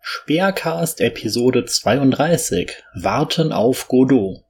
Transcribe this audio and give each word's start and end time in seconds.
Speercast 0.00 1.02
Episode 1.02 1.66
32 1.66 2.72
Warten 2.94 3.52
auf 3.52 3.88
Godot. 3.88 4.42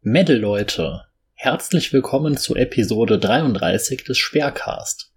Medal 0.00 0.36
Leute, 0.36 1.02
herzlich 1.34 1.92
willkommen 1.92 2.36
zu 2.36 2.54
Episode 2.54 3.18
33 3.18 4.04
des 4.04 4.18
Speercast. 4.18 5.12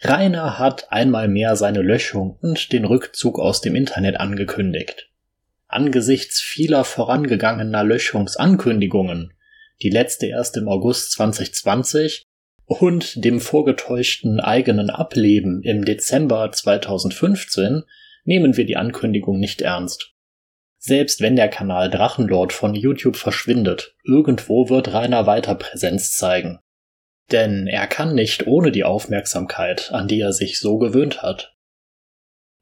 Rainer 0.00 0.58
hat 0.60 0.92
einmal 0.92 1.26
mehr 1.26 1.56
seine 1.56 1.82
Löschung 1.82 2.38
und 2.40 2.72
den 2.72 2.84
Rückzug 2.84 3.40
aus 3.40 3.60
dem 3.60 3.74
Internet 3.74 4.20
angekündigt. 4.20 5.10
Angesichts 5.66 6.40
vieler 6.40 6.84
vorangegangener 6.84 7.82
Löschungsankündigungen, 7.82 9.32
die 9.82 9.90
letzte 9.90 10.26
erst 10.26 10.56
im 10.56 10.68
August 10.68 11.10
2020 11.12 12.24
und 12.66 13.24
dem 13.24 13.40
vorgetäuschten 13.40 14.40
eigenen 14.40 14.90
Ableben 14.90 15.62
im 15.62 15.84
Dezember 15.84 16.50
2015 16.50 17.82
nehmen 18.24 18.56
wir 18.56 18.64
die 18.64 18.76
Ankündigung 18.76 19.38
nicht 19.38 19.60
ernst. 19.60 20.12
Selbst 20.78 21.20
wenn 21.20 21.36
der 21.36 21.48
Kanal 21.48 21.90
Drachenlord 21.90 22.52
von 22.52 22.74
YouTube 22.74 23.16
verschwindet, 23.16 23.94
irgendwo 24.04 24.68
wird 24.68 24.92
Rainer 24.92 25.26
weiter 25.26 25.54
Präsenz 25.54 26.14
zeigen. 26.14 26.58
Denn 27.32 27.66
er 27.66 27.86
kann 27.86 28.14
nicht 28.14 28.46
ohne 28.46 28.70
die 28.70 28.84
Aufmerksamkeit, 28.84 29.92
an 29.92 30.08
die 30.08 30.20
er 30.20 30.32
sich 30.32 30.58
so 30.58 30.76
gewöhnt 30.78 31.22
hat. 31.22 31.54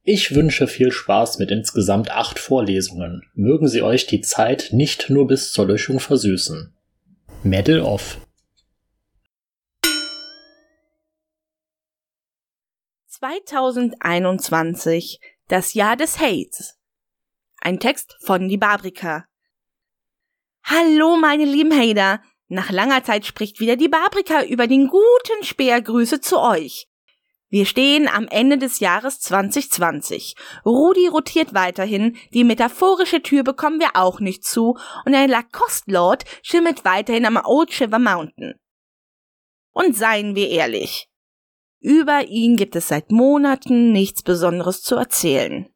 Ich 0.04 0.34
wünsche 0.34 0.66
viel 0.66 0.90
Spaß 0.90 1.38
mit 1.38 1.50
insgesamt 1.50 2.10
acht 2.10 2.38
Vorlesungen. 2.38 3.22
Mögen 3.34 3.68
sie 3.68 3.82
euch 3.82 4.06
die 4.06 4.20
Zeit 4.20 4.70
nicht 4.72 5.10
nur 5.10 5.26
bis 5.26 5.52
zur 5.52 5.66
Löschung 5.66 6.00
versüßen. 6.00 6.74
Medal 7.44 7.80
of 7.80 8.18
2021, 13.22 15.20
das 15.46 15.74
Jahr 15.74 15.94
des 15.94 16.18
Hates. 16.18 16.76
Ein 17.60 17.78
Text 17.78 18.16
von 18.20 18.48
Die 18.48 18.58
Babrika. 18.58 19.26
Hallo, 20.64 21.16
meine 21.16 21.44
lieben 21.44 21.72
Hater. 21.72 22.20
Nach 22.48 22.72
langer 22.72 23.04
Zeit 23.04 23.24
spricht 23.24 23.60
wieder 23.60 23.76
die 23.76 23.86
Babrika 23.88 24.42
über 24.42 24.66
den 24.66 24.88
guten 24.88 25.44
Speer. 25.44 25.80
Grüße 25.80 26.20
zu 26.20 26.40
euch. 26.40 26.88
Wir 27.48 27.64
stehen 27.64 28.08
am 28.08 28.26
Ende 28.26 28.58
des 28.58 28.80
Jahres 28.80 29.20
2020. 29.20 30.34
Rudi 30.66 31.06
rotiert 31.06 31.54
weiterhin, 31.54 32.16
die 32.34 32.42
metaphorische 32.42 33.22
Tür 33.22 33.44
bekommen 33.44 33.78
wir 33.78 33.90
auch 33.94 34.18
nicht 34.18 34.42
zu 34.42 34.76
und 35.04 35.12
der 35.12 35.28
Lacoste 35.28 35.92
Lord 35.92 36.24
schimmelt 36.42 36.84
weiterhin 36.84 37.26
am 37.26 37.40
Old 37.44 37.72
Shiver 37.72 38.00
Mountain. 38.00 38.54
Und 39.70 39.96
seien 39.96 40.34
wir 40.34 40.48
ehrlich, 40.48 41.11
über 41.82 42.28
ihn 42.28 42.56
gibt 42.56 42.76
es 42.76 42.88
seit 42.88 43.10
Monaten 43.10 43.92
nichts 43.92 44.22
Besonderes 44.22 44.82
zu 44.82 44.96
erzählen. 44.96 45.68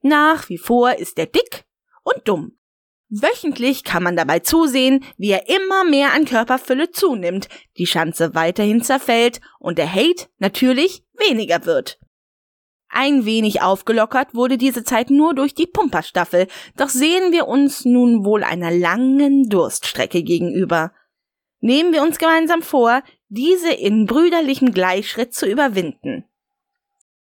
Nach 0.00 0.48
wie 0.48 0.58
vor 0.58 0.98
ist 0.98 1.18
er 1.18 1.26
dick 1.26 1.64
und 2.02 2.26
dumm. 2.26 2.58
Wöchentlich 3.10 3.84
kann 3.84 4.02
man 4.02 4.16
dabei 4.16 4.40
zusehen, 4.40 5.04
wie 5.18 5.30
er 5.30 5.48
immer 5.48 5.84
mehr 5.84 6.12
an 6.14 6.24
Körperfülle 6.24 6.90
zunimmt, 6.90 7.48
die 7.76 7.86
Schanze 7.86 8.34
weiterhin 8.34 8.82
zerfällt 8.82 9.40
und 9.58 9.78
der 9.78 9.92
Hate 9.92 10.26
natürlich 10.38 11.04
weniger 11.12 11.66
wird. 11.66 12.00
Ein 12.88 13.24
wenig 13.24 13.60
aufgelockert 13.60 14.34
wurde 14.34 14.56
diese 14.56 14.84
Zeit 14.84 15.10
nur 15.10 15.34
durch 15.34 15.54
die 15.54 15.66
Pumperstaffel, 15.66 16.46
doch 16.76 16.88
sehen 16.88 17.32
wir 17.32 17.48
uns 17.48 17.84
nun 17.84 18.24
wohl 18.24 18.44
einer 18.44 18.70
langen 18.70 19.48
Durststrecke 19.48 20.22
gegenüber. 20.22 20.92
Nehmen 21.60 21.92
wir 21.92 22.02
uns 22.02 22.18
gemeinsam 22.18 22.62
vor, 22.62 23.02
diese 23.34 23.72
in 23.72 24.06
brüderlichem 24.06 24.72
Gleichschritt 24.72 25.34
zu 25.34 25.46
überwinden. 25.46 26.24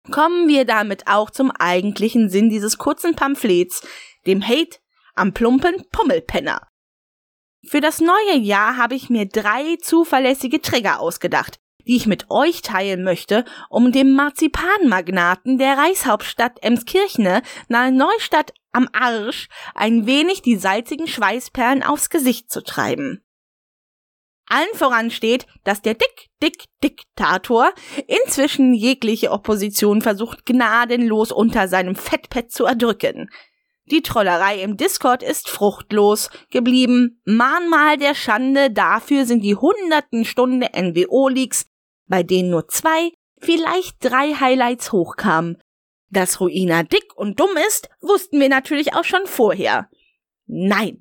Kommen 0.09 0.47
wir 0.47 0.64
damit 0.64 1.08
auch 1.08 1.30
zum 1.30 1.52
eigentlichen 1.52 2.30
Sinn 2.30 2.49
dieses 2.49 2.77
kurzen 2.77 3.14
Pamphlets, 3.14 3.86
dem 4.25 4.41
Hate 4.41 4.77
am 5.16 5.33
plumpen 5.33 5.83
Pummelpenner. 5.91 6.61
Für 7.67 7.81
das 7.81 7.99
neue 7.99 8.38
Jahr 8.38 8.77
habe 8.77 8.95
ich 8.95 9.09
mir 9.09 9.26
drei 9.26 9.76
zuverlässige 9.82 10.61
Trigger 10.61 11.02
ausgedacht, 11.02 11.59
die 11.86 11.98
ich 11.98 12.08
mit 12.08 12.30
euch 12.30 12.61
teilen 12.61 13.03
möchte, 13.03 13.43
um 13.70 13.92
dem 13.92 14.14
Marzipanmagnaten 14.14 15.58
der 15.58 15.77
Reichshauptstadt 15.77 16.64
Emskirchne 16.64 17.42
nahe 17.67 17.92
Neustadt 17.92 18.53
am 18.71 18.87
Arsch 18.93 19.49
ein 19.76 20.05
wenig 20.05 20.42
die 20.42 20.55
salzigen 20.55 21.08
Schweißperlen 21.08 21.83
aufs 21.83 22.09
Gesicht 22.09 22.49
zu 22.49 22.64
treiben. 22.64 23.27
Allen 24.49 24.73
voran 24.73 25.11
steht, 25.11 25.45
dass 25.63 25.81
der 25.81 25.93
Dick-Dick-Diktator 25.93 27.73
inzwischen 28.08 28.73
jegliche 28.73 29.31
Opposition 29.31 30.02
versucht 30.02 30.45
gnadenlos 30.45 31.31
unter 31.31 31.67
seinem 31.67 31.95
Fettpad 31.95 32.52
zu 32.52 32.65
erdrücken. 32.65 33.30
Die 33.89 34.02
Trollerei 34.02 34.61
im 34.61 34.75
Discord 34.75 35.23
ist 35.23 35.49
fruchtlos 35.49 36.30
geblieben. 36.49 37.21
Mahnmal 37.25 37.97
der 37.97 38.15
Schande, 38.15 38.69
dafür 38.69 39.25
sind 39.25 39.43
die 39.43 39.55
hunderten 39.55 40.25
Stunden 40.25 40.61
NWO-Leaks, 40.61 41.67
bei 42.08 42.23
denen 42.23 42.49
nur 42.49 42.67
zwei, 42.67 43.11
vielleicht 43.39 43.97
drei 43.99 44.33
Highlights 44.33 44.91
hochkamen. 44.91 45.58
Dass 46.09 46.39
Ruina 46.39 46.83
dick 46.83 47.15
und 47.15 47.39
dumm 47.39 47.55
ist, 47.67 47.89
wussten 48.02 48.39
wir 48.39 48.49
natürlich 48.49 48.93
auch 48.93 49.03
schon 49.03 49.25
vorher. 49.25 49.89
Nein, 50.45 50.99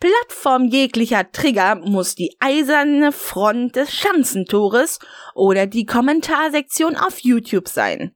Plattform 0.00 0.66
jeglicher 0.66 1.32
Trigger 1.32 1.74
muss 1.74 2.14
die 2.14 2.36
eiserne 2.38 3.10
Front 3.10 3.74
des 3.74 3.92
Schanzentores 3.92 5.00
oder 5.34 5.66
die 5.66 5.86
Kommentarsektion 5.86 6.94
auf 6.96 7.18
YouTube 7.18 7.68
sein. 7.68 8.14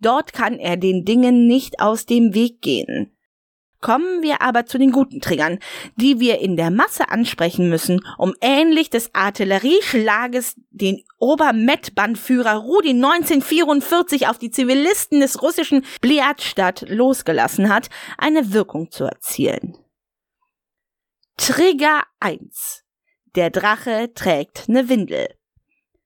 Dort 0.00 0.32
kann 0.32 0.58
er 0.58 0.76
den 0.76 1.04
Dingen 1.04 1.46
nicht 1.46 1.80
aus 1.80 2.04
dem 2.04 2.34
Weg 2.34 2.62
gehen. 2.62 3.16
Kommen 3.80 4.22
wir 4.22 4.42
aber 4.42 4.66
zu 4.66 4.76
den 4.76 4.90
guten 4.90 5.20
Triggern, 5.20 5.58
die 5.96 6.20
wir 6.20 6.40
in 6.40 6.56
der 6.56 6.70
Masse 6.70 7.08
ansprechen 7.08 7.70
müssen, 7.70 8.00
um 8.18 8.34
ähnlich 8.40 8.90
des 8.90 9.14
Artillerieschlages 9.14 10.56
den 10.70 11.02
Obermettbandführer 11.18 12.56
Rudi 12.56 12.90
1944 12.90 14.28
auf 14.28 14.38
die 14.38 14.50
Zivilisten 14.50 15.20
des 15.20 15.40
russischen 15.42 15.84
Bliatstadt 16.00 16.84
losgelassen 16.88 17.72
hat, 17.72 17.88
eine 18.18 18.52
Wirkung 18.52 18.90
zu 18.90 19.04
erzielen. 19.04 19.78
Trigger 21.42 22.02
1. 22.20 22.84
Der 23.34 23.48
Drache 23.48 24.12
trägt 24.14 24.68
ne 24.68 24.90
Windel. 24.90 25.26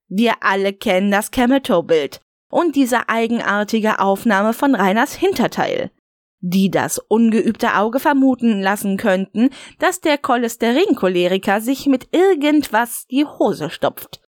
Wir 0.06 0.34
alle 0.42 0.72
kennen 0.72 1.10
das 1.10 1.32
Camel-Toe-Bild 1.32 2.20
und 2.50 2.76
diese 2.76 3.08
eigenartige 3.08 3.98
Aufnahme 3.98 4.52
von 4.52 4.76
Reiners 4.76 5.14
Hinterteil, 5.14 5.90
die 6.38 6.70
das 6.70 7.00
ungeübte 7.00 7.74
Auge 7.74 7.98
vermuten 7.98 8.62
lassen 8.62 8.96
könnten, 8.96 9.50
dass 9.80 10.00
der 10.00 10.18
Cholesterinkoleriker 10.18 11.60
sich 11.60 11.86
mit 11.86 12.14
irgendwas 12.14 13.08
die 13.08 13.24
Hose 13.24 13.70
stopft. 13.70 14.22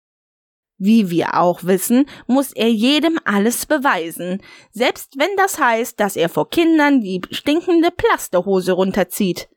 Wie 0.79 1.11
wir 1.11 1.39
auch 1.39 1.65
wissen, 1.65 2.07
muss 2.27 2.51
er 2.53 2.71
jedem 2.71 3.21
alles 3.27 3.67
beweisen, 3.67 4.41
selbst 4.73 5.19
wenn 5.19 5.37
das 5.37 5.61
heißt, 5.61 6.01
dass 6.01 6.17
er 6.17 6.31
vor 6.31 6.49
Kindern 6.49 7.03
die 7.03 7.21
stinkende 7.31 7.91
Plasterhose 7.91 8.73
runterzieht. 8.73 9.51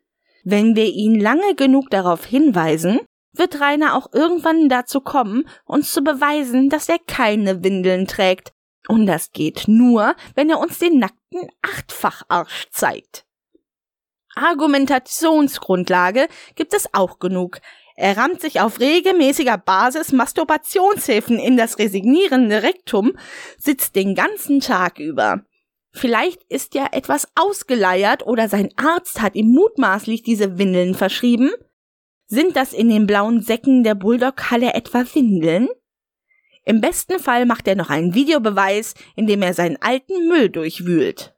Wenn 0.50 0.78
wir 0.78 0.85
ihn 0.85 1.19
lange 1.19 1.56
genug 1.56 1.90
darauf 1.90 2.24
hinweisen, 2.24 3.02
wird 3.34 3.59
Rainer 3.59 3.96
auch 3.96 4.13
irgendwann 4.13 4.69
dazu 4.69 5.02
kommen, 5.02 5.44
uns 5.66 5.91
zu 5.91 6.02
beweisen, 6.02 6.69
dass 6.69 6.88
er 6.88 7.00
keine 7.06 7.66
Windeln 7.66 8.08
trägt. 8.08 8.53
Und 8.88 9.08
das 9.08 9.34
geht 9.34 9.68
nur, 9.68 10.16
wenn 10.35 10.50
er 10.50 10.59
uns 10.59 10.80
den 10.80 11.00
nackten 11.00 11.50
Achtfacharsch 11.62 12.68
zeigt. 12.72 13.25
Argumentationsgrundlage 14.35 16.30
gibt 16.56 16.74
es 16.74 16.94
auch 16.94 17.19
genug. 17.19 17.59
Er 17.97 18.16
rammt 18.16 18.40
sich 18.40 18.62
auf 18.62 18.79
regelmäßiger 18.79 19.58
Basis 19.58 20.14
Masturbationshilfen 20.14 21.40
in 21.40 21.58
das 21.58 21.78
resignierende 21.78 22.64
Rektum, 22.64 23.18
sitzt 23.58 23.97
den 23.97 24.16
ganzen 24.16 24.62
Tag 24.62 24.97
über. 24.97 25.44
Vielleicht 25.97 26.44
ist 26.44 26.76
ja 26.76 26.88
etwas 26.91 27.28
ausgeleiert 27.34 28.26
oder 28.28 28.47
sein 28.47 28.70
Arzt 28.76 29.20
hat 29.20 29.34
ihm 29.34 29.47
mutmaßlich 29.47 30.22
diese 30.22 30.59
Windeln 30.59 30.94
verschrieben. 30.94 31.49
Sind 32.28 32.55
das 32.55 32.72
in 32.72 32.90
den 32.90 33.08
blauen 33.08 33.41
Säcken 33.41 33.84
der 33.84 33.96
Bulldog-Halle 33.96 34.76
etwa 34.76 35.03
Windeln? 35.11 35.70
Im 36.66 36.82
besten 36.82 37.17
Fall 37.17 37.47
macht 37.47 37.67
er 37.67 37.76
noch 37.76 37.90
einen 37.90 38.14
Videobeweis, 38.14 38.94
in 39.16 39.26
dem 39.26 39.41
er 39.41 39.55
seinen 39.55 39.82
alten 39.82 40.28
Müll 40.28 40.49
durchwühlt. 40.49 41.34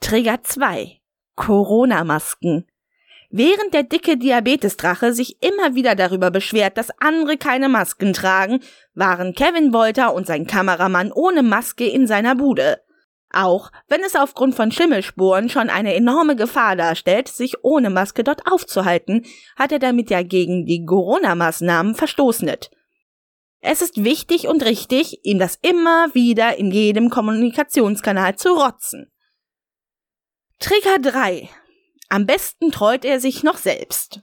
Trigger 0.00 0.42
2. 0.42 1.00
Corona-Masken. 1.34 2.66
Während 3.30 3.72
der 3.72 3.84
dicke 3.84 4.18
Diabetesdrache 4.18 5.14
sich 5.14 5.42
immer 5.42 5.74
wieder 5.74 5.94
darüber 5.94 6.30
beschwert, 6.30 6.76
dass 6.76 6.90
andere 7.00 7.38
keine 7.38 7.70
Masken 7.70 8.12
tragen, 8.12 8.60
waren 8.94 9.32
Kevin 9.32 9.72
Wolter 9.72 10.12
und 10.12 10.26
sein 10.26 10.46
Kameramann 10.46 11.12
ohne 11.12 11.42
Maske 11.42 11.88
in 11.88 12.06
seiner 12.06 12.34
Bude. 12.34 12.82
Auch 13.32 13.72
wenn 13.88 14.02
es 14.02 14.14
aufgrund 14.14 14.54
von 14.54 14.70
Schimmelspuren 14.70 15.48
schon 15.48 15.70
eine 15.70 15.94
enorme 15.94 16.36
Gefahr 16.36 16.76
darstellt, 16.76 17.28
sich 17.28 17.64
ohne 17.64 17.88
Maske 17.88 18.24
dort 18.24 18.46
aufzuhalten, 18.50 19.24
hat 19.56 19.72
er 19.72 19.78
damit 19.78 20.10
ja 20.10 20.22
gegen 20.22 20.66
die 20.66 20.84
Corona-Maßnahmen 20.84 21.94
verstoßenet. 21.94 22.70
Es 23.60 23.80
ist 23.80 24.04
wichtig 24.04 24.48
und 24.48 24.64
richtig, 24.64 25.24
ihm 25.24 25.38
das 25.38 25.58
immer 25.62 26.14
wieder 26.14 26.58
in 26.58 26.70
jedem 26.70 27.08
Kommunikationskanal 27.08 28.36
zu 28.36 28.50
rotzen. 28.50 29.10
Trigger 30.58 30.98
3. 30.98 31.48
Am 32.08 32.26
besten 32.26 32.70
treut 32.70 33.04
er 33.04 33.18
sich 33.18 33.42
noch 33.42 33.56
selbst. 33.56 34.20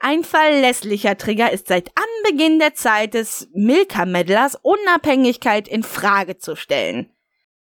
Ein 0.00 0.24
verlässlicher 0.24 1.16
Trigger 1.16 1.52
ist 1.52 1.68
seit 1.68 1.90
Anbeginn 1.94 2.58
der 2.58 2.74
Zeit 2.74 3.14
des 3.14 3.48
Milka-Meddlers 3.52 4.56
Unabhängigkeit 4.62 5.68
in 5.68 5.82
Frage 5.82 6.38
zu 6.38 6.56
stellen. 6.56 7.12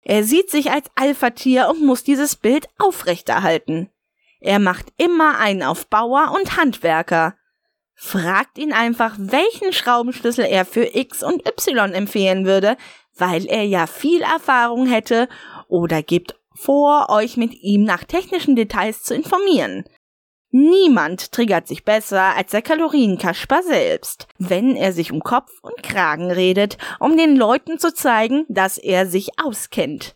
Er 0.08 0.24
sieht 0.24 0.52
sich 0.52 0.72
als 0.72 0.88
Alpha-Tier 0.96 1.68
und 1.68 1.84
muss 1.84 2.04
dieses 2.04 2.36
Bild 2.36 2.68
aufrechterhalten. 2.78 3.90
Er 4.40 4.60
macht 4.60 4.94
immer 4.98 5.40
einen 5.40 5.64
auf 5.64 5.88
Bauer 5.88 6.32
und 6.36 6.58
Handwerker. 6.58 7.36
Fragt 7.96 8.60
ihn 8.60 8.72
einfach, 8.72 9.16
welchen 9.18 9.74
Schraubenschlüssel 9.74 10.46
er 10.46 10.66
für 10.66 10.96
X 10.96 11.24
und 11.24 11.48
Y 11.48 11.94
empfehlen 11.94 12.46
würde, 12.46 12.78
weil 13.18 13.48
er 13.48 13.64
ja 13.64 13.88
viel 13.88 14.22
Erfahrung 14.22 14.86
hätte, 14.86 15.28
oder 15.68 16.04
gebt 16.04 16.36
vor, 16.54 17.10
euch 17.10 17.36
mit 17.36 17.56
ihm 17.56 17.84
nach 17.84 18.04
technischen 18.04 18.56
Details 18.56 19.02
zu 19.02 19.16
informieren. 19.16 19.86
Niemand 20.58 21.34
triggert 21.34 21.68
sich 21.68 21.84
besser 21.84 22.34
als 22.38 22.52
der 22.52 22.62
Kalorienkasper 22.62 23.62
selbst, 23.62 24.30
wenn 24.38 24.78
er 24.78 24.94
sich 24.94 25.12
um 25.12 25.20
Kopf 25.20 25.52
und 25.62 25.84
Kragen 25.84 26.32
redet, 26.32 26.78
um 27.02 27.18
den 27.18 27.36
Leuten 27.36 27.78
zu 27.78 27.94
zeigen, 27.94 28.46
dass 28.48 28.78
er 28.78 29.06
sich 29.06 29.38
auskennt. 29.38 30.16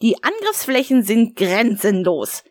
Die 0.00 0.14
Angriffsflächen 0.22 1.02
sind 1.02 1.34
grenzenlos. 1.34 2.44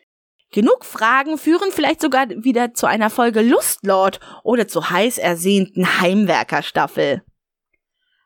Genug 0.52 0.84
Fragen 0.84 1.38
führen 1.38 1.72
vielleicht 1.72 2.02
sogar 2.02 2.28
wieder 2.30 2.74
zu 2.74 2.88
einer 2.88 3.10
Folge 3.10 3.42
Lustlord 3.42 4.20
oder 4.44 4.68
zu 4.68 4.90
heiß 4.90 5.18
ersehnten 5.18 6.02
Heimwerkerstaffel. 6.02 7.24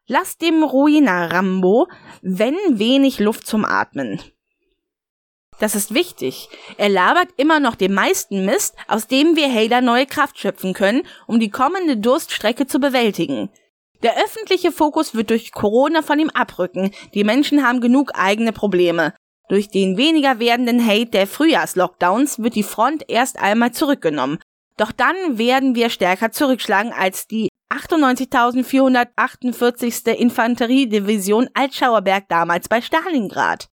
Lasst 0.08 0.42
dem 0.42 0.64
Ruiner 0.64 1.32
Rambo, 1.32 1.88
wenn 2.24 2.56
wenig 2.72 3.20
Luft 3.20 3.46
zum 3.46 3.64
Atmen. 3.64 4.20
Das 5.60 5.76
ist 5.76 5.94
wichtig. 5.94 6.50
Er 6.78 6.90
labert 6.90 7.30
immer 7.38 7.60
noch 7.60 7.76
den 7.76 7.94
meisten 7.94 8.46
Mist, 8.46 8.76
aus 8.88 9.08
dem 9.08 9.36
wir 9.36 9.52
Hader 9.52 9.82
neue 9.82 10.06
Kraft 10.06 10.40
schöpfen 10.40 10.74
können, 10.74 11.02
um 11.26 11.40
die 11.40 11.50
kommende 11.50 11.98
Durststrecke 11.98 12.68
zu 12.68 12.80
bewältigen. 12.80 13.50
Der 14.04 14.16
öffentliche 14.24 14.72
Fokus 14.72 15.16
wird 15.16 15.32
durch 15.32 15.52
Corona 15.52 16.04
von 16.04 16.20
ihm 16.20 16.30
abrücken. 16.30 16.92
Die 17.16 17.24
Menschen 17.24 17.66
haben 17.66 17.82
genug 17.82 18.12
eigene 18.14 18.54
Probleme. 18.54 19.16
Durch 19.50 19.70
den 19.70 19.98
weniger 19.98 20.38
werdenden 20.40 20.86
Hate 20.86 21.08
der 21.08 21.26
Frühjahrslockdowns 21.26 22.38
wird 22.40 22.54
die 22.56 22.64
Front 22.64 23.06
erst 23.08 23.40
einmal 23.40 23.72
zurückgenommen. 23.72 24.38
Doch 24.78 24.92
dann 24.92 25.40
werden 25.40 25.74
wir 25.74 25.90
stärker 25.90 26.32
zurückschlagen 26.32 26.94
als 26.94 27.26
die 27.28 27.50
98.448. 27.74 30.12
Infanteriedivision 30.12 31.50
Altschauerberg 31.56 32.26
damals 32.30 32.70
bei 32.70 32.82
Stalingrad. 32.82 33.68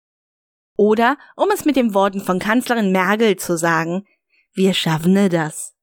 Oder, 0.76 1.16
um 1.36 1.50
es 1.50 1.64
mit 1.64 1.76
den 1.76 1.94
Worten 1.94 2.20
von 2.20 2.38
Kanzlerin 2.38 2.92
Merkel 2.92 3.36
zu 3.36 3.56
sagen, 3.56 4.06
wir 4.54 4.74
schaffen 4.74 5.30
das. 5.30 5.74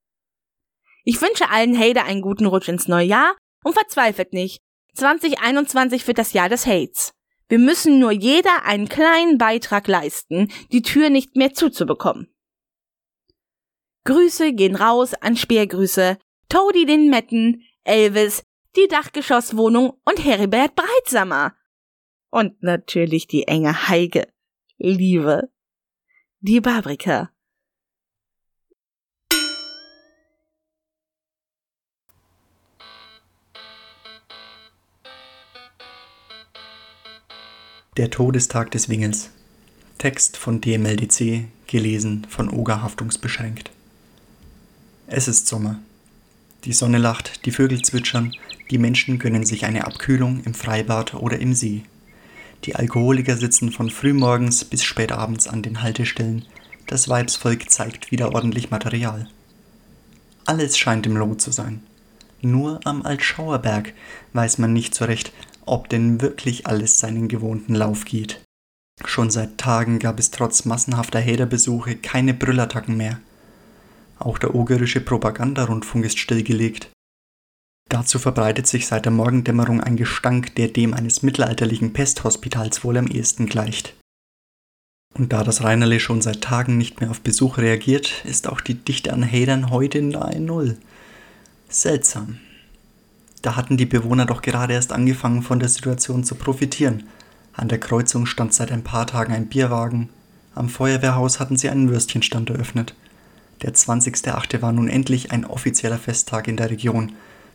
Ich 1.03 1.21
wünsche 1.21 1.49
allen 1.49 1.77
Hater 1.77 2.05
einen 2.05 2.21
guten 2.21 2.45
Rutsch 2.45 2.67
ins 2.67 2.87
neue 2.87 3.07
Jahr 3.07 3.35
und 3.63 3.73
verzweifelt 3.73 4.33
nicht. 4.33 4.61
2021 4.95 6.05
wird 6.07 6.17
das 6.17 6.33
Jahr 6.33 6.49
des 6.49 6.65
Hates. 6.65 7.11
Wir 7.47 7.59
müssen 7.59 7.99
nur 7.99 8.11
jeder 8.11 8.63
einen 8.63 8.87
kleinen 8.87 9.37
Beitrag 9.37 9.87
leisten, 9.87 10.51
die 10.71 10.81
Tür 10.81 11.09
nicht 11.09 11.35
mehr 11.35 11.53
zuzubekommen. 11.53 12.33
Grüße 14.05 14.53
gehen 14.53 14.75
raus 14.75 15.13
an 15.13 15.35
Speergrüße, 15.35 16.17
Toady 16.49 16.85
den 16.85 17.09
Metten, 17.09 17.63
Elvis, 17.83 18.43
die 18.75 18.87
Dachgeschosswohnung 18.87 19.99
und 20.05 20.23
Heribert 20.23 20.75
Breitsamer. 20.75 21.55
Und 22.29 22.63
natürlich 22.63 23.27
die 23.27 23.47
enge 23.47 23.89
Heige. 23.89 24.27
Liebe. 24.83 25.51
Die 26.39 26.59
Babrika. 26.59 27.29
Der 37.95 38.09
Todestag 38.09 38.71
des 38.71 38.89
Wingels. 38.89 39.29
Text 39.99 40.35
von 40.35 40.61
DMLDC, 40.61 41.45
gelesen 41.67 42.25
von 42.27 42.49
Oga 42.49 42.81
Haftungsbeschränkt. 42.81 43.69
Es 45.05 45.27
ist 45.27 45.45
Sommer. 45.45 45.77
Die 46.63 46.73
Sonne 46.73 46.97
lacht, 46.97 47.45
die 47.45 47.51
Vögel 47.51 47.83
zwitschern, 47.83 48.33
die 48.71 48.79
Menschen 48.79 49.19
gönnen 49.19 49.45
sich 49.45 49.65
eine 49.65 49.85
Abkühlung 49.85 50.43
im 50.43 50.55
Freibad 50.55 51.13
oder 51.13 51.37
im 51.37 51.53
See. 51.53 51.83
Die 52.63 52.75
Alkoholiker 52.75 53.37
sitzen 53.37 53.71
von 53.71 53.89
frühmorgens 53.89 54.65
bis 54.65 54.83
spätabends 54.83 55.47
an 55.47 55.61
den 55.61 55.81
Haltestellen. 55.81 56.45
Das 56.87 57.09
Weibsvolk 57.09 57.69
zeigt 57.71 58.11
wieder 58.11 58.33
ordentlich 58.33 58.69
Material. 58.69 59.27
Alles 60.45 60.77
scheint 60.77 61.05
im 61.05 61.17
Lot 61.17 61.41
zu 61.41 61.51
sein. 61.51 61.81
Nur 62.41 62.79
am 62.85 63.03
Altschauerberg 63.03 63.93
weiß 64.33 64.57
man 64.57 64.73
nicht 64.73 64.93
so 64.93 65.05
recht, 65.05 65.31
ob 65.65 65.89
denn 65.89 66.21
wirklich 66.21 66.67
alles 66.67 66.99
seinen 66.99 67.27
gewohnten 67.27 67.75
Lauf 67.75 68.05
geht. 68.05 68.41
Schon 69.05 69.29
seit 69.29 69.57
Tagen 69.57 69.99
gab 69.99 70.19
es 70.19 70.31
trotz 70.31 70.65
massenhafter 70.65 71.21
Haterbesuche 71.21 71.95
keine 71.95 72.33
Brüllattacken 72.33 72.97
mehr. 72.97 73.19
Auch 74.19 74.37
der 74.37 74.53
ogerische 74.53 75.01
Propagandarundfunk 75.01 76.05
ist 76.05 76.19
stillgelegt. 76.19 76.89
Dazu 77.91 78.19
verbreitet 78.19 78.67
sich 78.67 78.87
seit 78.87 79.03
der 79.03 79.11
Morgendämmerung 79.11 79.81
ein 79.81 79.97
Gestank, 79.97 80.55
der 80.55 80.69
dem 80.69 80.93
eines 80.93 81.23
mittelalterlichen 81.23 81.91
Pesthospitals 81.91 82.85
wohl 82.85 82.95
am 82.95 83.05
ehesten 83.05 83.47
gleicht. 83.47 83.97
Und 85.13 85.33
da 85.33 85.43
das 85.43 85.61
Reinerle 85.61 85.99
schon 85.99 86.21
seit 86.21 86.39
Tagen 86.39 86.77
nicht 86.77 87.01
mehr 87.01 87.11
auf 87.11 87.19
Besuch 87.19 87.57
reagiert, 87.57 88.23
ist 88.23 88.47
auch 88.47 88.61
die 88.61 88.75
Dichte 88.75 89.11
an 89.11 89.29
Hatern 89.29 89.71
heute 89.71 90.01
nahe 90.01 90.39
Null. 90.39 90.77
Seltsam. 91.67 92.39
Da 93.41 93.57
hatten 93.57 93.75
die 93.75 93.85
Bewohner 93.85 94.25
doch 94.25 94.41
gerade 94.41 94.73
erst 94.73 94.93
angefangen, 94.93 95.43
von 95.43 95.59
der 95.59 95.67
Situation 95.67 96.23
zu 96.23 96.35
profitieren. 96.35 97.09
An 97.51 97.67
der 97.67 97.81
Kreuzung 97.81 98.25
stand 98.25 98.53
seit 98.53 98.71
ein 98.71 98.85
paar 98.85 99.05
Tagen 99.05 99.33
ein 99.33 99.47
Bierwagen. 99.47 100.07
Am 100.55 100.69
Feuerwehrhaus 100.69 101.41
hatten 101.41 101.57
sie 101.57 101.67
einen 101.67 101.89
Würstchenstand 101.89 102.51
eröffnet. 102.51 102.95
Der 103.63 103.73
20.8. 103.73 104.61
war 104.61 104.71
nun 104.71 104.87
endlich 104.87 105.33
ein 105.33 105.43
offizieller 105.43 105.97
Festtag 105.97 106.47
in 106.47 106.55
der 106.55 106.69
Region, 106.69 107.11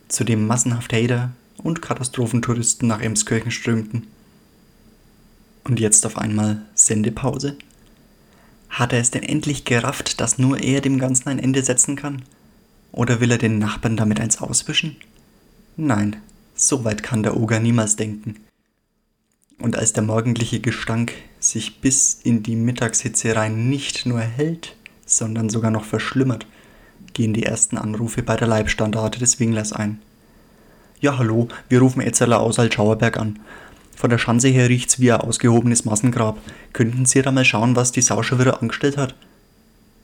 zu 0.07 0.23
dem 0.23 0.47
massenhaft 0.47 0.93
Hater 0.93 1.31
und 1.57 1.81
Katastrophentouristen 1.81 2.87
nach 2.87 3.01
Emskirchen 3.01 3.51
strömten. 3.51 4.07
Und 5.63 5.79
jetzt 5.79 6.05
auf 6.05 6.17
einmal 6.17 6.61
Sendepause? 6.75 7.57
Hat 8.69 8.93
er 8.93 8.99
es 8.99 9.11
denn 9.11 9.23
endlich 9.23 9.65
gerafft, 9.65 10.21
dass 10.21 10.37
nur 10.37 10.61
er 10.61 10.81
dem 10.81 10.99
Ganzen 10.99 11.29
ein 11.29 11.39
Ende 11.39 11.63
setzen 11.63 11.95
kann? 11.95 12.21
Oder 12.91 13.19
will 13.19 13.31
er 13.31 13.37
den 13.37 13.59
Nachbarn 13.59 13.97
damit 13.97 14.19
eins 14.19 14.41
auswischen? 14.41 14.95
Nein, 15.75 16.17
so 16.55 16.83
weit 16.83 17.03
kann 17.03 17.23
der 17.23 17.37
Oger 17.37 17.59
niemals 17.59 17.95
denken. 17.95 18.37
Und 19.59 19.75
als 19.75 19.93
der 19.93 20.03
morgendliche 20.03 20.59
Gestank 20.59 21.13
sich 21.39 21.81
bis 21.81 22.19
in 22.23 22.43
die 22.43 22.55
Mittagshitze 22.55 23.35
rein 23.35 23.69
nicht 23.69 24.05
nur 24.05 24.21
hält, 24.21 24.75
sondern 25.05 25.49
sogar 25.49 25.71
noch 25.71 25.85
verschlimmert, 25.85 26.45
gehen 27.13 27.33
die 27.33 27.43
ersten 27.43 27.77
Anrufe 27.77 28.23
bei 28.23 28.35
der 28.35 28.47
Leibstandarte 28.47 29.19
des 29.19 29.39
Winglers 29.39 29.73
ein. 29.73 29.99
Ja, 30.99 31.17
hallo, 31.17 31.47
wir 31.69 31.79
rufen 31.79 32.01
Etzeler 32.01 32.39
aus 32.39 32.59
Altschauerberg 32.59 33.17
an. 33.17 33.39
Von 33.95 34.09
der 34.09 34.17
Schanze 34.17 34.47
her 34.47 34.69
riecht's 34.69 34.99
wie 34.99 35.11
ein 35.11 35.21
ausgehobenes 35.21 35.85
Massengrab. 35.85 36.39
Könnten 36.73 37.05
Sie 37.05 37.21
da 37.21 37.31
mal 37.31 37.45
schauen, 37.45 37.75
was 37.75 37.91
die 37.91 38.01
Sau 38.01 38.21
schon 38.23 38.39
wieder 38.39 38.61
angestellt 38.61 38.97
hat? 38.97 39.15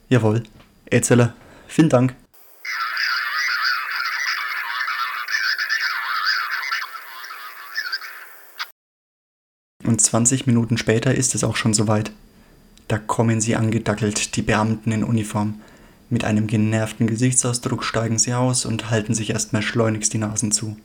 Jawohl, 0.08 0.42
Etzeler, 0.86 1.34
vielen 1.66 1.88
Dank. 1.88 2.14
Und 9.84 10.00
20 10.00 10.46
Minuten 10.46 10.78
später 10.78 11.14
ist 11.14 11.34
es 11.34 11.44
auch 11.44 11.56
schon 11.56 11.74
soweit. 11.74 12.10
Da 12.88 12.98
kommen 12.98 13.40
sie 13.40 13.54
angedackelt, 13.54 14.36
die 14.36 14.42
Beamten 14.42 14.92
in 14.92 15.04
Uniform. 15.04 15.60
Mit 16.10 16.24
einem 16.24 16.46
genervten 16.46 17.06
Gesichtsausdruck 17.06 17.82
steigen 17.82 18.18
sie 18.18 18.34
aus 18.34 18.66
und 18.66 18.90
halten 18.90 19.14
sich 19.14 19.30
erstmal 19.30 19.62
schleunigst 19.62 20.12
die 20.12 20.18
Nasen 20.18 20.52
zu. 20.52 20.76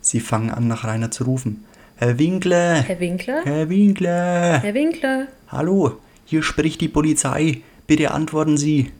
Sie 0.00 0.20
fangen 0.20 0.50
an, 0.50 0.68
nach 0.68 0.84
Rainer 0.84 1.10
zu 1.10 1.24
rufen. 1.24 1.64
Herr 1.96 2.18
Winkler! 2.18 2.82
Herr 2.82 3.00
Winkler? 3.00 3.42
Herr 3.44 3.68
Winkler! 3.68 4.60
Herr 4.60 4.74
Winkler? 4.74 5.28
Hallo, 5.48 5.98
hier 6.24 6.42
spricht 6.42 6.80
die 6.80 6.88
Polizei. 6.88 7.62
Bitte 7.86 8.10
antworten 8.10 8.56
Sie. 8.56 8.90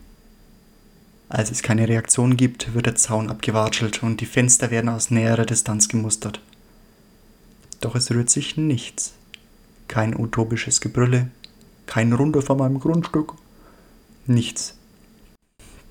Als 1.27 1.51
es 1.51 1.63
keine 1.63 1.87
Reaktion 1.87 2.37
gibt, 2.37 2.73
wird 2.73 2.85
der 2.85 2.95
Zaun 2.95 3.29
abgewatschelt 3.29 4.03
und 4.03 4.21
die 4.21 4.25
Fenster 4.25 4.71
werden 4.71 4.89
aus 4.89 5.11
näherer 5.11 5.45
Distanz 5.45 5.87
gemustert. 5.87 6.39
Doch 7.81 7.95
es 7.95 8.09
rührt 8.11 8.29
sich 8.29 8.57
nichts. 8.57 9.13
Kein 9.87 10.17
utopisches 10.17 10.81
Gebrülle, 10.81 11.29
kein 11.85 12.13
Runter 12.13 12.41
von 12.41 12.57
meinem 12.57 12.79
Grundstück. 12.79 13.33
Nichts. 14.27 14.75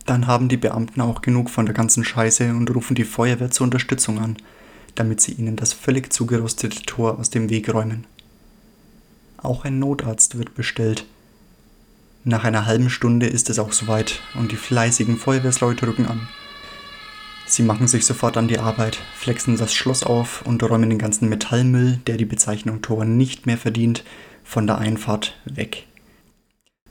Dann 0.06 0.26
haben 0.26 0.48
die 0.48 0.56
Beamten 0.56 1.00
auch 1.00 1.22
genug 1.22 1.48
von 1.50 1.66
der 1.66 1.74
ganzen 1.74 2.04
Scheiße 2.04 2.50
und 2.50 2.74
rufen 2.74 2.94
die 2.94 3.04
Feuerwehr 3.04 3.50
zur 3.50 3.64
Unterstützung 3.64 4.18
an. 4.18 4.36
damit 4.94 5.20
sie 5.20 5.32
ihnen 5.32 5.56
das 5.56 5.72
völlig 5.72 6.12
zugerostete 6.12 6.82
Tor 6.82 7.18
aus 7.18 7.30
dem 7.30 7.50
Weg 7.50 7.72
räumen. 7.72 8.06
Auch 9.38 9.64
ein 9.64 9.78
Notarzt 9.78 10.38
wird 10.38 10.54
bestellt. 10.54 11.04
Nach 12.24 12.44
einer 12.44 12.64
halben 12.64 12.88
Stunde 12.88 13.26
ist 13.26 13.50
es 13.50 13.58
auch 13.58 13.72
soweit 13.72 14.20
und 14.34 14.52
die 14.52 14.56
fleißigen 14.56 15.18
Feuerwehrsleute 15.18 15.86
rücken 15.86 16.06
an. 16.06 16.28
Sie 17.46 17.62
machen 17.62 17.88
sich 17.88 18.06
sofort 18.06 18.38
an 18.38 18.48
die 18.48 18.58
Arbeit, 18.58 18.98
flexen 19.14 19.58
das 19.58 19.74
Schloss 19.74 20.02
auf 20.02 20.42
und 20.46 20.62
räumen 20.62 20.88
den 20.88 20.98
ganzen 20.98 21.28
Metallmüll, 21.28 21.98
der 22.06 22.16
die 22.16 22.24
Bezeichnung 22.24 22.80
Tor 22.80 23.04
nicht 23.04 23.44
mehr 23.44 23.58
verdient, 23.58 24.02
von 24.42 24.66
der 24.66 24.78
Einfahrt 24.78 25.36
weg. 25.44 25.86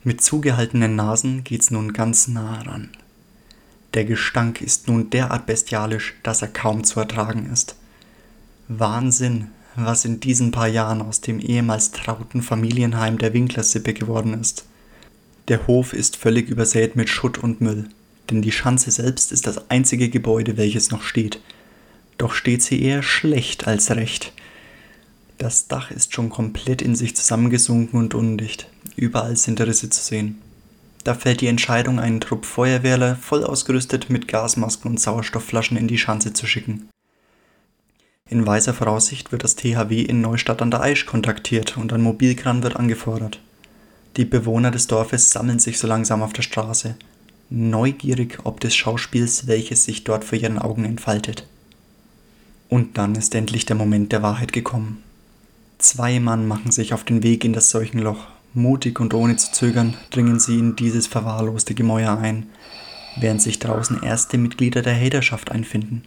Mit 0.03 0.21
zugehaltenen 0.21 0.95
Nasen 0.95 1.43
geht's 1.43 1.71
nun 1.71 1.93
ganz 1.93 2.27
nah 2.27 2.61
ran. 2.61 2.89
Der 3.93 4.05
Gestank 4.05 4.61
ist 4.61 4.87
nun 4.87 5.09
derart 5.09 5.45
bestialisch, 5.45 6.15
dass 6.23 6.41
er 6.41 6.47
kaum 6.47 6.83
zu 6.83 6.99
ertragen 6.99 7.49
ist. 7.51 7.75
Wahnsinn, 8.67 9.49
was 9.75 10.05
in 10.05 10.19
diesen 10.19 10.51
paar 10.51 10.67
Jahren 10.67 11.01
aus 11.01 11.21
dem 11.21 11.39
ehemals 11.39 11.91
trauten 11.91 12.41
Familienheim 12.41 13.17
der 13.17 13.33
Winklersippe 13.33 13.93
geworden 13.93 14.39
ist. 14.39 14.65
Der 15.47 15.67
Hof 15.67 15.93
ist 15.93 16.15
völlig 16.15 16.49
übersät 16.49 16.95
mit 16.95 17.09
Schutt 17.09 17.37
und 17.37 17.61
Müll, 17.61 17.89
denn 18.29 18.41
die 18.41 18.51
Schanze 18.51 18.91
selbst 18.91 19.31
ist 19.31 19.45
das 19.45 19.69
einzige 19.69 20.09
Gebäude, 20.09 20.57
welches 20.57 20.89
noch 20.89 21.03
steht. 21.03 21.39
Doch 22.17 22.33
steht 22.33 22.63
sie 22.63 22.81
eher 22.81 23.03
schlecht 23.03 23.67
als 23.67 23.91
recht. 23.91 24.31
Das 25.37 25.67
Dach 25.67 25.91
ist 25.91 26.13
schon 26.13 26.29
komplett 26.29 26.81
in 26.81 26.95
sich 26.95 27.15
zusammengesunken 27.15 27.99
und 27.99 28.13
undicht. 28.13 28.67
Überall 28.95 29.35
sind 29.35 29.59
Risse 29.59 29.89
zu 29.89 30.01
sehen. 30.01 30.39
Da 31.03 31.13
fällt 31.13 31.41
die 31.41 31.47
Entscheidung, 31.47 31.99
einen 31.99 32.21
Trupp 32.21 32.45
Feuerwehrler 32.45 33.15
voll 33.15 33.43
ausgerüstet 33.43 34.09
mit 34.09 34.27
Gasmasken 34.27 34.91
und 34.91 34.99
Sauerstoffflaschen 34.99 35.77
in 35.77 35.87
die 35.87 35.97
Schanze 35.97 36.33
zu 36.33 36.47
schicken. 36.47 36.89
In 38.29 38.47
weiser 38.47 38.73
Voraussicht 38.73 39.31
wird 39.31 39.43
das 39.43 39.55
THW 39.55 40.01
in 40.01 40.21
Neustadt 40.21 40.61
an 40.61 40.71
der 40.71 40.81
Aisch 40.81 41.05
kontaktiert 41.05 41.77
und 41.77 41.91
ein 41.91 42.01
Mobilkran 42.01 42.63
wird 42.63 42.77
angefordert. 42.77 43.39
Die 44.15 44.25
Bewohner 44.25 44.71
des 44.71 44.87
Dorfes 44.87 45.31
sammeln 45.31 45.59
sich 45.59 45.77
so 45.77 45.87
langsam 45.87 46.21
auf 46.21 46.33
der 46.33 46.41
Straße, 46.41 46.95
neugierig 47.49 48.39
ob 48.43 48.59
des 48.59 48.75
Schauspiels, 48.75 49.47
welches 49.47 49.83
sich 49.83 50.03
dort 50.03 50.23
vor 50.23 50.37
ihren 50.37 50.57
Augen 50.57 50.85
entfaltet. 50.85 51.45
Und 52.69 52.97
dann 52.97 53.15
ist 53.15 53.35
endlich 53.35 53.65
der 53.65 53.75
Moment 53.75 54.11
der 54.11 54.23
Wahrheit 54.23 54.53
gekommen. 54.53 55.03
Zwei 55.79 56.19
Mann 56.19 56.47
machen 56.47 56.71
sich 56.71 56.93
auf 56.93 57.03
den 57.03 57.23
Weg 57.23 57.43
in 57.43 57.53
das 57.53 57.69
Seuchenloch. 57.69 58.27
Mutig 58.53 58.99
und 58.99 59.13
ohne 59.13 59.35
zu 59.35 59.51
zögern 59.51 59.95
dringen 60.11 60.39
sie 60.39 60.59
in 60.59 60.75
dieses 60.75 61.07
verwahrloste 61.07 61.73
Gemäuer 61.73 62.17
ein, 62.17 62.47
während 63.15 63.41
sich 63.41 63.59
draußen 63.59 64.03
erste 64.03 64.37
Mitglieder 64.37 64.81
der 64.81 64.95
Haterschaft 64.95 65.51
einfinden. 65.51 66.03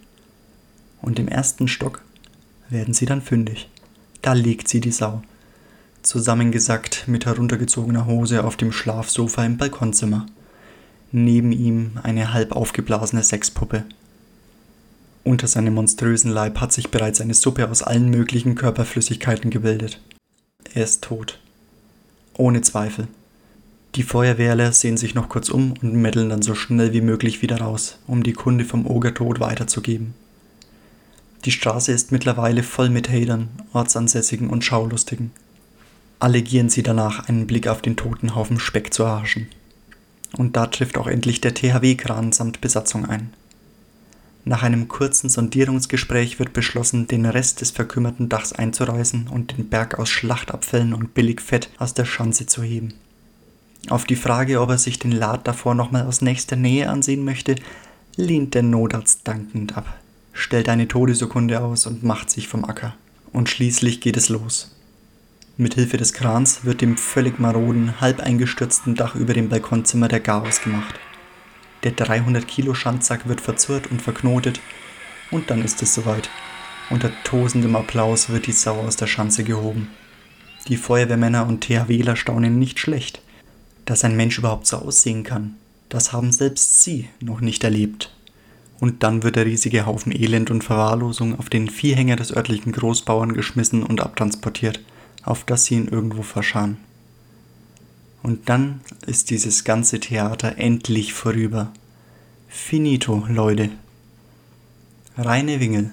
Und 1.01 1.19
im 1.19 1.27
ersten 1.27 1.67
Stock 1.67 2.01
werden 2.69 2.93
sie 2.93 3.05
dann 3.05 3.21
fündig. 3.21 3.69
Da 4.21 4.33
liegt 4.33 4.67
sie 4.67 4.79
die 4.79 4.91
Sau. 4.91 5.21
Zusammengesackt 6.03 7.07
mit 7.07 7.25
heruntergezogener 7.25 8.05
Hose 8.05 8.43
auf 8.45 8.55
dem 8.55 8.71
Schlafsofa 8.71 9.45
im 9.45 9.57
Balkonzimmer. 9.57 10.25
Neben 11.11 11.51
ihm 11.51 11.91
eine 12.03 12.33
halb 12.33 12.53
aufgeblasene 12.53 13.23
Sexpuppe. 13.23 13.83
Unter 15.25 15.47
seinem 15.47 15.73
monströsen 15.73 16.31
Leib 16.31 16.61
hat 16.61 16.71
sich 16.71 16.91
bereits 16.91 17.19
eine 17.19 17.33
Suppe 17.33 17.69
aus 17.69 17.83
allen 17.83 18.09
möglichen 18.09 18.55
Körperflüssigkeiten 18.55 19.49
gebildet. 19.49 19.99
Er 20.73 20.85
ist 20.85 21.03
tot. 21.03 21.39
Ohne 22.37 22.61
Zweifel. 22.61 23.07
Die 23.95 24.03
Feuerwehrler 24.03 24.71
sehen 24.71 24.95
sich 24.95 25.15
noch 25.15 25.27
kurz 25.27 25.49
um 25.49 25.73
und 25.81 25.93
meddeln 25.93 26.29
dann 26.29 26.43
so 26.43 26.53
schnell 26.53 26.93
wie 26.93 27.01
möglich 27.01 27.41
wieder 27.41 27.59
raus, 27.59 27.97
um 28.05 28.21
die 28.21 28.33
Kunde 28.33 28.63
vom 28.63 28.85
Ogertod 28.85 29.39
weiterzugeben. 29.39 30.13
Die 31.45 31.51
Straße 31.51 31.91
ist 31.91 32.11
mittlerweile 32.11 32.61
voll 32.61 32.89
mit 32.89 33.09
Hatern, 33.09 33.49
Ortsansässigen 33.73 34.51
und 34.51 34.63
Schaulustigen. 34.63 35.31
Alle 36.19 36.43
gieren 36.43 36.69
sie 36.69 36.83
danach, 36.83 37.27
einen 37.27 37.47
Blick 37.47 37.67
auf 37.67 37.81
den 37.81 37.95
toten 37.95 38.35
Haufen 38.35 38.59
Speck 38.59 38.93
zu 38.93 39.03
erhaschen. 39.03 39.47
Und 40.37 40.55
da 40.55 40.67
trifft 40.67 40.97
auch 40.97 41.07
endlich 41.07 41.41
der 41.41 41.55
THW-Kran 41.55 42.33
samt 42.33 42.61
Besatzung 42.61 43.05
ein. 43.05 43.33
Nach 44.47 44.63
einem 44.63 44.87
kurzen 44.87 45.29
Sondierungsgespräch 45.29 46.39
wird 46.39 46.53
beschlossen, 46.53 47.07
den 47.07 47.25
Rest 47.25 47.61
des 47.61 47.71
verkümmerten 47.71 48.29
Dachs 48.29 48.53
einzureißen 48.53 49.27
und 49.27 49.57
den 49.57 49.69
Berg 49.69 49.99
aus 49.99 50.09
Schlachtabfällen 50.09 50.93
und 50.93 51.13
Billigfett 51.13 51.69
aus 51.77 51.93
der 51.93 52.05
Schanze 52.05 52.45
zu 52.45 52.63
heben. 52.63 52.93
Auf 53.89 54.05
die 54.05 54.15
Frage, 54.15 54.61
ob 54.61 54.69
er 54.69 54.77
sich 54.77 54.99
den 54.99 55.11
Lad 55.11 55.47
davor 55.47 55.75
nochmal 55.75 56.07
aus 56.07 56.21
nächster 56.21 56.55
Nähe 56.55 56.89
ansehen 56.89 57.23
möchte, 57.23 57.55
lehnt 58.15 58.53
der 58.53 58.63
Notarzt 58.63 59.27
dankend 59.27 59.77
ab 59.77 59.97
stellt 60.37 60.69
eine 60.69 60.87
Todesurkunde 60.87 61.61
aus 61.61 61.87
und 61.87 62.03
macht 62.03 62.29
sich 62.29 62.47
vom 62.47 62.63
Acker. 62.63 62.95
Und 63.33 63.49
schließlich 63.49 64.01
geht 64.01 64.17
es 64.17 64.29
los. 64.29 64.75
Mit 65.57 65.73
Hilfe 65.73 65.97
des 65.97 66.13
Krans 66.13 66.63
wird 66.63 66.81
dem 66.81 66.97
völlig 66.97 67.39
maroden, 67.39 67.99
halb 67.99 68.19
eingestürzten 68.19 68.95
Dach 68.95 69.15
über 69.15 69.33
dem 69.33 69.49
Balkonzimmer 69.49 70.07
der 70.07 70.19
Garaus 70.19 70.61
gemacht. 70.61 70.95
Der 71.83 71.91
300 71.91 72.47
Kilo 72.47 72.73
Schandsack 72.73 73.27
wird 73.27 73.41
verzurrt 73.41 73.87
und 73.87 74.01
verknotet 74.01 74.59
und 75.31 75.49
dann 75.49 75.63
ist 75.63 75.81
es 75.81 75.93
soweit. 75.93 76.29
Unter 76.89 77.11
tosendem 77.23 77.75
Applaus 77.75 78.29
wird 78.29 78.47
die 78.47 78.53
Sau 78.53 78.79
aus 78.79 78.95
der 78.95 79.07
Schanze 79.07 79.43
gehoben. 79.43 79.89
Die 80.67 80.77
Feuerwehrmänner 80.77 81.45
und 81.45 81.61
THWler 81.61 82.15
staunen 82.15 82.59
nicht 82.59 82.79
schlecht. 82.79 83.21
Dass 83.85 84.03
ein 84.03 84.17
Mensch 84.17 84.37
überhaupt 84.37 84.67
so 84.67 84.77
aussehen 84.77 85.23
kann, 85.23 85.55
das 85.89 86.11
haben 86.11 86.31
selbst 86.31 86.83
sie 86.83 87.07
noch 87.21 87.41
nicht 87.41 87.63
erlebt 87.63 88.11
und 88.79 89.03
dann 89.03 89.23
wird 89.23 89.35
der 89.35 89.45
riesige 89.45 89.85
Haufen 89.85 90.11
Elend 90.11 90.51
und 90.51 90.63
Verwahrlosung 90.63 91.37
auf 91.39 91.49
den 91.49 91.69
Viehhänger 91.69 92.15
des 92.15 92.35
örtlichen 92.35 92.71
Großbauern 92.71 93.33
geschmissen 93.33 93.83
und 93.83 94.01
abtransportiert, 94.01 94.79
auf 95.23 95.43
dass 95.43 95.65
sie 95.65 95.75
ihn 95.75 95.87
irgendwo 95.87 96.21
verscharren. 96.21 96.77
Und 98.27 98.49
dann 98.49 98.81
ist 99.05 99.29
dieses 99.29 99.63
ganze 99.63 100.01
Theater 100.01 100.57
endlich 100.57 101.13
vorüber. 101.13 101.71
Finito, 102.49 103.25
Leute. 103.29 103.69
Reine 105.17 105.61
Wingel. 105.61 105.91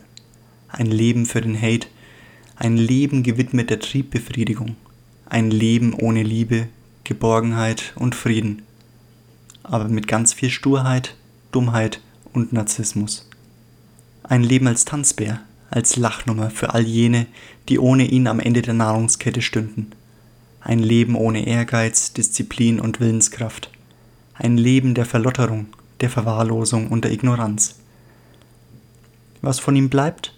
Ein 0.67 0.87
Leben 0.87 1.27
für 1.27 1.41
den 1.41 1.57
Hate. 1.57 1.87
Ein 2.57 2.77
Leben 2.77 3.23
gewidmet 3.23 3.71
der 3.71 3.79
Triebbefriedigung. 3.79 4.75
Ein 5.27 5.53
Leben 5.53 5.95
ohne 5.95 6.25
Liebe, 6.25 6.67
Geborgenheit 7.05 7.93
und 7.95 8.17
Frieden. 8.17 8.63
Aber 9.63 9.87
mit 9.87 10.09
ganz 10.09 10.33
viel 10.33 10.51
Sturheit, 10.51 11.15
Dummheit 11.53 12.01
und 12.33 12.53
Narzissmus. 12.53 13.31
Ein 14.25 14.43
Leben 14.43 14.67
als 14.67 14.85
Tanzbär, 14.85 15.41
als 15.71 15.95
Lachnummer 15.95 16.51
für 16.51 16.75
all 16.75 16.83
jene, 16.83 17.27
die 17.69 17.79
ohne 17.79 18.07
ihn 18.07 18.27
am 18.27 18.41
Ende 18.41 18.61
der 18.63 18.75
Nahrungskette 18.75 19.41
stünden. 19.41 19.93
Ein 20.67 20.79
Leben 20.79 21.15
ohne 21.15 21.47
Ehrgeiz, 21.47 22.15
Disziplin 22.15 22.81
und 22.81 22.99
Willenskraft. 22.99 23.71
Ein 24.33 24.57
Leben 24.57 24.95
der 24.95 25.05
Verlotterung, 25.05 25.67
der 26.01 26.09
Verwahrlosung 26.09 26.89
und 26.89 27.05
der 27.05 27.13
Ignoranz. 27.13 27.75
Was 29.43 29.59
von 29.59 29.77
ihm 29.77 29.91
bleibt? 29.91 30.35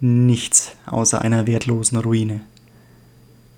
Nichts 0.00 0.72
außer 0.86 1.22
einer 1.22 1.46
wertlosen 1.46 1.96
Ruine. 1.96 2.40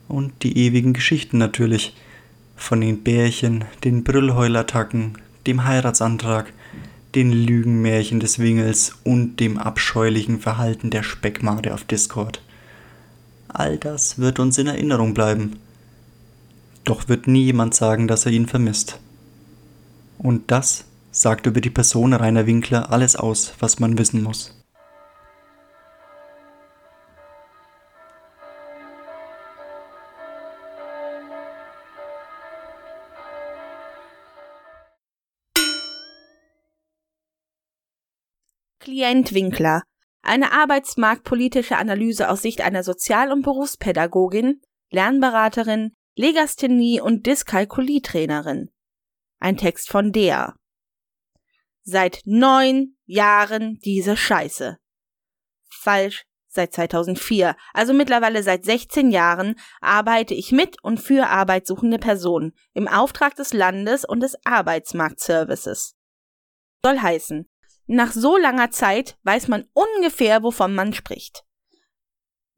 Und 0.08 0.42
die 0.42 0.58
ewigen 0.58 0.92
Geschichten 0.92 1.38
natürlich, 1.38 1.96
von 2.54 2.82
den 2.82 3.02
Bärchen, 3.02 3.64
den 3.82 4.04
Brüllheulattacken, 4.04 5.16
dem 5.46 5.64
Heiratsantrag, 5.64 6.52
den 7.14 7.32
Lügenmärchen 7.32 8.20
des 8.20 8.38
Wingels 8.38 8.94
und 9.04 9.40
dem 9.40 9.56
abscheulichen 9.56 10.38
Verhalten 10.38 10.90
der 10.90 11.02
Speckmade 11.02 11.72
auf 11.72 11.84
Discord. 11.84 12.42
All 13.48 13.78
das 13.78 14.18
wird 14.18 14.38
uns 14.38 14.58
in 14.58 14.66
Erinnerung 14.66 15.14
bleiben. 15.14 15.56
Doch 16.84 17.08
wird 17.08 17.26
nie 17.26 17.44
jemand 17.44 17.75
sagen, 17.75 18.08
dass 18.08 18.26
er 18.26 18.32
ihn 18.32 18.46
vermisst. 18.46 18.99
Und 20.18 20.50
das 20.50 20.84
sagt 21.10 21.46
über 21.46 21.60
die 21.60 21.70
Person 21.70 22.12
Rainer 22.12 22.46
Winkler 22.46 22.90
alles 22.90 23.16
aus, 23.16 23.54
was 23.58 23.78
man 23.78 23.99
wissen 23.99 24.22
muss. 24.22 24.56
Klient 38.80 39.34
Winkler. 39.34 39.82
Eine 40.22 40.52
arbeitsmarktpolitische 40.52 41.76
Analyse 41.76 42.28
aus 42.28 42.42
Sicht 42.42 42.60
einer 42.60 42.82
Sozial- 42.82 43.32
und 43.32 43.42
Berufspädagogin, 43.42 44.60
Lernberaterin, 44.90 45.92
Legasthenie 46.17 47.00
und 47.00 47.26
Dyskalkulietrainerin. 47.26 48.71
Ein 49.38 49.57
Text 49.57 49.88
von 49.88 50.12
Dea. 50.12 50.55
Seit 51.83 52.21
neun 52.25 52.97
Jahren 53.07 53.79
diese 53.85 54.17
Scheiße. 54.17 54.79
Falsch, 55.69 56.25
seit 56.49 56.75
2004, 56.75 57.57
also 57.73 57.95
mittlerweile 57.95 58.43
seit 58.43 58.64
16 58.64 59.11
Jahren, 59.11 59.55
arbeite 59.81 60.35
ich 60.35 60.50
mit 60.50 60.83
und 60.83 60.99
für 60.99 61.29
arbeitssuchende 61.29 61.99
Personen 61.99 62.52
im 62.75 62.88
Auftrag 62.88 63.37
des 63.37 63.52
Landes 63.52 64.05
und 64.05 64.21
des 64.21 64.35
Arbeitsmarktservices. 64.45 65.95
Soll 66.83 66.99
heißen, 66.99 67.49
nach 67.87 68.12
so 68.12 68.37
langer 68.37 68.71
Zeit 68.71 69.17
weiß 69.23 69.49
man 69.49 69.64
ungefähr, 69.73 70.43
wovon 70.43 70.75
man 70.75 70.93
spricht. 70.93 71.45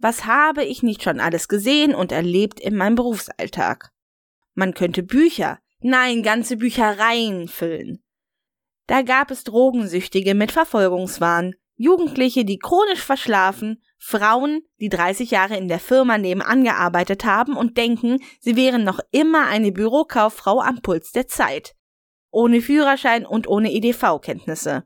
Was 0.03 0.27
habe 0.27 0.65
ich 0.65 0.83
nicht 0.83 1.05
schon 1.05 1.21
alles 1.21 1.47
gesehen 1.47 1.95
und 1.95 2.11
erlebt 2.11 2.59
in 2.59 2.77
meinem 2.77 2.97
Berufsalltag? 2.97 3.93
Man 4.53 4.75
könnte 4.75 5.05
Bücher, 5.05 5.61
nein, 5.79 6.25
ganze 6.25 6.57
Büchereien 6.57 7.47
füllen. 7.47 8.03
Da 8.89 9.03
gab 9.03 9.31
es 9.31 9.45
Drogensüchtige 9.45 10.35
mit 10.35 10.51
Verfolgungswahn, 10.51 11.55
Jugendliche, 11.77 12.45
die 12.45 12.59
chronisch 12.59 13.01
verschlafen, 13.01 13.81
Frauen, 13.97 14.63
die 14.81 14.89
30 14.89 15.31
Jahre 15.31 15.57
in 15.57 15.69
der 15.69 15.79
Firma 15.79 16.19
nebenan 16.19 16.65
gearbeitet 16.65 17.25
haben 17.25 17.57
und 17.57 17.77
denken, 17.77 18.19
sie 18.41 18.57
wären 18.57 18.83
noch 18.83 18.99
immer 19.13 19.47
eine 19.47 19.71
Bürokauffrau 19.71 20.61
am 20.61 20.83
Puls 20.83 21.13
der 21.13 21.29
Zeit. 21.29 21.77
Ohne 22.33 22.61
Führerschein 22.61 23.25
und 23.25 23.47
ohne 23.47 23.71
EDV-Kenntnisse. 23.71 24.83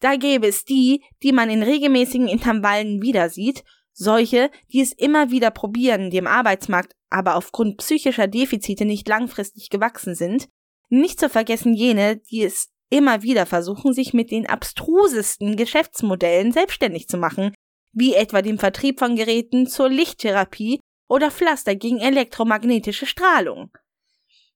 Da 0.00 0.16
gäbe 0.16 0.48
es 0.48 0.64
die, 0.64 1.04
die 1.22 1.32
man 1.32 1.50
in 1.50 1.62
regelmäßigen 1.62 2.26
Intervallen 2.26 3.00
wieder 3.00 3.30
sieht, 3.30 3.64
solche, 3.98 4.50
die 4.72 4.80
es 4.80 4.92
immer 4.92 5.30
wieder 5.30 5.50
probieren, 5.50 6.10
dem 6.10 6.26
Arbeitsmarkt 6.26 6.94
aber 7.10 7.36
aufgrund 7.36 7.78
psychischer 7.78 8.28
Defizite 8.28 8.84
nicht 8.84 9.08
langfristig 9.08 9.70
gewachsen 9.70 10.14
sind, 10.14 10.48
nicht 10.88 11.18
zu 11.18 11.28
vergessen 11.28 11.74
jene, 11.74 12.16
die 12.16 12.44
es 12.44 12.68
immer 12.90 13.22
wieder 13.22 13.44
versuchen, 13.44 13.92
sich 13.92 14.14
mit 14.14 14.30
den 14.30 14.48
abstrusesten 14.48 15.56
Geschäftsmodellen 15.56 16.52
selbstständig 16.52 17.08
zu 17.08 17.18
machen, 17.18 17.52
wie 17.92 18.14
etwa 18.14 18.40
dem 18.40 18.58
Vertrieb 18.58 18.98
von 18.98 19.16
Geräten 19.16 19.66
zur 19.66 19.88
Lichttherapie 19.88 20.80
oder 21.08 21.30
Pflaster 21.30 21.74
gegen 21.74 21.98
elektromagnetische 21.98 23.06
Strahlung. 23.06 23.70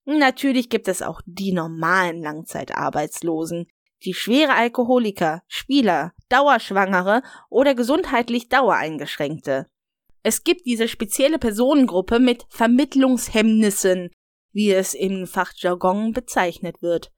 Natürlich 0.04 0.68
gibt 0.68 0.88
es 0.88 1.02
auch 1.02 1.20
die 1.26 1.52
normalen 1.52 2.22
Langzeitarbeitslosen, 2.22 3.66
die 4.04 4.14
schwere 4.14 4.54
Alkoholiker, 4.54 5.42
Spieler, 5.47 6.12
Dauerschwangere 6.28 7.23
oder 7.49 7.75
gesundheitlich 7.75 8.49
Dauereingeschränkte. 8.49 9.66
Es 10.23 10.44
gibt 10.44 10.66
diese 10.66 10.88
spezielle 10.88 11.38
Personengruppe 11.38 12.21
mit 12.21 12.47
Vermittlungshemmnissen, 12.49 14.11
wie 14.52 14.71
es 14.71 14.94
im 14.94 15.26
Fachjargon 15.26 16.12
bezeichnet 16.12 16.82
wird. 16.82 17.11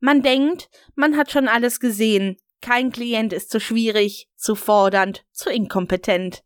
Man 0.00 0.22
denkt, 0.22 0.68
man 0.94 1.16
hat 1.16 1.30
schon 1.30 1.48
alles 1.48 1.80
gesehen, 1.80 2.36
kein 2.60 2.92
Klient 2.92 3.32
ist 3.32 3.50
zu 3.50 3.60
schwierig, 3.60 4.28
zu 4.36 4.54
fordernd, 4.54 5.24
zu 5.32 5.50
inkompetent. 5.50 6.42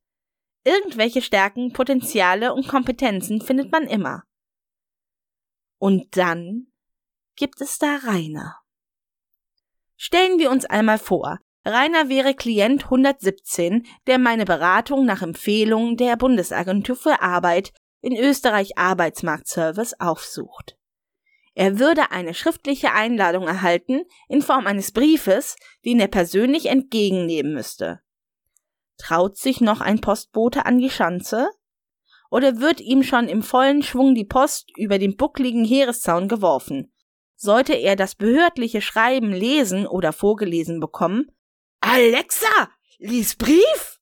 Irgendwelche 0.64 1.22
Stärken, 1.22 1.72
Potenziale 1.72 2.54
und 2.54 2.68
Kompetenzen 2.68 3.40
findet 3.40 3.72
man 3.72 3.86
immer. 3.86 4.22
Und 5.78 6.16
dann 6.16 6.68
gibt 7.36 7.60
es 7.60 7.78
da 7.78 7.96
Rainer. 8.04 8.63
Stellen 9.96 10.38
wir 10.38 10.50
uns 10.50 10.64
einmal 10.64 10.98
vor, 10.98 11.38
Rainer 11.64 12.08
wäre 12.08 12.34
Klient 12.34 12.84
117, 12.84 13.86
der 14.06 14.18
meine 14.18 14.44
Beratung 14.44 15.06
nach 15.06 15.22
Empfehlung 15.22 15.96
der 15.96 16.16
Bundesagentur 16.16 16.96
für 16.96 17.22
Arbeit 17.22 17.72
in 18.02 18.16
Österreich 18.16 18.76
Arbeitsmarktservice 18.76 19.98
aufsucht. 19.98 20.76
Er 21.54 21.78
würde 21.78 22.10
eine 22.10 22.34
schriftliche 22.34 22.92
Einladung 22.92 23.46
erhalten 23.46 24.02
in 24.28 24.42
Form 24.42 24.66
eines 24.66 24.92
Briefes, 24.92 25.56
den 25.84 26.00
er 26.00 26.08
persönlich 26.08 26.66
entgegennehmen 26.66 27.54
müsste. 27.54 28.00
Traut 28.98 29.38
sich 29.38 29.60
noch 29.60 29.80
ein 29.80 30.00
Postbote 30.00 30.66
an 30.66 30.78
die 30.78 30.90
Schanze? 30.90 31.48
Oder 32.30 32.58
wird 32.58 32.80
ihm 32.80 33.02
schon 33.04 33.28
im 33.28 33.42
vollen 33.42 33.82
Schwung 33.82 34.14
die 34.14 34.24
Post 34.24 34.70
über 34.76 34.98
den 34.98 35.16
buckligen 35.16 35.64
Heereszaun 35.64 36.28
geworfen? 36.28 36.92
Sollte 37.44 37.74
er 37.74 37.94
das 37.94 38.14
behördliche 38.14 38.80
Schreiben 38.80 39.30
lesen 39.30 39.86
oder 39.86 40.14
vorgelesen 40.14 40.80
bekommen? 40.80 41.30
Alexa, 41.80 42.70
lies 42.96 43.36
Brief! 43.36 44.00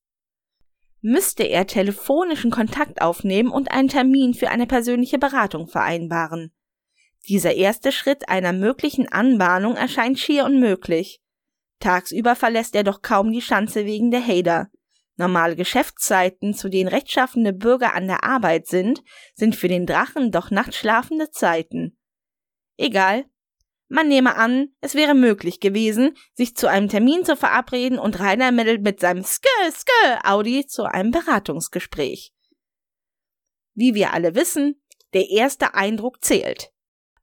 Müsste 1.00 1.42
er 1.42 1.66
telefonischen 1.66 2.52
Kontakt 2.52 3.02
aufnehmen 3.02 3.50
und 3.50 3.72
einen 3.72 3.88
Termin 3.88 4.34
für 4.34 4.50
eine 4.50 4.68
persönliche 4.68 5.18
Beratung 5.18 5.66
vereinbaren. 5.66 6.54
Dieser 7.28 7.52
erste 7.56 7.90
Schritt 7.90 8.28
einer 8.28 8.52
möglichen 8.52 9.08
Anbahnung 9.08 9.74
erscheint 9.74 10.20
schier 10.20 10.44
unmöglich. 10.44 11.20
Tagsüber 11.80 12.36
verlässt 12.36 12.76
er 12.76 12.84
doch 12.84 13.02
kaum 13.02 13.32
die 13.32 13.42
Schanze 13.42 13.86
wegen 13.86 14.12
der 14.12 14.24
Hader. 14.24 14.70
Normale 15.16 15.56
Geschäftszeiten, 15.56 16.54
zu 16.54 16.68
denen 16.68 16.86
rechtschaffende 16.86 17.52
Bürger 17.52 17.92
an 17.96 18.06
der 18.06 18.22
Arbeit 18.22 18.68
sind, 18.68 19.02
sind 19.34 19.56
für 19.56 19.66
den 19.66 19.84
Drachen 19.84 20.30
doch 20.30 20.52
nachtschlafende 20.52 21.32
Zeiten. 21.32 21.98
Egal. 22.76 23.24
Man 23.88 24.08
nehme 24.08 24.36
an, 24.36 24.68
es 24.80 24.94
wäre 24.94 25.14
möglich 25.14 25.60
gewesen, 25.60 26.16
sich 26.34 26.56
zu 26.56 26.66
einem 26.66 26.88
Termin 26.88 27.24
zu 27.24 27.36
verabreden 27.36 27.98
und 27.98 28.18
Rainer 28.20 28.50
mittelt 28.52 28.82
mit 28.82 29.00
seinem 29.00 29.22
Skö, 29.22 29.48
Skö 29.70 30.18
Audi 30.24 30.66
zu 30.66 30.84
einem 30.84 31.10
Beratungsgespräch. 31.10 32.32
Wie 33.74 33.94
wir 33.94 34.12
alle 34.12 34.34
wissen, 34.34 34.82
der 35.12 35.28
erste 35.28 35.74
Eindruck 35.74 36.24
zählt. 36.24 36.72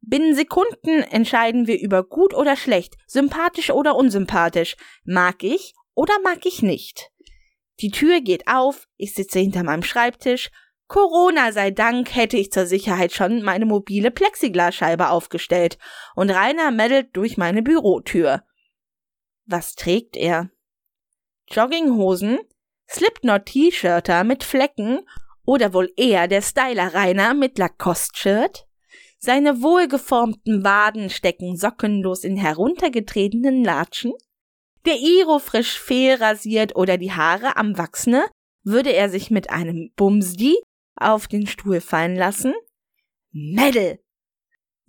Binnen 0.02 0.36
Sekunden 0.36 1.04
entscheiden 1.04 1.68
wir 1.68 1.80
über 1.80 2.04
gut 2.04 2.34
oder 2.34 2.56
schlecht, 2.56 2.96
sympathisch 3.08 3.72
oder 3.72 3.96
unsympathisch, 3.96 4.76
mag 5.04 5.44
ich 5.44 5.74
oder 5.94 6.14
mag 6.24 6.46
ich 6.46 6.62
nicht. 6.62 7.12
Die 7.82 7.92
Tür 7.92 8.22
geht 8.22 8.48
auf, 8.48 8.88
ich 8.98 9.14
sitze 9.14 9.40
hinter 9.40 9.64
meinem 9.64 9.84
Schreibtisch. 9.84 10.50
Corona 10.90 11.52
sei 11.52 11.70
Dank 11.70 12.16
hätte 12.16 12.36
ich 12.36 12.52
zur 12.52 12.66
Sicherheit 12.66 13.14
schon 13.14 13.44
meine 13.44 13.68
mobile 13.68 14.10
Plexiglasscheibe 14.10 15.10
aufgestellt 15.10 15.78
und 16.16 16.32
Rainer 16.32 16.72
meddelt 16.72 17.16
durch 17.16 17.38
meine 17.38 17.62
Bürotür. 17.62 18.42
Was 19.46 19.76
trägt 19.76 20.18
er? 20.18 20.50
Jogginghosen, 21.48 22.40
Slipknot-T-Shirter 22.90 24.24
mit 24.24 24.44
Flecken 24.44 25.02
oder 25.46 25.76
wohl 25.76 25.94
eher 25.96 26.28
der 26.28 26.42
Styler 26.42 26.92
Rainer 26.96 27.36
mit 27.36 27.60
Lacoste-Shirt? 27.60 28.66
Seine 29.20 29.62
wohlgeformten 29.62 30.64
Waden 30.64 31.12
stecken 31.12 31.56
sockenlos 31.56 32.24
in 32.24 32.36
heruntergetretenen 32.36 33.64
Latschen. 33.64 34.14
Der 34.88 34.96
Iro 34.96 35.38
frisch 35.38 35.80
fehlrasiert 35.80 36.76
oder 36.76 36.98
die 36.98 37.12
Haare 37.12 37.58
am 37.58 37.78
Wachsne, 37.78 38.26
würde 38.64 38.92
er 38.92 39.10
sich 39.10 39.30
mit 39.30 39.52
einem 39.52 39.92
Bumsdi 39.96 40.58
auf 41.00 41.28
den 41.28 41.48
Stuhl 41.48 41.82
fallen 41.82 42.16
lassen? 42.16 42.54
Mädel! 43.32 44.00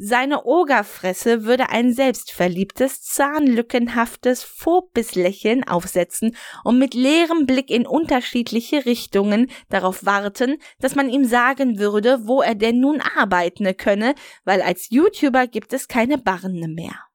Seine 0.03 0.47
Ogerfresse 0.47 1.45
würde 1.45 1.69
ein 1.69 1.93
selbstverliebtes, 1.93 3.03
zahnlückenhaftes 3.03 4.43
Phobislächeln 4.43 5.63
aufsetzen 5.69 6.35
und 6.65 6.79
mit 6.79 6.95
leerem 6.95 7.45
Blick 7.45 7.71
in 7.71 7.87
unterschiedliche 7.87 8.87
Richtungen 8.87 9.51
darauf 9.69 10.07
warten, 10.07 10.57
dass 10.79 10.95
man 10.95 11.11
ihm 11.11 11.27
sagen 11.27 11.79
würde, 11.79 12.21
wo 12.23 12.41
er 12.41 12.55
denn 12.55 12.81
nun 12.81 13.03
arbeiten 13.03 13.77
könne, 13.77 14.15
weil 14.45 14.63
als 14.63 14.89
YouTuber 14.89 15.47
gibt 15.47 15.75
es 15.75 15.87
keine 15.87 16.17
Barne 16.17 16.69
mehr. 16.69 17.10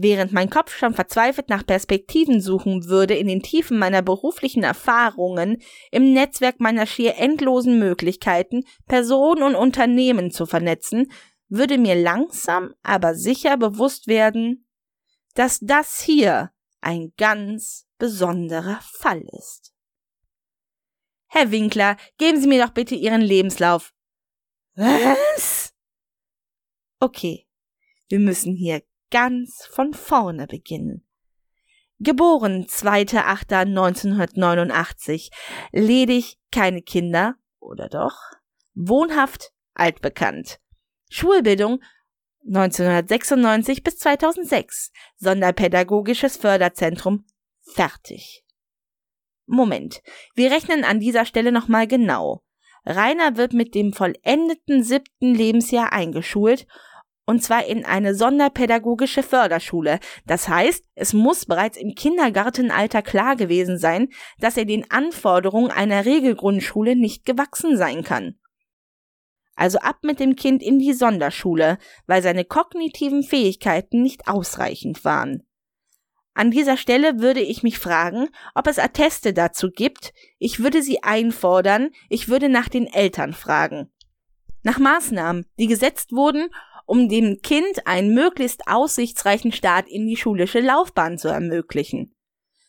Während 0.00 0.30
mein 0.30 0.48
Kopf 0.48 0.76
schon 0.76 0.94
verzweifelt 0.94 1.48
nach 1.48 1.66
Perspektiven 1.66 2.40
suchen 2.40 2.84
würde 2.84 3.14
in 3.14 3.26
den 3.26 3.42
Tiefen 3.42 3.80
meiner 3.80 4.00
beruflichen 4.00 4.62
Erfahrungen, 4.62 5.60
im 5.90 6.12
Netzwerk 6.12 6.60
meiner 6.60 6.86
schier 6.86 7.16
endlosen 7.16 7.80
Möglichkeiten, 7.80 8.62
Personen 8.86 9.42
und 9.42 9.56
Unternehmen 9.56 10.30
zu 10.30 10.46
vernetzen, 10.46 11.10
würde 11.48 11.78
mir 11.78 11.96
langsam 11.96 12.74
aber 12.84 13.16
sicher 13.16 13.56
bewusst 13.56 14.06
werden, 14.06 14.68
dass 15.34 15.58
das 15.58 16.00
hier 16.00 16.52
ein 16.80 17.12
ganz 17.16 17.88
besonderer 17.98 18.78
Fall 18.80 19.24
ist. 19.36 19.74
Herr 21.26 21.50
Winkler, 21.50 21.96
geben 22.18 22.40
Sie 22.40 22.46
mir 22.46 22.64
doch 22.64 22.72
bitte 22.72 22.94
Ihren 22.94 23.20
Lebenslauf. 23.20 23.92
Was? 24.76 25.74
Okay, 27.00 27.48
wir 28.08 28.20
müssen 28.20 28.54
hier 28.54 28.82
ganz 29.10 29.66
von 29.70 29.94
vorne 29.94 30.46
beginnen. 30.46 31.04
Geboren 32.00 32.66
2.8.1989, 32.66 35.30
ledig, 35.72 36.38
keine 36.52 36.82
Kinder, 36.82 37.34
oder 37.58 37.88
doch? 37.88 38.14
Wohnhaft, 38.74 39.50
altbekannt. 39.74 40.60
Schulbildung 41.10 41.80
1996 42.46 43.82
bis 43.82 43.98
2006. 43.98 44.92
Sonderpädagogisches 45.16 46.36
Förderzentrum. 46.36 47.24
Fertig. 47.62 48.44
Moment. 49.46 50.02
Wir 50.34 50.50
rechnen 50.50 50.84
an 50.84 51.00
dieser 51.00 51.24
Stelle 51.24 51.52
nochmal 51.52 51.86
genau. 51.86 52.42
Rainer 52.84 53.36
wird 53.36 53.52
mit 53.52 53.74
dem 53.74 53.92
vollendeten 53.92 54.82
siebten 54.82 55.34
Lebensjahr 55.34 55.92
eingeschult 55.92 56.66
und 57.28 57.44
zwar 57.44 57.66
in 57.66 57.84
eine 57.84 58.14
sonderpädagogische 58.14 59.22
Förderschule. 59.22 60.00
Das 60.24 60.48
heißt, 60.48 60.82
es 60.94 61.12
muss 61.12 61.44
bereits 61.44 61.76
im 61.76 61.94
Kindergartenalter 61.94 63.02
klar 63.02 63.36
gewesen 63.36 63.76
sein, 63.76 64.08
dass 64.40 64.56
er 64.56 64.64
den 64.64 64.90
Anforderungen 64.90 65.70
einer 65.70 66.06
Regelgrundschule 66.06 66.96
nicht 66.96 67.26
gewachsen 67.26 67.76
sein 67.76 68.02
kann. 68.02 68.38
Also 69.56 69.78
ab 69.80 69.98
mit 70.04 70.20
dem 70.20 70.36
Kind 70.36 70.62
in 70.62 70.78
die 70.78 70.94
Sonderschule, 70.94 71.76
weil 72.06 72.22
seine 72.22 72.46
kognitiven 72.46 73.22
Fähigkeiten 73.22 74.00
nicht 74.00 74.26
ausreichend 74.26 75.04
waren. 75.04 75.46
An 76.32 76.50
dieser 76.50 76.78
Stelle 76.78 77.20
würde 77.20 77.40
ich 77.40 77.62
mich 77.62 77.78
fragen, 77.78 78.30
ob 78.54 78.66
es 78.68 78.78
Atteste 78.78 79.34
dazu 79.34 79.68
gibt. 79.70 80.14
Ich 80.38 80.60
würde 80.60 80.82
sie 80.82 81.02
einfordern. 81.02 81.90
Ich 82.08 82.30
würde 82.30 82.48
nach 82.48 82.70
den 82.70 82.86
Eltern 82.86 83.34
fragen. 83.34 83.90
Nach 84.62 84.78
Maßnahmen, 84.78 85.46
die 85.58 85.66
gesetzt 85.66 86.12
wurden, 86.12 86.48
um 86.88 87.10
dem 87.10 87.42
Kind 87.42 87.86
einen 87.86 88.14
möglichst 88.14 88.66
aussichtsreichen 88.66 89.52
Start 89.52 89.86
in 89.88 90.06
die 90.06 90.16
schulische 90.16 90.60
Laufbahn 90.60 91.18
zu 91.18 91.28
ermöglichen. 91.28 92.14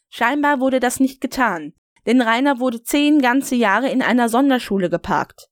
Scheinbar 0.09 0.59
wurde 0.59 0.81
das 0.81 0.99
nicht 0.99 1.21
getan, 1.21 1.73
denn 2.05 2.21
Rainer 2.21 2.59
wurde 2.59 2.83
zehn 2.83 3.21
ganze 3.21 3.55
Jahre 3.55 3.89
in 3.89 4.01
einer 4.01 4.27
Sonderschule 4.27 4.89
geparkt. 4.89 5.47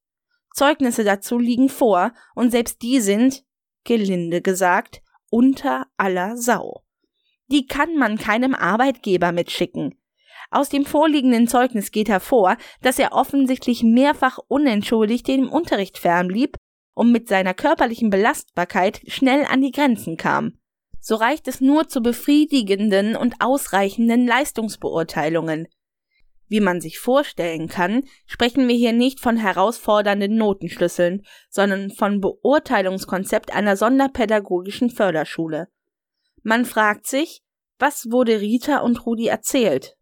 Zeugnisse 0.53 1.06
dazu 1.06 1.39
liegen 1.39 1.69
vor, 1.69 2.12
und 2.36 2.51
selbst 2.51 2.82
die 2.82 2.99
sind, 2.99 3.45
gelinde 3.86 4.41
gesagt, 4.41 5.01
unter 5.30 5.88
aller 5.95 6.36
Sau. 6.36 6.84
Die 7.47 7.67
kann 7.67 7.95
man 7.95 8.17
keinem 8.17 8.53
Arbeitgeber 8.53 9.32
mitschicken. 9.32 9.95
Aus 10.51 10.67
dem 10.67 10.86
vorliegenden 10.86 11.47
Zeugnis 11.47 11.91
geht 11.91 12.10
hervor, 12.10 12.58
dass 12.82 12.99
er 12.99 13.13
offensichtlich 13.13 13.84
mehrfach 13.84 14.39
unentschuldigt 14.49 15.25
dem 15.27 15.47
Unterricht 15.47 15.97
fernblieb 15.97 16.58
und 16.97 17.12
mit 17.12 17.27
seiner 17.27 17.53
körperlichen 17.53 18.10
Belastbarkeit 18.10 19.01
schnell 19.05 19.45
an 19.45 19.62
die 19.62 19.69
Grenzen 19.69 20.17
kam. 20.17 20.57
So 20.99 21.13
reicht 21.13 21.47
es 21.47 21.62
nur 21.62 21.88
zu 21.88 22.01
befriedigenden 22.01 23.15
und 23.15 23.36
ausreichenden 23.39 24.25
Leistungsbeurteilungen. 24.25 25.67
Wie 26.47 26.60
man 26.60 26.81
sich 26.81 26.97
vorstellen 26.97 27.67
kann, 27.67 28.03
sprechen 28.25 28.67
wir 28.67 28.75
hier 28.75 28.93
nicht 28.93 29.19
von 29.19 29.38
herausfordernden 29.38 30.36
Notenschlüsseln, 30.38 31.21
sondern 31.51 31.91
von 31.91 32.19
Beurteilungskonzept 32.19 33.53
einer 33.53 33.77
sonderpädagogischen 33.77 34.89
Förderschule. 34.89 35.67
Man 36.41 36.65
fragt 36.65 37.05
sich, 37.05 37.43
was 37.77 38.07
wurde 38.10 38.41
Rita 38.41 38.79
und 38.79 39.05
Rudi 39.05 39.27
erzählt? 39.27 39.97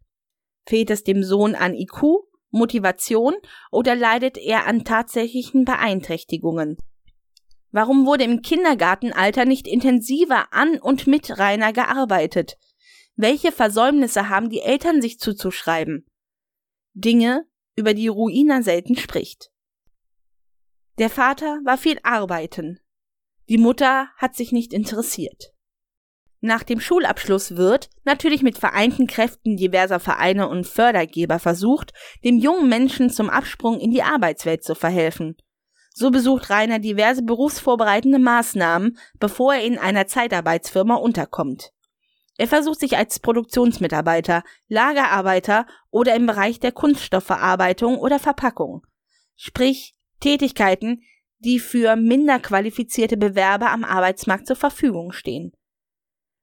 Fehlt 0.64 0.90
es 0.90 1.04
dem 1.04 1.22
Sohn 1.22 1.54
an 1.54 1.74
IQ, 1.74 2.24
Motivation 2.56 3.34
oder 3.70 3.94
leidet 3.94 4.38
er 4.38 4.66
an 4.66 4.84
tatsächlichen 4.84 5.64
Beeinträchtigungen? 5.64 6.76
Warum 7.70 8.06
wurde 8.06 8.24
im 8.24 8.42
Kindergartenalter 8.42 9.44
nicht 9.44 9.68
intensiver 9.68 10.52
an 10.52 10.78
und 10.78 11.06
mit 11.06 11.38
Rainer 11.38 11.72
gearbeitet? 11.72 12.56
Welche 13.16 13.52
Versäumnisse 13.52 14.28
haben 14.28 14.50
die 14.50 14.60
Eltern 14.60 15.00
sich 15.00 15.18
zuzuschreiben? 15.18 16.06
Dinge, 16.94 17.46
über 17.76 17.92
die 17.92 18.08
Ruina 18.08 18.62
selten 18.62 18.96
spricht. 18.96 19.50
Der 20.98 21.10
Vater 21.10 21.60
war 21.64 21.76
viel 21.76 21.98
arbeiten. 22.02 22.80
Die 23.48 23.58
Mutter 23.58 24.08
hat 24.16 24.34
sich 24.34 24.52
nicht 24.52 24.72
interessiert. 24.72 25.52
Nach 26.46 26.62
dem 26.62 26.78
Schulabschluss 26.78 27.56
wird, 27.56 27.90
natürlich 28.04 28.44
mit 28.44 28.56
vereinten 28.56 29.08
Kräften 29.08 29.56
diverser 29.56 29.98
Vereine 29.98 30.48
und 30.48 30.64
Fördergeber 30.64 31.40
versucht, 31.40 31.92
dem 32.22 32.38
jungen 32.38 32.68
Menschen 32.68 33.10
zum 33.10 33.30
Absprung 33.30 33.80
in 33.80 33.90
die 33.90 34.04
Arbeitswelt 34.04 34.62
zu 34.62 34.76
verhelfen. 34.76 35.36
So 35.92 36.12
besucht 36.12 36.48
Rainer 36.48 36.78
diverse 36.78 37.24
berufsvorbereitende 37.24 38.20
Maßnahmen, 38.20 38.96
bevor 39.18 39.54
er 39.54 39.64
in 39.64 39.76
einer 39.76 40.06
Zeitarbeitsfirma 40.06 40.94
unterkommt. 40.94 41.72
Er 42.38 42.46
versucht 42.46 42.78
sich 42.78 42.96
als 42.96 43.18
Produktionsmitarbeiter, 43.18 44.44
Lagerarbeiter 44.68 45.66
oder 45.90 46.14
im 46.14 46.26
Bereich 46.26 46.60
der 46.60 46.70
Kunststoffverarbeitung 46.70 47.98
oder 47.98 48.20
Verpackung. 48.20 48.86
Sprich, 49.34 49.96
Tätigkeiten, 50.20 51.02
die 51.40 51.58
für 51.58 51.96
minder 51.96 52.38
qualifizierte 52.38 53.16
Bewerber 53.16 53.72
am 53.72 53.82
Arbeitsmarkt 53.82 54.46
zur 54.46 54.54
Verfügung 54.54 55.10
stehen. 55.10 55.55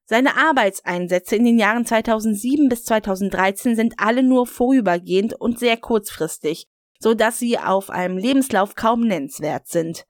Seine 0.06 0.36
Arbeitseinsätze 0.36 1.36
in 1.36 1.46
den 1.46 1.58
Jahren 1.58 1.86
2007 1.86 2.68
bis 2.68 2.84
2013 2.84 3.76
sind 3.76 3.94
alle 3.98 4.22
nur 4.22 4.46
vorübergehend 4.48 5.34
und 5.34 5.60
sehr 5.60 5.78
kurzfristig, 5.78 6.68
so 7.00 7.13
dass 7.13 7.39
sie 7.39 7.58
auf 7.58 7.89
einem 7.89 8.18
Lebenslauf 8.18 8.76
kaum 8.76 9.02
nennenswert 9.02 9.68
sind. 9.68 10.06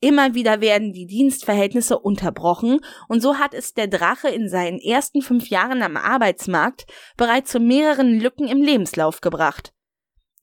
Immer 0.00 0.34
wieder 0.34 0.60
werden 0.60 0.92
die 0.92 1.06
Dienstverhältnisse 1.06 1.98
unterbrochen 1.98 2.80
und 3.08 3.22
so 3.22 3.38
hat 3.38 3.54
es 3.54 3.72
der 3.72 3.86
Drache 3.86 4.28
in 4.28 4.48
seinen 4.48 4.78
ersten 4.78 5.22
fünf 5.22 5.48
Jahren 5.48 5.82
am 5.82 5.96
Arbeitsmarkt 5.96 6.84
bereits 7.16 7.50
zu 7.50 7.60
mehreren 7.60 8.20
Lücken 8.20 8.46
im 8.46 8.60
Lebenslauf 8.60 9.20
gebracht. 9.20 9.72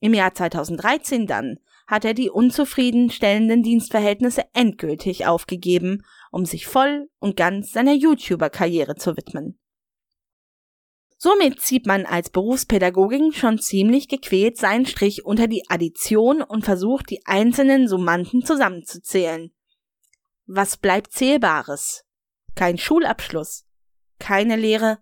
Im 0.00 0.12
Jahr 0.12 0.34
2013 0.34 1.26
dann 1.26 1.58
hat 1.86 2.04
er 2.04 2.14
die 2.14 2.30
unzufriedenstellenden 2.30 3.62
Dienstverhältnisse 3.62 4.42
endgültig 4.54 5.26
aufgegeben, 5.26 6.02
um 6.34 6.46
sich 6.46 6.66
voll 6.66 7.08
und 7.20 7.36
ganz 7.36 7.70
seiner 7.70 7.92
YouTuber-Karriere 7.92 8.96
zu 8.96 9.16
widmen. 9.16 9.56
Somit 11.16 11.60
zieht 11.60 11.86
man 11.86 12.06
als 12.06 12.28
Berufspädagogin 12.28 13.32
schon 13.32 13.60
ziemlich 13.60 14.08
gequält 14.08 14.58
seinen 14.58 14.84
Strich 14.84 15.24
unter 15.24 15.46
die 15.46 15.62
Addition 15.68 16.42
und 16.42 16.64
versucht, 16.64 17.08
die 17.10 17.24
einzelnen 17.24 17.86
Summanden 17.86 18.44
zusammenzuzählen. 18.44 19.54
Was 20.46 20.76
bleibt 20.76 21.12
Zählbares? 21.12 22.04
Kein 22.56 22.78
Schulabschluss, 22.78 23.64
keine 24.18 24.56
Lehre, 24.56 24.98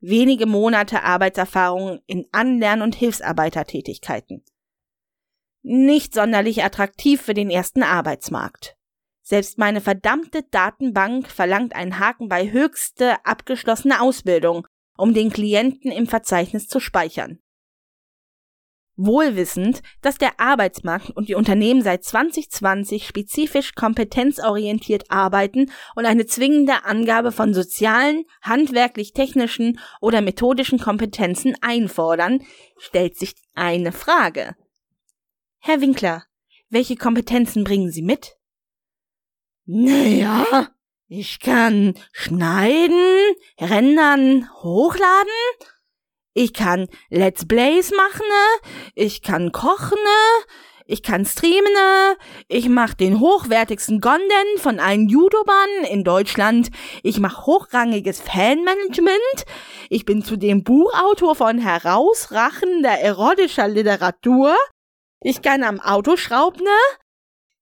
wenige 0.00 0.44
Monate 0.44 1.02
Arbeitserfahrung 1.02 2.00
in 2.06 2.28
Anlern- 2.32 2.82
und 2.82 2.94
Hilfsarbeitertätigkeiten. 2.94 4.44
Nicht 5.62 6.12
sonderlich 6.12 6.62
attraktiv 6.62 7.22
für 7.22 7.34
den 7.34 7.48
ersten 7.48 7.82
Arbeitsmarkt. 7.82 8.76
Selbst 9.28 9.58
meine 9.58 9.80
verdammte 9.80 10.44
Datenbank 10.44 11.28
verlangt 11.28 11.74
einen 11.74 11.98
Haken 11.98 12.28
bei 12.28 12.52
höchste 12.52 13.24
abgeschlossene 13.26 14.00
Ausbildung 14.00 14.68
um 14.96 15.14
den 15.14 15.30
Klienten 15.30 15.90
im 15.90 16.06
Verzeichnis 16.06 16.68
zu 16.68 16.80
speichern. 16.80 17.38
Wohlwissend, 18.98 19.82
dass 20.00 20.16
der 20.16 20.40
Arbeitsmarkt 20.40 21.10
und 21.10 21.28
die 21.28 21.34
Unternehmen 21.34 21.82
seit 21.82 22.02
2020 22.02 23.06
spezifisch 23.06 23.74
kompetenzorientiert 23.74 25.10
arbeiten 25.10 25.70
und 25.94 26.06
eine 26.06 26.24
zwingende 26.24 26.86
Angabe 26.86 27.30
von 27.30 27.52
sozialen, 27.52 28.24
handwerklich-technischen 28.40 29.78
oder 30.00 30.22
methodischen 30.22 30.78
Kompetenzen 30.78 31.56
einfordern, 31.60 32.42
stellt 32.78 33.18
sich 33.18 33.34
eine 33.54 33.92
Frage. 33.92 34.56
Herr 35.58 35.82
Winkler, 35.82 36.24
welche 36.70 36.96
Kompetenzen 36.96 37.64
bringen 37.64 37.90
Sie 37.90 38.02
mit? 38.02 38.38
Naja, 39.68 40.68
ich 41.08 41.40
kann 41.40 41.94
schneiden, 42.12 43.34
rendern, 43.60 44.48
hochladen. 44.62 45.32
Ich 46.34 46.52
kann 46.52 46.86
Let's 47.10 47.48
Plays 47.48 47.90
machen. 47.90 48.26
Ich 48.94 49.22
kann 49.22 49.50
kochen. 49.50 49.98
Ich 50.84 51.02
kann 51.02 51.26
streamen. 51.26 51.72
Ich 52.46 52.68
mach 52.68 52.94
den 52.94 53.18
hochwertigsten 53.18 54.00
Content 54.00 54.58
von 54.58 54.78
allen 54.78 55.08
YouTubern 55.08 55.84
in 55.90 56.04
Deutschland. 56.04 56.68
Ich 57.02 57.18
mach 57.18 57.44
hochrangiges 57.46 58.20
Fanmanagement. 58.20 59.46
Ich 59.90 60.04
bin 60.04 60.22
zudem 60.22 60.62
Buchautor 60.62 61.34
von 61.34 61.58
herausrachender 61.58 63.00
erotischer 63.00 63.66
Literatur. 63.66 64.54
Ich 65.20 65.42
kann 65.42 65.64
am 65.64 65.80
Auto 65.80 66.16
schrauben. 66.16 66.68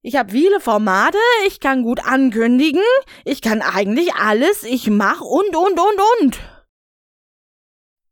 Ich 0.07 0.17
habe 0.17 0.33
viele 0.33 0.61
Formate, 0.61 1.17
ich 1.47 1.61
kann 1.61 1.83
gut 1.83 2.05
ankündigen, 2.05 2.83
ich 3.25 3.40
kann 3.40 3.62
eigentlich 3.62 4.12
alles, 4.12 4.62
ich 4.62 4.90
mach 4.90 5.23
und 5.23 5.57
und 5.57 5.81
und 5.81 6.01
und. 6.21 6.40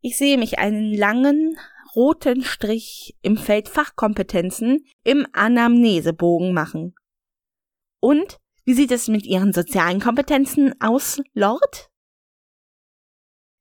Ich 0.00 0.16
sehe 0.16 0.38
mich 0.38 0.58
einen 0.58 0.94
langen 0.94 1.58
roten 1.94 2.44
Strich 2.44 3.14
im 3.20 3.36
Feld 3.36 3.68
Fachkompetenzen 3.68 4.86
im 5.04 5.26
Anamnesebogen 5.34 6.54
machen. 6.54 6.94
Und 8.00 8.38
wie 8.64 8.72
sieht 8.72 8.90
es 8.90 9.08
mit 9.08 9.26
Ihren 9.26 9.52
sozialen 9.52 10.00
Kompetenzen 10.00 10.74
aus, 10.80 11.20
Lord? 11.34 11.90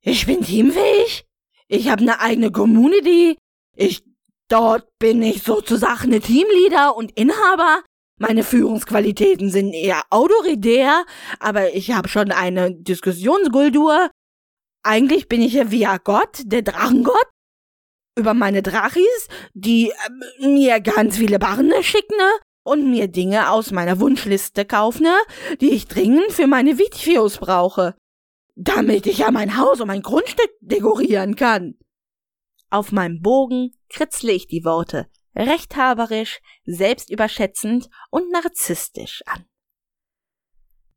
Ich 0.00 0.24
bin 0.24 0.40
teamfähig. 0.40 1.26
Ich 1.68 1.90
habe 1.90 2.00
eine 2.00 2.18
eigene 2.20 2.50
Community. 2.50 3.36
Ich 3.76 4.02
dort 4.48 4.88
bin 4.98 5.22
ich 5.22 5.42
sozusagen 5.42 6.04
eine 6.04 6.20
Teamleader 6.20 6.96
und 6.96 7.12
Inhaber. 7.12 7.82
Meine 8.22 8.44
Führungsqualitäten 8.44 9.50
sind 9.50 9.72
eher 9.72 10.04
autoritär, 10.10 11.04
aber 11.40 11.74
ich 11.74 11.90
habe 11.90 12.08
schon 12.08 12.30
eine 12.30 12.72
Diskussionskultur. 12.72 14.12
Eigentlich 14.84 15.26
bin 15.26 15.42
ich 15.42 15.54
ja 15.54 15.64
ein 15.64 15.98
Gott, 16.04 16.42
der 16.44 16.62
Drachengott. 16.62 17.26
Über 18.16 18.32
meine 18.32 18.62
Drachis, 18.62 19.26
die 19.54 19.90
äh, 19.90 20.46
mir 20.46 20.78
ganz 20.78 21.16
viele 21.16 21.40
Barne 21.40 21.82
schicken 21.82 22.16
ne? 22.16 22.30
und 22.62 22.88
mir 22.88 23.08
Dinge 23.08 23.50
aus 23.50 23.72
meiner 23.72 23.98
Wunschliste 23.98 24.64
kaufen, 24.66 25.02
ne? 25.02 25.18
die 25.60 25.70
ich 25.70 25.88
dringend 25.88 26.30
für 26.30 26.46
meine 26.46 26.78
Videos 26.78 27.38
brauche. 27.38 27.96
Damit 28.54 29.08
ich 29.08 29.18
ja 29.18 29.32
mein 29.32 29.56
Haus 29.56 29.80
und 29.80 29.88
mein 29.88 30.02
Grundstück 30.02 30.50
dekorieren 30.60 31.34
kann. 31.34 31.74
Auf 32.70 32.92
meinem 32.92 33.20
Bogen 33.20 33.72
kritzle 33.88 34.30
ich 34.30 34.46
die 34.46 34.64
Worte 34.64 35.08
rechthaberisch, 35.34 36.40
selbstüberschätzend 36.64 37.88
und 38.10 38.30
narzisstisch 38.30 39.22
an. 39.26 39.44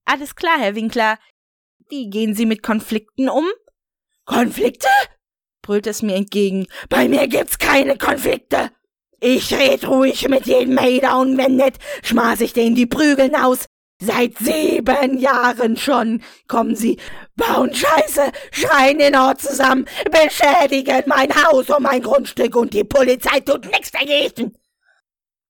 Alles 0.06 0.36
klar, 0.36 0.58
Herr 0.60 0.76
Winkler. 0.76 1.18
Wie 1.90 2.10
gehen 2.10 2.36
Sie 2.36 2.46
mit 2.46 2.64
Konflikten 2.64 3.30
um? 3.30 3.46
Konflikte? 4.26 4.88
brüllt 5.62 5.88
es 5.88 6.04
mir 6.04 6.16
entgegen. 6.16 6.68
Bei 6.90 7.10
mir 7.10 7.28
gibt's 7.28 7.58
keine 7.58 7.98
Konflikte. 7.98 8.72
Ich 9.20 9.52
red 9.52 9.88
ruhig 9.88 10.28
mit 10.30 10.46
jedem 10.46 10.80
Hater 10.80 11.18
und 11.18 11.38
wenn 11.38 11.56
nicht, 11.56 11.80
schmaß 12.04 12.42
ich 12.42 12.54
den 12.54 12.76
die 12.76 12.86
Prügeln 12.86 13.36
aus. 13.36 13.66
Seit 14.06 14.38
sieben 14.38 15.18
Jahren 15.18 15.78
schon 15.78 16.22
kommen 16.48 16.76
sie, 16.76 16.98
bauen 17.36 17.74
Scheiße, 17.74 18.32
schreien 18.52 19.00
den 19.00 19.16
Ort 19.16 19.42
zusammen, 19.42 19.86
beschädigen 20.06 21.04
mein 21.08 21.34
Haus 21.34 21.70
und 21.70 21.84
mein 21.84 22.04
Grundstück 22.04 22.56
und 22.56 22.74
die 22.74 22.84
Polizei 22.84 23.40
tut 23.40 23.66
nichts 23.66 23.92
dagegen. 23.92 24.56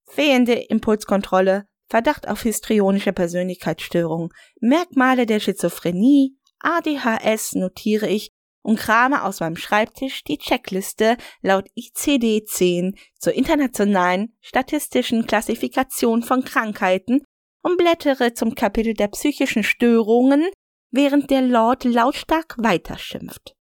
Fehlende 0.06 0.54
Impulskontrolle, 0.54 1.66
Verdacht 1.88 2.28
auf 2.28 2.42
histrionische 2.42 3.12
Persönlichkeitsstörung, 3.12 4.32
Merkmale 4.60 5.26
der 5.26 5.40
Schizophrenie, 5.40 6.38
ADHS 6.60 7.54
notiere 7.54 8.08
ich 8.08 8.32
und 8.62 8.78
krame 8.78 9.22
aus 9.22 9.40
meinem 9.40 9.56
Schreibtisch 9.56 10.24
die 10.24 10.38
Checkliste 10.38 11.18
laut 11.42 11.68
ICD-10 11.76 12.96
zur 13.18 13.34
internationalen 13.34 14.34
statistischen 14.40 15.26
Klassifikation 15.26 16.22
von 16.22 16.42
Krankheiten 16.42 17.22
und 17.66 17.78
blättere 17.78 18.32
zum 18.32 18.54
Kapitel 18.54 18.94
der 18.94 19.08
psychischen 19.08 19.64
Störungen, 19.64 20.48
während 20.92 21.32
der 21.32 21.42
Lord 21.42 21.82
lautstark 21.82 22.54
weiterschimpft. 22.58 23.56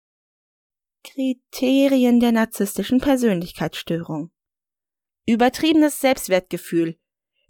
Kriterien 1.04 2.18
der 2.18 2.32
narzisstischen 2.32 3.02
Persönlichkeitsstörung. 3.02 4.30
Übertriebenes 5.26 6.00
Selbstwertgefühl. 6.00 6.98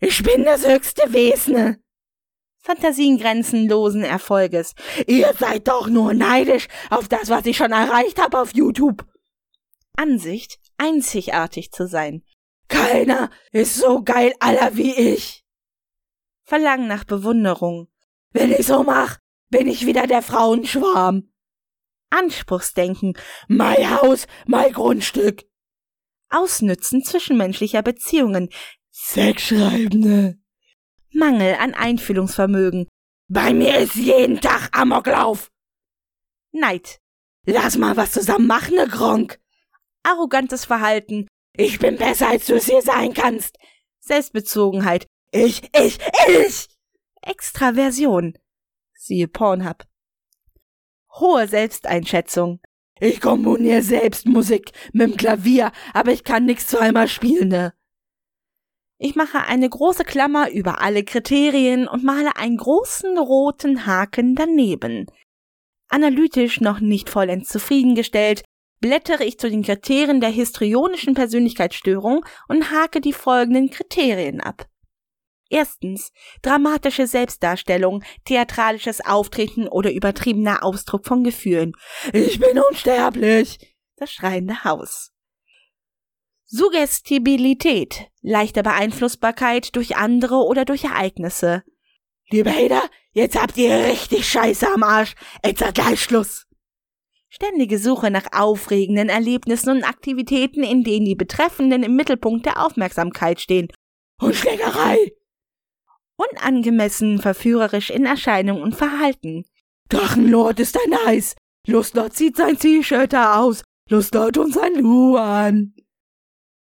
Ich 0.00 0.24
bin 0.24 0.42
das 0.42 0.66
höchste 0.66 1.12
Wesen. 1.12 1.84
Fantasien 2.58 3.16
grenzenlosen 3.16 4.02
Erfolges. 4.02 4.74
Ihr 5.06 5.32
seid 5.38 5.68
doch 5.68 5.86
nur 5.86 6.14
neidisch 6.14 6.66
auf 6.90 7.06
das, 7.06 7.28
was 7.28 7.46
ich 7.46 7.58
schon 7.58 7.70
erreicht 7.70 8.20
habe 8.20 8.40
auf 8.40 8.52
YouTube. 8.54 9.06
Ansicht, 9.96 10.58
einzigartig 10.78 11.70
zu 11.70 11.86
sein. 11.86 12.24
Keiner 12.66 13.30
ist 13.52 13.76
so 13.76 14.02
geil 14.02 14.34
aller 14.40 14.76
wie 14.76 14.94
ich. 14.94 15.39
Verlangen 16.50 16.88
nach 16.88 17.04
Bewunderung. 17.04 17.86
Wenn 18.32 18.50
ich 18.50 18.66
so 18.66 18.82
mach, 18.82 19.18
bin 19.50 19.68
ich 19.68 19.86
wieder 19.86 20.08
der 20.08 20.20
Frauenschwarm. 20.20 21.30
Anspruchsdenken. 22.10 23.16
Mein 23.46 23.88
Haus, 23.88 24.26
mein 24.48 24.72
Grundstück. 24.72 25.44
Ausnützen 26.28 27.04
zwischenmenschlicher 27.04 27.82
Beziehungen. 27.82 28.48
Sexschreibende. 28.90 30.40
Mangel 31.12 31.54
an 31.54 31.72
Einfühlungsvermögen. 31.72 32.88
Bei 33.28 33.54
mir 33.54 33.78
ist 33.78 33.94
jeden 33.94 34.40
Tag 34.40 34.70
Amoklauf. 34.72 35.52
Neid. 36.50 36.98
Lass 37.46 37.78
mal 37.78 37.96
was 37.96 38.10
zusammen 38.10 38.48
machen, 38.48 38.74
ne 38.74 38.88
Gronk. 38.88 39.38
Arrogantes 40.02 40.64
Verhalten. 40.64 41.28
Ich 41.52 41.78
bin 41.78 41.96
besser, 41.96 42.26
als 42.26 42.46
du 42.46 42.54
es 42.54 42.66
hier 42.66 42.82
sein 42.82 43.14
kannst. 43.14 43.56
Selbstbezogenheit. 44.00 45.06
Ich, 45.32 45.62
ich, 45.76 45.98
ich! 46.28 46.68
Extraversion. 47.22 48.36
Siehe 48.94 49.28
Pornhub. 49.28 49.84
Hohe 51.20 51.46
Selbsteinschätzung. 51.46 52.60
Ich 52.98 53.20
komponiere 53.20 53.82
selbst 53.82 54.26
Musik 54.26 54.72
mit'm 54.92 55.16
Klavier, 55.16 55.70
aber 55.94 56.12
ich 56.12 56.24
kann 56.24 56.46
nix 56.46 56.66
zweimal 56.66 57.06
spielen, 57.06 57.48
ne? 57.48 57.72
Ich 58.98 59.14
mache 59.14 59.44
eine 59.44 59.68
große 59.68 60.04
Klammer 60.04 60.50
über 60.50 60.82
alle 60.82 61.04
Kriterien 61.04 61.86
und 61.86 62.02
male 62.02 62.36
einen 62.36 62.56
großen 62.56 63.16
roten 63.16 63.86
Haken 63.86 64.34
daneben. 64.34 65.06
Analytisch 65.88 66.60
noch 66.60 66.80
nicht 66.80 67.08
vollends 67.08 67.48
zufriedengestellt, 67.50 68.42
blättere 68.80 69.24
ich 69.24 69.38
zu 69.38 69.48
den 69.48 69.62
Kriterien 69.62 70.20
der 70.20 70.30
histrionischen 70.30 71.14
Persönlichkeitsstörung 71.14 72.24
und 72.48 72.70
hake 72.70 73.00
die 73.00 73.12
folgenden 73.12 73.70
Kriterien 73.70 74.40
ab. 74.40 74.66
Erstens 75.50 76.12
dramatische 76.42 77.08
Selbstdarstellung, 77.08 78.04
theatralisches 78.24 79.04
Auftreten 79.04 79.66
oder 79.66 79.92
übertriebener 79.92 80.64
Ausdruck 80.64 81.04
von 81.06 81.24
Gefühlen. 81.24 81.72
Ich 82.12 82.38
bin 82.38 82.58
unsterblich. 82.70 83.58
Das 83.96 84.12
schreiende 84.12 84.64
Haus. 84.64 85.12
Suggestibilität, 86.46 88.06
leichte 88.22 88.62
Beeinflussbarkeit 88.62 89.74
durch 89.74 89.96
andere 89.96 90.36
oder 90.36 90.64
durch 90.64 90.84
Ereignisse. 90.84 91.64
Liebe 92.30 92.50
Hater, 92.50 92.88
jetzt 93.12 93.40
habt 93.40 93.56
ihr 93.56 93.74
richtig 93.86 94.28
Scheiße 94.28 94.72
am 94.72 94.84
Arsch. 94.84 95.14
Jetzt 95.44 95.64
hat 95.64 95.74
gleich 95.74 96.00
Schluss. 96.00 96.46
Ständige 97.28 97.78
Suche 97.78 98.10
nach 98.10 98.32
aufregenden 98.32 99.08
Erlebnissen 99.08 99.70
und 99.70 99.84
Aktivitäten, 99.84 100.62
in 100.62 100.84
denen 100.84 101.06
die 101.06 101.16
Betreffenden 101.16 101.82
im 101.82 101.96
Mittelpunkt 101.96 102.46
der 102.46 102.64
Aufmerksamkeit 102.64 103.40
stehen. 103.40 103.68
Und 104.20 104.34
Schlägerei 104.34 105.12
unangemessen 106.20 107.20
verführerisch 107.20 107.90
in 107.90 108.06
Erscheinung 108.06 108.62
und 108.62 108.74
Verhalten. 108.74 109.44
Drachenlord 109.88 110.60
ist 110.60 110.78
ein 110.78 110.94
Eis. 111.06 111.34
Lustlord 111.66 112.14
zieht 112.14 112.36
sein 112.36 112.58
T-Shirt 112.58 113.14
aus. 113.14 113.62
Lustlord 113.88 114.38
und 114.38 114.54
sein 114.54 114.74
Luan. 114.74 115.74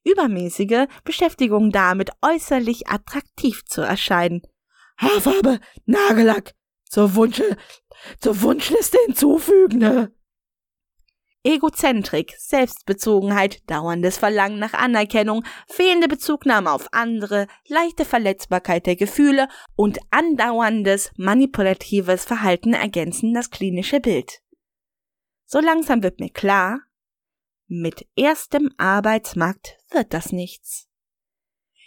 Übermäßige 0.04 0.86
Beschäftigung 1.04 1.72
damit, 1.72 2.10
äußerlich 2.22 2.88
attraktiv 2.88 3.64
zu 3.64 3.82
erscheinen. 3.82 4.42
Haarfarbe, 4.98 5.58
Nagellack, 5.84 6.54
zur 6.88 7.16
Wunsche, 7.16 7.56
zur 8.20 8.40
Wunschliste 8.42 8.98
hinzufügen, 9.06 9.78
ne? 9.78 10.12
Egozentrik, 11.46 12.34
Selbstbezogenheit, 12.38 13.62
dauerndes 13.70 14.18
Verlangen 14.18 14.58
nach 14.58 14.72
Anerkennung, 14.72 15.44
fehlende 15.68 16.08
Bezugnahme 16.08 16.72
auf 16.72 16.88
andere, 16.90 17.46
leichte 17.68 18.04
Verletzbarkeit 18.04 18.84
der 18.86 18.96
Gefühle 18.96 19.46
und 19.76 20.00
andauerndes 20.10 21.12
manipulatives 21.16 22.24
Verhalten 22.24 22.72
ergänzen 22.72 23.32
das 23.32 23.50
klinische 23.50 24.00
Bild. 24.00 24.42
So 25.44 25.60
langsam 25.60 26.02
wird 26.02 26.18
mir 26.18 26.30
klar, 26.30 26.80
mit 27.68 28.08
erstem 28.16 28.72
Arbeitsmarkt 28.76 29.78
wird 29.90 30.12
das 30.14 30.32
nichts. 30.32 30.88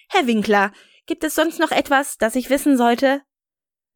Herr 0.08 0.26
Winkler, 0.26 0.72
gibt 1.06 1.26
es 1.26 1.36
sonst 1.36 1.60
noch 1.60 1.72
etwas, 1.72 2.18
das 2.18 2.36
ich 2.36 2.50
wissen 2.50 2.78
sollte? 2.78 3.24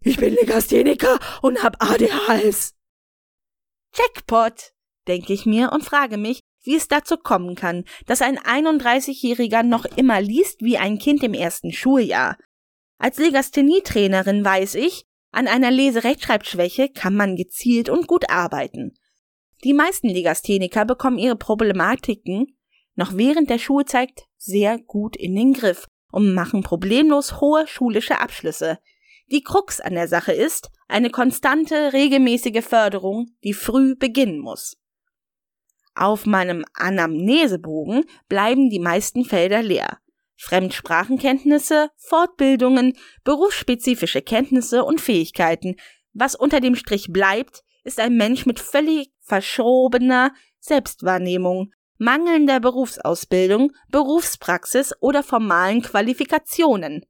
Ich 0.01 0.17
bin 0.17 0.33
Legastheniker 0.33 1.19
und 1.41 1.63
hab 1.63 1.81
ADHS. 1.81 2.75
Jackpot! 3.95 4.73
Denke 5.07 5.33
ich 5.33 5.45
mir 5.45 5.71
und 5.71 5.83
frage 5.83 6.17
mich, 6.17 6.41
wie 6.63 6.75
es 6.75 6.87
dazu 6.87 7.17
kommen 7.17 7.55
kann, 7.55 7.83
dass 8.05 8.21
ein 8.21 8.39
31-Jähriger 8.39 9.63
noch 9.63 9.85
immer 9.85 10.21
liest 10.21 10.61
wie 10.61 10.77
ein 10.77 10.97
Kind 10.97 11.23
im 11.23 11.33
ersten 11.33 11.71
Schuljahr. 11.71 12.37
Als 12.97 13.17
Legasthenie-Trainerin 13.17 14.45
weiß 14.45 14.75
ich, 14.75 15.05
an 15.31 15.47
einer 15.47 15.71
Leserechtschreibschwäche 15.71 16.89
kann 16.89 17.15
man 17.15 17.35
gezielt 17.35 17.89
und 17.89 18.07
gut 18.07 18.29
arbeiten. 18.29 18.93
Die 19.63 19.73
meisten 19.73 20.07
Legastheniker 20.07 20.85
bekommen 20.85 21.17
ihre 21.17 21.35
Problematiken 21.35 22.57
noch 22.95 23.17
während 23.17 23.49
der 23.49 23.59
Schulzeit 23.59 24.27
sehr 24.37 24.77
gut 24.77 25.15
in 25.15 25.35
den 25.35 25.53
Griff 25.53 25.87
und 26.11 26.33
machen 26.33 26.61
problemlos 26.61 27.41
hohe 27.41 27.65
schulische 27.67 28.19
Abschlüsse. 28.19 28.77
Die 29.31 29.41
Krux 29.41 29.79
an 29.79 29.95
der 29.95 30.07
Sache 30.07 30.31
ist 30.31 30.69
eine 30.87 31.09
konstante, 31.09 31.93
regelmäßige 31.93 32.63
Förderung, 32.63 33.31
die 33.43 33.53
früh 33.53 33.95
beginnen 33.95 34.39
muss. 34.39 34.77
Auf 35.95 36.25
meinem 36.25 36.65
Anamnesebogen 36.73 38.05
bleiben 38.27 38.69
die 38.69 38.79
meisten 38.79 39.25
Felder 39.25 39.61
leer. 39.61 39.99
Fremdsprachenkenntnisse, 40.37 41.89
Fortbildungen, 41.97 42.97
berufsspezifische 43.23 44.21
Kenntnisse 44.21 44.83
und 44.83 44.99
Fähigkeiten. 44.99 45.75
Was 46.13 46.35
unter 46.35 46.59
dem 46.59 46.75
Strich 46.75 47.07
bleibt, 47.11 47.63
ist 47.83 47.99
ein 47.99 48.17
Mensch 48.17 48.45
mit 48.45 48.59
völlig 48.59 49.11
verschobener 49.21 50.33
Selbstwahrnehmung, 50.59 51.71
mangelnder 51.97 52.59
Berufsausbildung, 52.59 53.71
Berufspraxis 53.89 54.93
oder 54.99 55.23
formalen 55.23 55.81
Qualifikationen. 55.81 57.05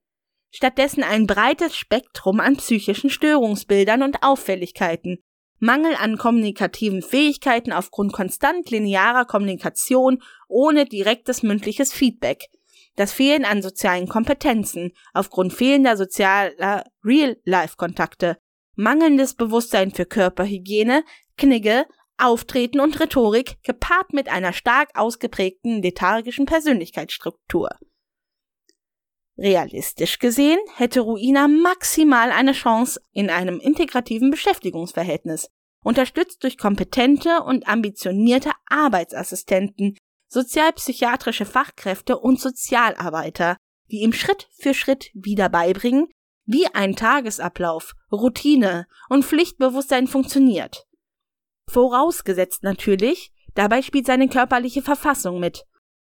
Stattdessen 0.52 1.04
ein 1.04 1.26
breites 1.26 1.76
Spektrum 1.76 2.40
an 2.40 2.58
psychischen 2.58 3.10
Störungsbildern 3.10 4.04
und 4.04 4.22
Auffälligkeiten, 4.22 5.24
Mangel 5.64 5.96
an 5.96 6.18
kommunikativen 6.18 7.02
Fähigkeiten 7.02 7.72
aufgrund 7.72 8.12
konstant 8.12 8.70
linearer 8.70 9.24
Kommunikation 9.24 10.22
ohne 10.50 10.84
direktes 10.84 11.42
mündliches 11.42 11.94
Feedback, 11.94 12.50
das 12.98 13.14
Fehlen 13.14 13.46
an 13.46 13.62
sozialen 13.62 14.10
Kompetenzen 14.10 14.92
aufgrund 15.14 15.54
fehlender 15.54 15.96
sozialer 15.96 16.84
Real-Life-Kontakte, 17.02 18.40
mangelndes 18.76 19.36
Bewusstsein 19.36 19.92
für 19.92 20.06
Körperhygiene, 20.06 21.06
Knigge, 21.38 21.86
Auftreten 22.18 22.82
und 22.82 23.00
Rhetorik 23.00 23.56
gepaart 23.64 24.12
mit 24.12 24.28
einer 24.28 24.52
stark 24.52 24.90
ausgeprägten 24.96 25.82
lethargischen 25.82 26.46
Persönlichkeitsstruktur. 26.46 27.70
Realistisch 29.38 30.20
gesehen 30.20 30.60
hätte 30.76 31.02
Ruina 31.02 31.48
maximal 31.48 32.32
eine 32.32 32.52
Chance 32.52 33.02
in 33.12 33.30
einem 33.30 33.60
integrativen 33.60 34.30
Beschäftigungsverhältnis. 34.30 35.50
unterstützt 35.84 36.44
durch 36.44 36.58
kompetente 36.58 37.44
und 37.44 37.68
ambitionierte 37.68 38.52
Arbeitsassistenten, 38.68 39.98
sozialpsychiatrische 40.30 41.46
Fachkräfte 41.46 42.18
und 42.18 42.40
Sozialarbeiter, 42.40 43.58
die 43.92 44.02
ihm 44.02 44.14
Schritt 44.14 44.48
für 44.58 44.74
Schritt 44.74 45.12
wieder 45.14 45.50
beibringen, 45.50 46.08
wie 46.46 46.68
ein 46.68 46.96
Tagesablauf, 46.96 47.96
Routine 48.12 48.88
und 49.10 49.26
Pflichtbewusstsein 49.26 50.08
funktioniert. 50.08 50.86
Vorausgesetzt 51.70 52.64
natürlich, 52.64 53.32
dabei 53.54 53.82
spielt 53.82 54.06
seine 54.06 54.28
körperliche 54.28 54.82
Verfassung 54.82 55.40
mit. 55.40 55.66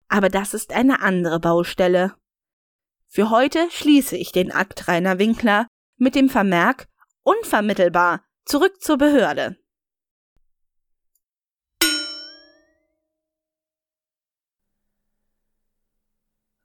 Aber 0.09 0.29
das 0.29 0.55
ist 0.55 0.73
eine 0.73 1.01
andere 1.01 1.41
Baustelle. 1.41 2.15
Für 3.09 3.31
heute 3.31 3.71
schließe 3.71 4.17
ich 4.17 4.33
den 4.33 4.53
Akt 4.53 4.89
Rainer 4.89 5.19
Winkler 5.19 5.69
mit 5.97 6.15
dem 6.15 6.29
Vermerk 6.29 6.89
unvermittelbar 7.23 8.25
zurück 8.45 8.81
zur 8.81 8.99
Behörde. 8.99 9.57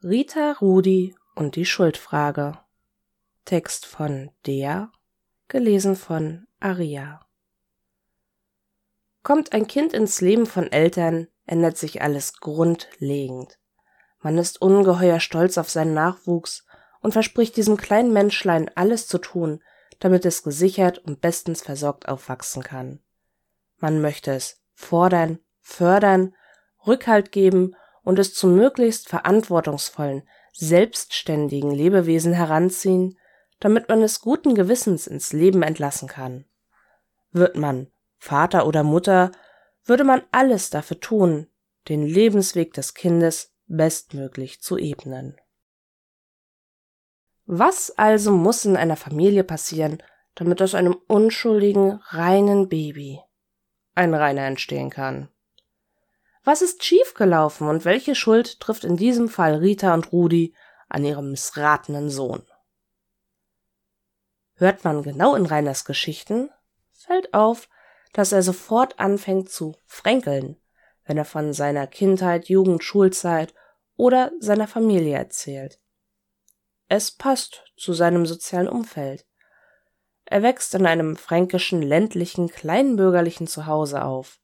Rita 0.04 0.54
Rudi 0.54 1.16
und 1.36 1.56
die 1.56 1.66
Schuldfrage. 1.66 2.58
Text 3.46 3.86
von 3.86 4.32
Dea, 4.48 4.92
gelesen 5.48 5.96
von 5.96 6.48
Aria. 6.60 7.24
Kommt 9.24 9.54
ein 9.54 9.68
Kind 9.68 9.94
ins 9.94 10.20
Leben 10.22 10.48
von 10.48 10.72
Eltern, 10.72 11.28
ändert 11.46 11.78
sich 11.78 12.02
alles 12.02 12.40
grundlegend. 12.40 13.61
Man 14.22 14.38
ist 14.38 14.62
ungeheuer 14.62 15.20
stolz 15.20 15.58
auf 15.58 15.70
seinen 15.70 15.94
Nachwuchs 15.94 16.66
und 17.02 17.12
verspricht 17.14 17.58
diesem 17.58 17.78
kleinen 17.78 18.14
Menschlein 18.14 18.70
alles 18.76 19.08
zu 19.08 19.18
tun, 19.18 19.62
damit 20.00 20.26
es 20.26 20.44
gesichert 20.44 21.00
und 21.00 21.22
bestens 21.22 21.62
versorgt 21.62 22.08
aufwachsen 22.08 22.64
kann. 22.64 23.00
Man 23.78 24.02
möchte 24.02 24.32
es 24.32 24.62
fordern, 24.74 25.40
fördern, 25.60 26.36
Rückhalt 26.86 27.32
geben 27.32 27.76
und 28.04 28.20
es 28.20 28.34
zu 28.34 28.48
möglichst 28.48 29.10
verantwortungsvollen, 29.10 30.24
selbstständigen 30.54 31.72
Lebewesen 31.72 32.34
heranziehen, 32.34 33.18
damit 33.60 33.90
man 33.90 34.02
es 34.02 34.22
guten 34.22 34.56
Gewissens 34.56 35.08
ins 35.08 35.34
Leben 35.34 35.64
entlassen 35.64 36.08
kann. 36.08 36.46
Wird 37.32 37.56
man 37.56 37.88
Vater 38.18 38.68
oder 38.68 38.84
Mutter, 38.84 39.32
würde 39.86 40.04
man 40.04 40.22
alles 40.32 40.70
dafür 40.70 41.00
tun, 41.00 41.48
den 41.90 42.06
Lebensweg 42.06 42.74
des 42.74 42.94
Kindes 42.94 43.51
bestmöglich 43.76 44.62
zu 44.62 44.78
ebnen. 44.78 45.40
Was 47.46 47.92
also 47.98 48.32
muss 48.32 48.66
in 48.66 48.78
einer 48.78 48.96
Familie 48.96 49.44
passieren, 49.44 50.02
damit 50.36 50.62
aus 50.62 50.76
einem 50.76 50.96
unschuldigen, 51.08 52.00
reinen 52.08 52.70
Baby 52.70 53.20
ein 53.94 54.14
Reiner 54.14 54.44
entstehen 54.44 54.90
kann? 54.90 55.30
Was 56.44 56.62
ist 56.62 56.84
schiefgelaufen 56.84 57.68
und 57.68 57.86
welche 57.86 58.16
Schuld 58.16 58.60
trifft 58.60 58.84
in 58.84 58.98
diesem 58.98 59.30
Fall 59.30 59.56
Rita 59.56 59.94
und 59.94 60.12
Rudi 60.12 60.56
an 60.88 61.04
ihrem 61.04 61.32
missratenen 61.32 62.10
Sohn? 62.10 62.44
Hört 64.56 64.84
man 64.84 65.04
genau 65.04 65.36
in 65.36 65.46
Reiners 65.46 65.86
Geschichten, 65.86 66.50
fällt 66.92 67.34
auf, 67.34 67.68
dass 68.14 68.32
er 68.32 68.44
sofort 68.44 69.00
anfängt 69.00 69.50
zu 69.50 69.76
fränkeln, 69.86 70.58
wenn 71.06 71.18
er 71.18 71.26
von 71.26 71.54
seiner 71.54 71.88
Kindheit, 71.88 72.48
Jugend, 72.48 72.84
Schulzeit 72.84 73.54
oder 74.02 74.32
seiner 74.40 74.68
Familie 74.68 75.16
erzählt. 75.16 75.80
Es 76.88 77.12
passt 77.12 77.72
zu 77.78 77.94
seinem 77.94 78.26
sozialen 78.26 78.68
Umfeld. 78.68 79.28
Er 80.26 80.42
wächst 80.42 80.74
in 80.74 80.88
einem 80.88 81.16
fränkischen, 81.16 81.84
ländlichen, 81.84 82.50
kleinbürgerlichen 82.50 83.46
Zuhause 83.46 84.04
auf. 84.04 84.40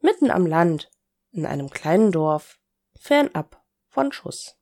Mitten 0.00 0.30
am 0.30 0.46
Land, 0.46 0.90
in 1.30 1.44
einem 1.44 1.68
kleinen 1.68 2.10
Dorf, 2.10 2.58
fernab 2.98 3.62
von 3.90 4.12
Schuss. 4.12 4.56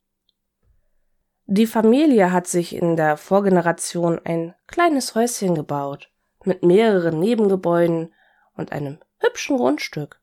Die 1.46 1.68
Familie 1.68 2.32
hat 2.32 2.48
sich 2.48 2.74
in 2.74 2.96
der 2.96 3.18
Vorgeneration 3.18 4.20
ein 4.24 4.56
kleines 4.66 5.14
Häuschen 5.14 5.54
gebaut, 5.54 6.10
mit 6.42 6.64
mehreren 6.64 7.20
Nebengebäuden 7.20 8.12
und 8.56 8.72
einem 8.72 8.98
hübschen 9.18 9.58
Grundstück. 9.58 10.20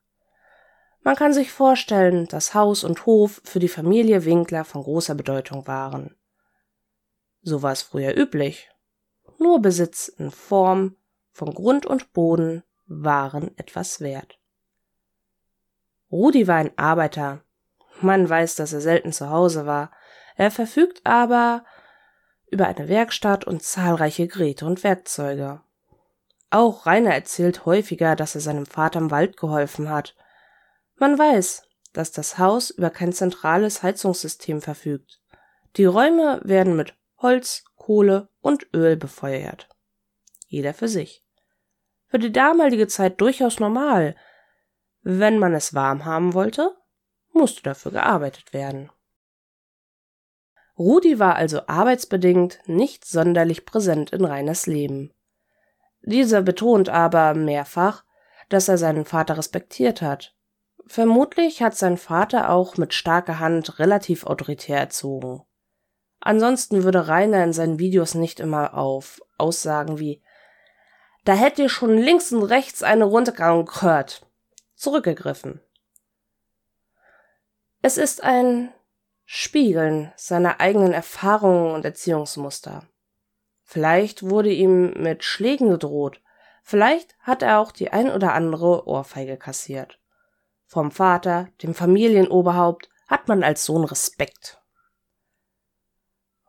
Man 1.06 1.14
kann 1.14 1.32
sich 1.32 1.52
vorstellen, 1.52 2.26
dass 2.26 2.52
Haus 2.52 2.82
und 2.82 3.06
Hof 3.06 3.40
für 3.44 3.60
die 3.60 3.68
Familie 3.68 4.24
Winkler 4.24 4.64
von 4.64 4.82
großer 4.82 5.14
Bedeutung 5.14 5.68
waren. 5.68 6.16
So 7.42 7.62
war 7.62 7.70
es 7.70 7.82
früher 7.82 8.18
üblich. 8.18 8.72
Nur 9.38 9.62
Besitz 9.62 10.08
in 10.08 10.32
Form 10.32 10.96
von 11.30 11.54
Grund 11.54 11.86
und 11.86 12.12
Boden 12.12 12.64
waren 12.86 13.56
etwas 13.56 14.00
wert. 14.00 14.40
Rudi 16.10 16.48
war 16.48 16.56
ein 16.56 16.76
Arbeiter. 16.76 17.44
Man 18.00 18.28
weiß, 18.28 18.56
dass 18.56 18.72
er 18.72 18.80
selten 18.80 19.12
zu 19.12 19.30
Hause 19.30 19.64
war. 19.64 19.92
Er 20.34 20.50
verfügt 20.50 21.02
aber 21.04 21.64
über 22.50 22.66
eine 22.66 22.88
Werkstatt 22.88 23.44
und 23.44 23.62
zahlreiche 23.62 24.26
Geräte 24.26 24.66
und 24.66 24.82
Werkzeuge. 24.82 25.60
Auch 26.50 26.84
Rainer 26.84 27.14
erzählt 27.14 27.64
häufiger, 27.64 28.16
dass 28.16 28.34
er 28.34 28.40
seinem 28.40 28.66
Vater 28.66 28.98
im 28.98 29.12
Wald 29.12 29.36
geholfen 29.36 29.88
hat. 29.88 30.16
Man 30.96 31.18
weiß, 31.18 31.62
dass 31.92 32.12
das 32.12 32.38
Haus 32.38 32.70
über 32.70 32.90
kein 32.90 33.12
zentrales 33.12 33.82
Heizungssystem 33.82 34.60
verfügt. 34.60 35.20
Die 35.76 35.84
Räume 35.84 36.40
werden 36.44 36.76
mit 36.76 36.94
Holz, 37.18 37.64
Kohle 37.76 38.28
und 38.40 38.66
Öl 38.74 38.96
befeuert. 38.96 39.68
Jeder 40.46 40.74
für 40.74 40.88
sich. 40.88 41.24
Für 42.08 42.18
die 42.18 42.32
damalige 42.32 42.86
Zeit 42.86 43.20
durchaus 43.20 43.58
normal, 43.60 44.16
wenn 45.02 45.38
man 45.38 45.54
es 45.54 45.74
warm 45.74 46.04
haben 46.04 46.34
wollte, 46.34 46.76
musste 47.32 47.62
dafür 47.62 47.92
gearbeitet 47.92 48.52
werden. 48.52 48.90
Rudi 50.78 51.18
war 51.18 51.36
also 51.36 51.66
arbeitsbedingt 51.66 52.60
nicht 52.66 53.04
sonderlich 53.04 53.64
präsent 53.64 54.10
in 54.10 54.24
Rainers 54.24 54.66
Leben. 54.66 55.12
Dieser 56.02 56.42
betont 56.42 56.88
aber 56.88 57.34
mehrfach, 57.34 58.04
dass 58.48 58.68
er 58.68 58.78
seinen 58.78 59.04
Vater 59.04 59.38
respektiert 59.38 60.02
hat. 60.02 60.35
Vermutlich 60.86 61.62
hat 61.62 61.76
sein 61.76 61.96
Vater 61.96 62.50
auch 62.50 62.76
mit 62.76 62.94
starker 62.94 63.38
Hand 63.38 63.78
relativ 63.78 64.24
autoritär 64.24 64.78
erzogen. 64.78 65.42
Ansonsten 66.20 66.84
würde 66.84 67.08
Rainer 67.08 67.44
in 67.44 67.52
seinen 67.52 67.78
Videos 67.78 68.14
nicht 68.14 68.40
immer 68.40 68.74
auf 68.74 69.20
Aussagen 69.38 69.98
wie 69.98 70.22
da 71.26 71.34
hätte 71.34 71.62
ihr 71.62 71.68
schon 71.68 71.98
links 71.98 72.30
und 72.30 72.44
rechts 72.44 72.84
eine 72.84 73.04
runtergegangen 73.04 73.66
gehört 73.66 74.24
zurückgegriffen. 74.76 75.60
Es 77.82 77.96
ist 77.96 78.22
ein 78.22 78.72
Spiegeln 79.24 80.12
seiner 80.14 80.60
eigenen 80.60 80.92
Erfahrungen 80.92 81.74
und 81.74 81.84
Erziehungsmuster. 81.84 82.86
Vielleicht 83.64 84.22
wurde 84.22 84.50
ihm 84.50 84.92
mit 84.92 85.24
Schlägen 85.24 85.70
gedroht, 85.70 86.20
vielleicht 86.62 87.16
hat 87.18 87.42
er 87.42 87.58
auch 87.58 87.72
die 87.72 87.90
ein 87.90 88.08
oder 88.08 88.32
andere 88.32 88.86
Ohrfeige 88.86 89.36
kassiert. 89.36 89.98
Vom 90.66 90.90
Vater, 90.90 91.48
dem 91.62 91.74
Familienoberhaupt, 91.74 92.90
hat 93.06 93.28
man 93.28 93.42
als 93.42 93.64
Sohn 93.64 93.84
Respekt. 93.84 94.60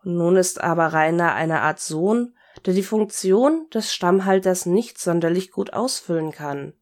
Nun 0.03 0.35
ist 0.35 0.61
aber 0.61 0.87
Rainer 0.87 1.33
eine 1.33 1.61
Art 1.61 1.79
Sohn, 1.79 2.35
der 2.65 2.73
die 2.73 2.83
Funktion 2.83 3.69
des 3.73 3.93
Stammhalters 3.93 4.65
nicht 4.65 4.99
sonderlich 4.99 5.51
gut 5.51 5.73
ausfüllen 5.73 6.31
kann. 6.31 6.73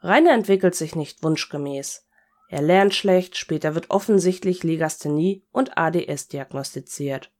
Rainer 0.00 0.32
entwickelt 0.32 0.74
sich 0.74 0.94
nicht 0.94 1.22
wunschgemäß. 1.22 2.06
Er 2.48 2.62
lernt 2.62 2.94
schlecht, 2.94 3.36
später 3.36 3.74
wird 3.74 3.90
offensichtlich 3.90 4.62
Legasthenie 4.62 5.46
und 5.52 5.76
ADS 5.76 6.28
diagnostiziert. 6.28 7.32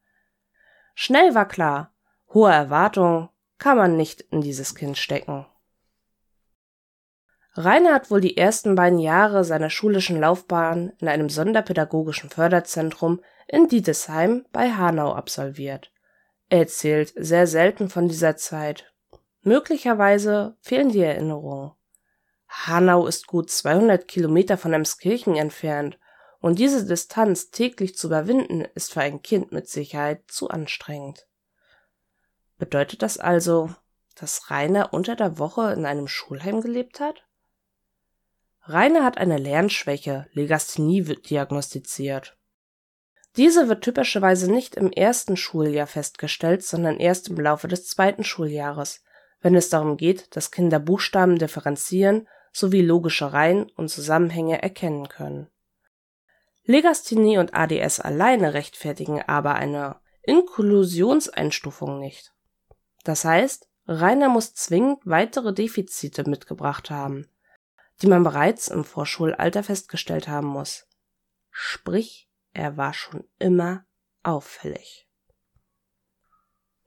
Schnell 0.95 1.35
war 1.35 1.49
klar, 1.49 1.95
hohe 2.33 2.51
Erwartungen 2.51 3.29
kann 3.59 3.77
man 3.77 3.97
nicht 3.97 4.21
in 4.21 4.41
dieses 4.41 4.75
Kind 4.75 4.99
stecken. 4.99 5.47
Rainer 7.65 7.95
hat 7.95 8.11
wohl 8.11 8.21
die 8.21 8.37
ersten 8.37 8.75
beiden 8.75 8.99
Jahre 8.99 9.45
seiner 9.45 9.71
schulischen 9.71 10.21
Laufbahn 10.21 10.93
in 10.99 11.09
einem 11.09 11.29
sonderpädagogischen 11.29 12.31
Förderzentrum 12.31 13.21
in 13.47 13.69
Dietesheim 13.69 14.47
bei 14.53 14.71
Hanau 14.71 15.13
absolviert. 15.13 15.93
Er 16.49 16.61
erzählt 16.61 17.13
sehr 17.17 17.47
selten 17.47 17.89
von 17.89 18.09
dieser 18.09 18.37
Zeit. 18.37 18.93
Möglicherweise 19.43 20.57
fehlen 20.61 20.91
die 20.91 21.01
Erinnerungen. 21.01 21.73
Hanau 22.49 23.07
ist 23.07 23.27
gut 23.27 23.51
200 23.51 24.09
Kilometer 24.09 24.57
von 24.57 24.73
Emskirchen 24.73 25.37
entfernt 25.37 25.99
und 26.41 26.59
diese 26.59 26.85
Distanz 26.85 27.51
täglich 27.51 27.97
zu 27.97 28.09
überwinden 28.09 28.67
ist 28.75 28.93
für 28.93 29.01
ein 29.01 29.23
Kind 29.23 29.53
mit 29.53 29.69
Sicherheit 29.69 30.23
zu 30.29 30.49
anstrengend. 30.49 31.27
Bedeutet 32.59 33.03
das 33.03 33.19
also, 33.19 33.71
dass 34.17 34.51
Rainer 34.51 34.93
unter 34.93 35.17
der 35.17 35.39
Woche 35.39 35.73
in 35.73 35.87
einem 35.87 36.09
Schulheim 36.09 36.61
gelebt 36.61 37.01
hat? 37.01 37.25
Rainer 38.73 39.05
hat 39.05 39.19
eine 39.19 39.39
Lernschwäche, 39.39 40.27
Legasthenie 40.33 41.09
wird 41.09 41.29
diagnostiziert. 41.29 42.37
Diese 43.37 43.69
wird 43.69 43.83
typischerweise 43.83 44.51
nicht 44.51 44.77
im 44.77 44.93
ersten 44.93 45.37
Schuljahr 45.37 45.89
festgestellt, 45.89 46.63
sondern 46.63 46.99
erst 46.99 47.29
im 47.29 47.37
Laufe 47.41 47.67
des 47.67 47.87
zweiten 47.89 48.23
Schuljahres, 48.23 49.03
wenn 49.41 49.57
es 49.57 49.71
darum 49.71 49.97
geht, 49.97 50.37
dass 50.37 50.53
Kinder 50.53 50.79
Buchstaben 50.79 51.39
differenzieren 51.39 52.29
sowie 52.53 52.83
logische 52.83 53.33
Reihen 53.33 53.71
und 53.77 53.89
Zusammenhänge 53.89 54.63
erkennen 54.63 55.09
können. 55.09 55.49
Legasthenie 56.65 57.39
und 57.39 57.55
ADS 57.55 57.99
alleine 57.99 58.55
rechtfertigen 58.55 59.23
aber 59.23 59.55
eine 59.57 59.97
Inklusionseinstufung 60.23 61.99
nicht. 61.99 62.33
Das 63.03 63.25
heißt, 63.25 63.69
Rainer 63.89 64.29
muss 64.29 64.55
zwingend 64.55 65.01
weitere 65.05 65.53
Defizite 65.53 66.29
mitgebracht 66.29 66.91
haben, 66.91 67.27
die 68.03 68.07
man 68.07 68.23
bereits 68.23 68.69
im 68.69 68.85
Vorschulalter 68.85 69.63
festgestellt 69.63 70.29
haben 70.29 70.49
muss. 70.49 70.87
Sprich, 71.51 72.29
er 72.53 72.77
war 72.77 72.95
schon 72.95 73.25
immer 73.39 73.85
auffällig. 74.23 75.07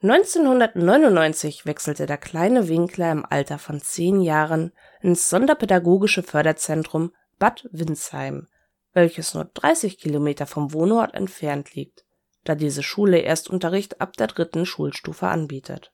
1999 0.01 1.65
wechselte 1.65 2.05
der 2.05 2.17
kleine 2.17 2.67
Winkler 2.67 3.09
im 3.11 3.25
Alter 3.25 3.57
von 3.57 3.79
zehn 3.79 4.19
Jahren 4.19 4.73
ins 5.01 5.29
Sonderpädagogische 5.29 6.23
Förderzentrum 6.23 7.13
Bad 7.39 7.69
Windsheim, 7.71 8.49
welches 8.91 9.33
nur 9.33 9.45
30 9.45 9.97
Kilometer 9.97 10.45
vom 10.45 10.73
Wohnort 10.73 11.13
entfernt 11.13 11.73
liegt, 11.73 12.03
da 12.43 12.55
diese 12.55 12.83
Schule 12.83 13.21
Erstunterricht 13.21 14.01
ab 14.01 14.17
der 14.17 14.27
dritten 14.27 14.65
Schulstufe 14.65 15.27
anbietet. 15.27 15.92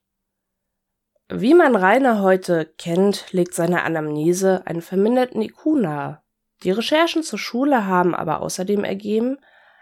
Wie 1.32 1.54
man 1.54 1.76
Rainer 1.76 2.24
heute 2.24 2.66
kennt, 2.80 3.32
legt 3.34 3.54
seine 3.54 3.84
Anamnese 3.84 4.66
einen 4.66 4.82
verminderten 4.82 5.44
IQ 5.44 5.76
nahe. 5.76 6.24
Die 6.64 6.72
Recherchen 6.72 7.22
zur 7.22 7.38
Schule 7.38 7.86
haben 7.86 8.16
aber 8.16 8.42
außerdem 8.42 8.84
ergeben, 8.84 9.38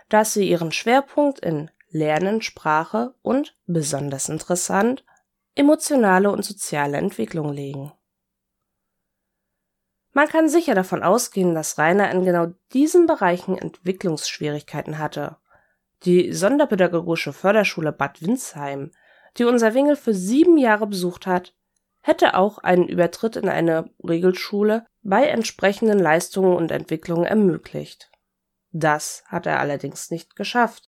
dass 0.09 0.33
sie 0.33 0.49
ihren 0.49 0.73
Schwerpunkt 0.73 1.39
in 1.39 1.71
Lernen, 1.89 2.41
Sprache 2.41 3.15
und, 3.21 3.55
besonders 3.65 4.27
interessant, 4.27 5.05
emotionale 5.55 6.29
und 6.31 6.43
soziale 6.43 6.97
Entwicklung 6.97 7.53
legen. 7.53 7.93
Man 10.11 10.27
kann 10.27 10.49
sicher 10.49 10.75
davon 10.75 11.01
ausgehen, 11.01 11.55
dass 11.55 11.77
Rainer 11.77 12.11
in 12.11 12.25
genau 12.25 12.47
diesen 12.73 13.05
Bereichen 13.05 13.57
Entwicklungsschwierigkeiten 13.57 14.97
hatte. 14.97 15.37
Die 16.03 16.33
Sonderpädagogische 16.33 17.31
Förderschule 17.31 17.93
Bad 17.93 18.21
Windsheim, 18.21 18.91
die 19.37 19.45
unser 19.45 19.73
Wingel 19.73 19.95
für 19.95 20.13
sieben 20.13 20.57
Jahre 20.57 20.87
besucht 20.87 21.27
hat, 21.27 21.53
hätte 22.01 22.35
auch 22.35 22.57
einen 22.59 22.87
Übertritt 22.87 23.35
in 23.35 23.49
eine 23.49 23.89
Regelschule 24.03 24.85
bei 25.01 25.25
entsprechenden 25.25 25.99
Leistungen 25.99 26.55
und 26.55 26.71
Entwicklungen 26.71 27.25
ermöglicht. 27.25 28.09
Das 28.71 29.23
hat 29.27 29.45
er 29.45 29.59
allerdings 29.59 30.11
nicht 30.11 30.35
geschafft. 30.35 30.89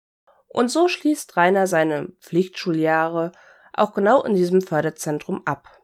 Und 0.47 0.69
so 0.69 0.87
schließt 0.87 1.37
Rainer 1.37 1.67
seine 1.67 2.09
Pflichtschuljahre 2.19 3.31
auch 3.73 3.93
genau 3.93 4.23
in 4.23 4.35
diesem 4.35 4.61
Förderzentrum 4.61 5.43
ab. 5.45 5.79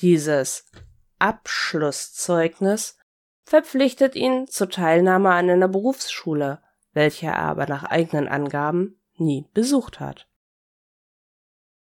Dieses 0.00 0.70
Abschlusszeugnis 1.18 2.98
verpflichtet 3.44 4.16
ihn 4.16 4.48
zur 4.48 4.68
Teilnahme 4.68 5.30
an 5.30 5.48
einer 5.48 5.68
Berufsschule, 5.68 6.60
welche 6.92 7.26
er 7.26 7.38
aber 7.38 7.66
nach 7.66 7.84
eigenen 7.84 8.28
Angaben 8.28 9.00
nie 9.16 9.48
besucht 9.54 10.00
hat. 10.00 10.28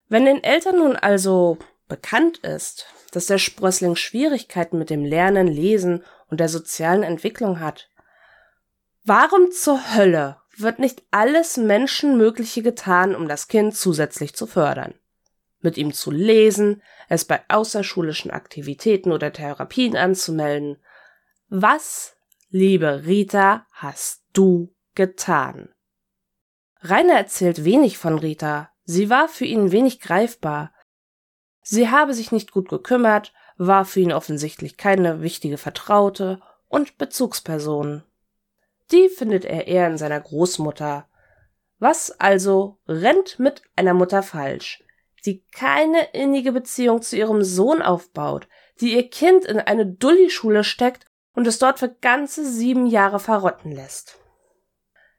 Wenn 0.09 0.25
den 0.25 0.43
Eltern 0.43 0.79
nun 0.79 0.97
also 0.97 1.59
bekannt 1.89 2.39
ist, 2.39 2.87
dass 3.13 3.27
der 3.27 3.39
Sprössling 3.39 3.97
Schwierigkeiten 3.97 4.79
mit 4.79 4.91
dem 4.91 5.05
Lernen, 5.05 5.47
Lesen 5.47 6.05
und 6.29 6.41
der 6.41 6.49
sozialen 6.49 7.03
Entwicklung 7.03 7.61
hat, 7.61 7.91
warum 9.05 9.51
zur 9.51 9.95
Hölle 9.95 10.37
wird 10.57 10.79
nicht 10.79 11.03
alles 11.11 11.57
Menschenmögliche 11.57 12.63
getan, 12.63 13.15
um 13.15 13.29
das 13.29 13.49
Kind 13.49 13.77
zusätzlich 13.77 14.35
zu 14.35 14.47
fördern. 14.47 14.95
Mit 15.61 15.77
ihm 15.77 15.93
zu 15.93 16.11
lesen, 16.11 16.83
es 17.09 17.25
bei 17.25 17.43
außerschulischen 17.49 18.31
Aktivitäten 18.31 19.13
oder 19.13 19.33
Therapien 19.33 19.97
anzumelden. 19.97 20.79
Was, 21.49 22.17
liebe 22.51 23.07
Rita, 23.07 23.67
hast 23.73 24.23
du 24.33 24.75
getan? 24.95 25.71
Rainer 26.81 27.15
erzählt 27.15 27.65
wenig 27.65 27.99
von 27.99 28.19
Rita. 28.19 28.71
Sie 28.91 29.11
war 29.11 29.29
für 29.29 29.45
ihn 29.45 29.71
wenig 29.71 30.01
greifbar. 30.01 30.73
Sie 31.61 31.91
habe 31.91 32.15
sich 32.15 32.33
nicht 32.33 32.53
gut 32.53 32.71
gekümmert, 32.71 33.35
war 33.59 33.85
für 33.85 34.01
ihn 34.01 34.15
offensichtlich 34.15 34.79
keine 34.79 35.21
wichtige 35.21 35.59
Vertraute 35.59 36.41
und 36.69 36.97
Bezugsperson. 36.97 38.03
Die 38.91 39.11
findet 39.11 39.45
er 39.45 39.67
eher 39.67 39.87
in 39.89 39.99
seiner 39.99 40.19
Großmutter. 40.19 41.07
Was 41.79 42.19
also 42.19 42.79
rennt 42.89 43.39
mit 43.39 43.61
einer 43.77 43.93
Mutter 43.93 44.23
falsch, 44.23 44.83
die 45.27 45.45
keine 45.53 46.05
innige 46.15 46.53
Beziehung 46.53 47.03
zu 47.03 47.15
ihrem 47.15 47.45
Sohn 47.45 47.83
aufbaut, 47.83 48.49
die 48.81 48.95
ihr 48.95 49.11
Kind 49.11 49.45
in 49.45 49.61
eine 49.61 49.85
Dulli-Schule 49.85 50.65
steckt 50.65 51.05
und 51.35 51.47
es 51.47 51.59
dort 51.59 51.79
für 51.79 51.91
ganze 51.91 52.51
sieben 52.51 52.87
Jahre 52.87 53.21
verrotten 53.21 53.71
lässt. 53.71 54.19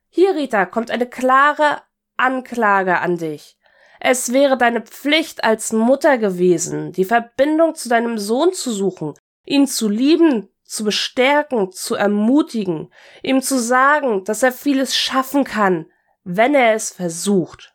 Hier, 0.07 0.33
Rita, 0.33 0.65
kommt 0.65 0.89
eine 0.89 1.07
klare 1.07 1.83
Anklage 2.17 2.99
an 2.99 3.17
dich. 3.19 3.58
Es 3.99 4.31
wäre 4.31 4.57
deine 4.57 4.81
Pflicht 4.81 5.43
als 5.43 5.73
Mutter 5.73 6.17
gewesen, 6.17 6.93
die 6.93 7.05
Verbindung 7.05 7.75
zu 7.75 7.89
deinem 7.89 8.17
Sohn 8.17 8.53
zu 8.53 8.71
suchen, 8.71 9.13
ihn 9.45 9.67
zu 9.67 9.89
lieben, 9.89 10.49
zu 10.63 10.85
bestärken, 10.85 11.71
zu 11.71 11.95
ermutigen, 11.95 12.93
ihm 13.23 13.41
zu 13.41 13.59
sagen, 13.59 14.23
dass 14.23 14.43
er 14.43 14.51
vieles 14.51 14.95
schaffen 14.95 15.43
kann, 15.43 15.87
wenn 16.23 16.55
er 16.55 16.75
es 16.75 16.91
versucht. 16.91 17.73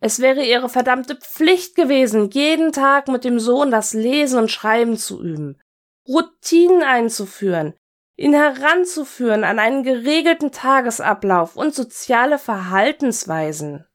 Es 0.00 0.20
wäre 0.20 0.44
ihre 0.44 0.68
verdammte 0.68 1.16
Pflicht 1.16 1.74
gewesen, 1.74 2.30
jeden 2.30 2.72
Tag 2.72 3.08
mit 3.08 3.24
dem 3.24 3.40
Sohn 3.40 3.70
das 3.70 3.92
Lesen 3.92 4.38
und 4.38 4.50
Schreiben 4.50 4.96
zu 4.96 5.22
üben, 5.22 5.60
Routinen 6.06 6.82
einzuführen, 6.82 7.74
ihn 8.16 8.32
heranzuführen 8.32 9.44
an 9.44 9.58
einen 9.58 9.82
geregelten 9.82 10.52
Tagesablauf 10.52 11.56
und 11.56 11.74
soziale 11.74 12.38
Verhaltensweisen. 12.38 13.86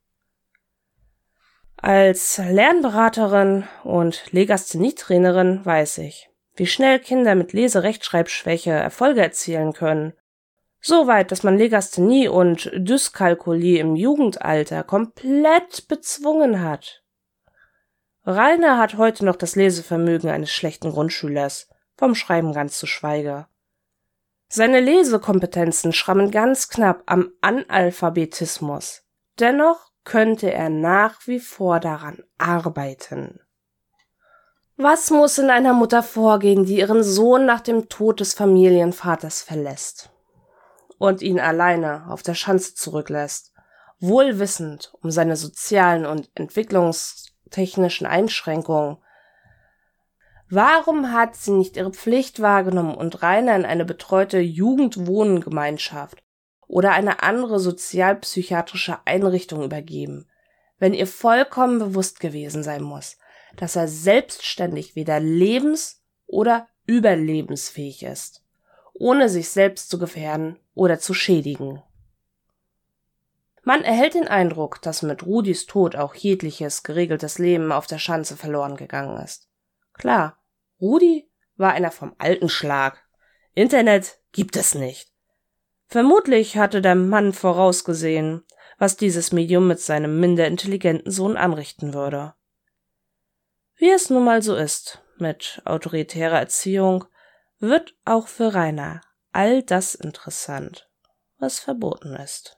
Als 1.83 2.37
Lernberaterin 2.37 3.63
und 3.83 4.31
Legasthenietrainerin 4.31 5.65
weiß 5.65 5.97
ich, 5.97 6.29
wie 6.55 6.67
schnell 6.67 6.99
Kinder 6.99 7.33
mit 7.33 7.53
Leserechtschreibschwäche 7.53 8.69
Erfolge 8.69 9.21
erzielen 9.21 9.73
können. 9.73 10.13
So 10.79 11.07
weit, 11.07 11.31
dass 11.31 11.41
man 11.41 11.57
Legasthenie 11.57 12.27
und 12.27 12.69
Dyskalkulie 12.75 13.79
im 13.79 13.95
Jugendalter 13.95 14.83
komplett 14.83 15.87
bezwungen 15.87 16.63
hat. 16.63 17.03
Rainer 18.25 18.77
hat 18.77 18.97
heute 18.97 19.25
noch 19.25 19.35
das 19.35 19.55
Lesevermögen 19.55 20.29
eines 20.29 20.51
schlechten 20.51 20.91
Grundschülers, 20.91 21.67
vom 21.97 22.13
Schreiben 22.13 22.53
ganz 22.53 22.77
zu 22.77 22.85
schweige. 22.85 23.47
Seine 24.49 24.81
Lesekompetenzen 24.81 25.93
schrammen 25.93 26.29
ganz 26.29 26.67
knapp 26.69 27.01
am 27.07 27.31
Analphabetismus. 27.41 29.03
Dennoch 29.39 29.90
könnte 30.03 30.51
er 30.51 30.69
nach 30.69 31.27
wie 31.27 31.39
vor 31.39 31.79
daran 31.79 32.23
arbeiten. 32.37 33.39
Was 34.77 35.11
muss 35.11 35.37
in 35.37 35.51
einer 35.51 35.73
Mutter 35.73 36.01
vorgehen, 36.01 36.65
die 36.65 36.79
ihren 36.79 37.03
Sohn 37.03 37.45
nach 37.45 37.61
dem 37.61 37.87
Tod 37.87 38.19
des 38.19 38.33
Familienvaters 38.33 39.43
verlässt 39.43 40.11
und 40.97 41.21
ihn 41.21 41.39
alleine 41.39 42.07
auf 42.09 42.23
der 42.23 42.33
Schanze 42.33 42.73
zurücklässt, 42.73 43.53
wohl 43.99 44.39
wissend 44.39 44.91
um 45.01 45.11
seine 45.11 45.35
sozialen 45.35 46.07
und 46.07 46.31
entwicklungstechnischen 46.33 48.07
Einschränkungen? 48.07 48.97
Warum 50.49 51.13
hat 51.13 51.35
sie 51.35 51.51
nicht 51.51 51.77
ihre 51.77 51.91
Pflicht 51.91 52.41
wahrgenommen 52.41 52.95
und 52.95 53.21
Rainer 53.21 53.55
in 53.55 53.65
eine 53.65 53.85
betreute 53.85 54.39
Jugendwohngemeinschaft 54.39 56.23
oder 56.71 56.93
eine 56.93 57.21
andere 57.21 57.59
sozialpsychiatrische 57.59 58.99
Einrichtung 59.03 59.61
übergeben, 59.61 60.29
wenn 60.79 60.93
ihr 60.93 61.05
vollkommen 61.05 61.79
bewusst 61.79 62.21
gewesen 62.21 62.63
sein 62.63 62.81
muss, 62.81 63.17
dass 63.57 63.75
er 63.75 63.89
selbstständig 63.89 64.95
weder 64.95 65.19
lebens- 65.19 66.01
oder 66.27 66.69
überlebensfähig 66.85 68.03
ist, 68.03 68.45
ohne 68.93 69.27
sich 69.27 69.49
selbst 69.49 69.89
zu 69.89 69.99
gefährden 69.99 70.59
oder 70.73 70.97
zu 70.97 71.13
schädigen. 71.13 71.83
Man 73.63 73.83
erhält 73.83 74.13
den 74.13 74.29
Eindruck, 74.29 74.81
dass 74.81 75.01
mit 75.01 75.25
Rudis 75.25 75.65
Tod 75.65 75.97
auch 75.97 76.15
jegliches 76.15 76.83
geregeltes 76.83 77.37
Leben 77.37 77.73
auf 77.73 77.85
der 77.85 77.99
Schanze 77.99 78.37
verloren 78.37 78.77
gegangen 78.77 79.21
ist. 79.21 79.49
Klar, 79.91 80.37
Rudi 80.79 81.29
war 81.57 81.73
einer 81.73 81.91
vom 81.91 82.15
alten 82.17 82.47
Schlag. 82.47 83.03
Internet 83.55 84.19
gibt 84.31 84.55
es 84.55 84.73
nicht. 84.73 85.10
Vermutlich 85.91 86.55
hatte 86.55 86.81
der 86.81 86.95
Mann 86.95 87.33
vorausgesehen, 87.33 88.45
was 88.77 88.95
dieses 88.95 89.33
Medium 89.33 89.67
mit 89.67 89.81
seinem 89.81 90.21
minder 90.21 90.47
intelligenten 90.47 91.11
Sohn 91.11 91.35
anrichten 91.35 91.93
würde. 91.93 92.33
Wie 93.75 93.89
es 93.89 94.09
nun 94.09 94.23
mal 94.23 94.41
so 94.41 94.55
ist 94.55 95.03
mit 95.17 95.61
autoritärer 95.65 96.39
Erziehung, 96.39 97.03
wird 97.59 97.93
auch 98.05 98.29
für 98.29 98.53
Rainer 98.53 99.01
all 99.33 99.63
das 99.63 99.93
interessant, 99.93 100.89
was 101.39 101.59
verboten 101.59 102.15
ist. 102.15 102.57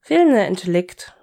Fehlender 0.00 0.46
Intellekt, 0.46 1.16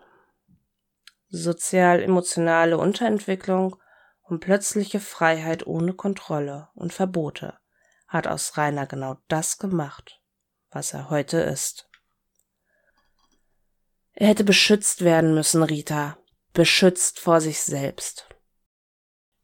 sozial-emotionale 1.29 2.79
Unterentwicklung 2.79 3.75
und 4.23 4.39
plötzliche 4.39 4.99
Freiheit 4.99 5.67
ohne 5.67 5.93
Kontrolle 5.93 6.69
und 6.73 6.93
Verbote 6.93 7.59
hat 8.07 8.25
aus 8.25 8.57
Rainer 8.57 8.87
genau 8.87 9.17
das 9.27 9.59
gemacht, 9.59 10.18
was 10.71 10.93
er 10.93 11.09
heute 11.09 11.37
ist. 11.37 11.89
Er 14.13 14.27
hätte 14.27 14.43
beschützt 14.43 15.03
werden 15.03 15.33
müssen, 15.33 15.63
Rita, 15.63 16.19
beschützt 16.53 17.19
vor 17.19 17.41
sich 17.41 17.61
selbst. 17.61 18.27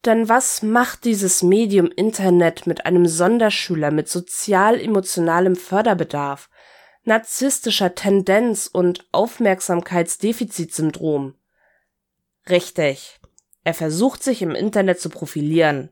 Denn 0.04 0.30
was 0.30 0.62
macht 0.62 1.06
dieses 1.06 1.42
Medium 1.42 1.88
Internet 1.88 2.68
mit 2.68 2.86
einem 2.86 3.08
Sonderschüler 3.08 3.90
mit 3.90 4.08
sozial-emotionalem 4.10 5.56
Förderbedarf, 5.56 6.52
narzisstischer 7.06 7.96
Tendenz 7.96 8.68
und 8.68 9.08
Aufmerksamkeitsdefizitsyndrom? 9.12 11.34
Richtig. 12.50 13.20
Er 13.64 13.74
versucht 13.74 14.22
sich 14.22 14.44
im 14.44 14.52
Internet 14.52 15.00
zu 15.00 15.10
profilieren. 15.10 15.90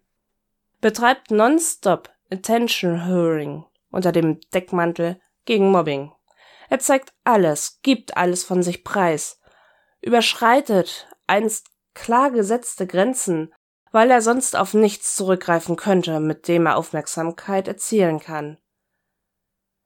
Betreibt 0.80 1.32
nonstop 1.32 2.12
Attention 2.30 3.08
Whoring 3.08 3.66
unter 3.90 4.12
dem 4.12 4.40
Deckmantel 4.54 5.20
gegen 5.46 5.72
Mobbing. 5.72 6.12
Er 6.70 6.80
zeigt 6.80 7.14
alles, 7.24 7.80
gibt 7.82 8.18
alles 8.18 8.44
von 8.44 8.64
sich 8.64 8.84
preis, 8.84 9.40
überschreitet 10.02 11.08
einst 11.28 11.68
klar 11.94 12.32
gesetzte 12.32 12.88
Grenzen, 12.88 13.54
weil 13.92 14.10
er 14.10 14.22
sonst 14.22 14.56
auf 14.56 14.74
nichts 14.74 15.16
zurückgreifen 15.16 15.76
könnte, 15.76 16.20
mit 16.20 16.48
dem 16.48 16.66
er 16.66 16.78
Aufmerksamkeit 16.78 17.68
erzielen 17.68 18.20
kann. 18.20 18.58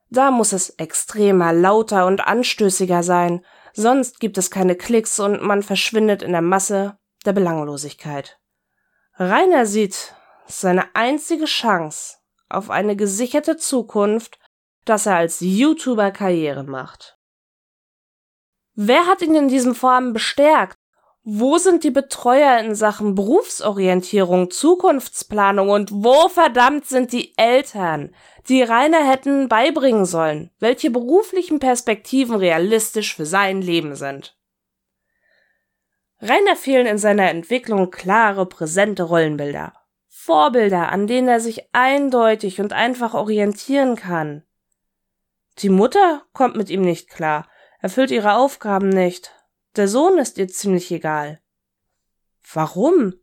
Da 0.10 0.32
muss 0.32 0.54
es 0.54 0.70
extremer, 0.72 1.52
lauter 1.52 2.06
und 2.06 2.26
anstößiger 2.26 3.04
sein, 3.04 3.46
sonst 3.74 4.20
gibt 4.20 4.38
es 4.38 4.50
keine 4.50 4.76
Klicks 4.76 5.20
und 5.20 5.42
man 5.42 5.62
verschwindet 5.62 6.22
in 6.22 6.32
der 6.32 6.42
Masse 6.42 6.98
der 7.26 7.34
Belanglosigkeit. 7.34 8.40
Rainer 9.16 9.66
sieht 9.66 10.16
seine 10.48 10.96
einzige 10.96 11.46
Chance 11.46 12.18
auf 12.48 12.70
eine 12.70 12.96
gesicherte 12.96 13.58
Zukunft, 13.58 14.40
dass 14.90 15.06
er 15.06 15.18
als 15.18 15.40
YouTuber 15.40 16.12
Karriere 16.12 16.64
macht. 16.64 17.18
Wer 18.76 19.08
hat 19.08 19.22
ihn 19.22 19.36
in 19.36 19.48
diesem 19.48 19.74
Vorhaben 19.74 20.14
bestärkt? 20.14 20.78
Wo 21.24 21.58
sind 21.58 21.84
die 21.84 21.92
Betreuer 21.92 22.60
in 22.60 22.74
Sachen 22.74 23.14
Berufsorientierung, 23.14 24.50
Zukunftsplanung 24.50 25.70
und 25.70 25.92
wo 25.92 26.30
verdammt 26.30 26.86
sind 26.86 27.12
die 27.12 27.38
Eltern, 27.38 28.16
die 28.48 28.62
Rainer 28.62 29.06
hätten 29.06 29.50
beibringen 29.50 30.06
sollen, 30.06 30.52
welche 30.60 30.90
beruflichen 30.90 31.60
Perspektiven 31.60 32.36
realistisch 32.36 33.14
für 33.14 33.26
sein 33.26 33.62
Leben 33.62 33.96
sind? 33.96 34.38
Rainer 36.22 36.56
fehlen 36.56 36.88
in 36.88 36.98
seiner 36.98 37.30
Entwicklung 37.30 37.92
klare, 37.92 38.46
präsente 38.46 39.04
Rollenbilder. 39.04 39.74
Vorbilder, 40.08 40.92
an 40.92 41.08
denen 41.08 41.28
er 41.28 41.40
sich 41.40 41.68
eindeutig 41.74 42.62
und 42.62 42.74
einfach 42.74 43.14
orientieren 43.14 43.96
kann. 43.96 44.44
Die 45.60 45.70
Mutter 45.70 46.24
kommt 46.34 46.56
mit 46.56 46.70
ihm 46.70 46.82
nicht 46.82 47.10
klar, 47.10 47.48
erfüllt 47.80 48.12
ihre 48.12 48.34
Aufgaben 48.34 48.90
nicht. 48.90 49.34
Der 49.76 49.88
Sohn 49.88 50.18
ist 50.20 50.38
ihr 50.38 50.48
ziemlich 50.48 50.92
egal. 50.92 51.42
Warum? 52.54 53.16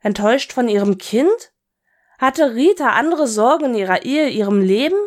Enttäuscht 0.00 0.52
von 0.52 0.68
ihrem 0.68 0.98
Kind? 0.98 1.52
Hatte 2.18 2.54
Rita 2.54 2.90
andere 2.90 3.26
Sorgen 3.26 3.66
in 3.66 3.74
ihrer 3.74 4.04
Ehe, 4.04 4.28
ihrem 4.28 4.60
Leben? 4.60 4.98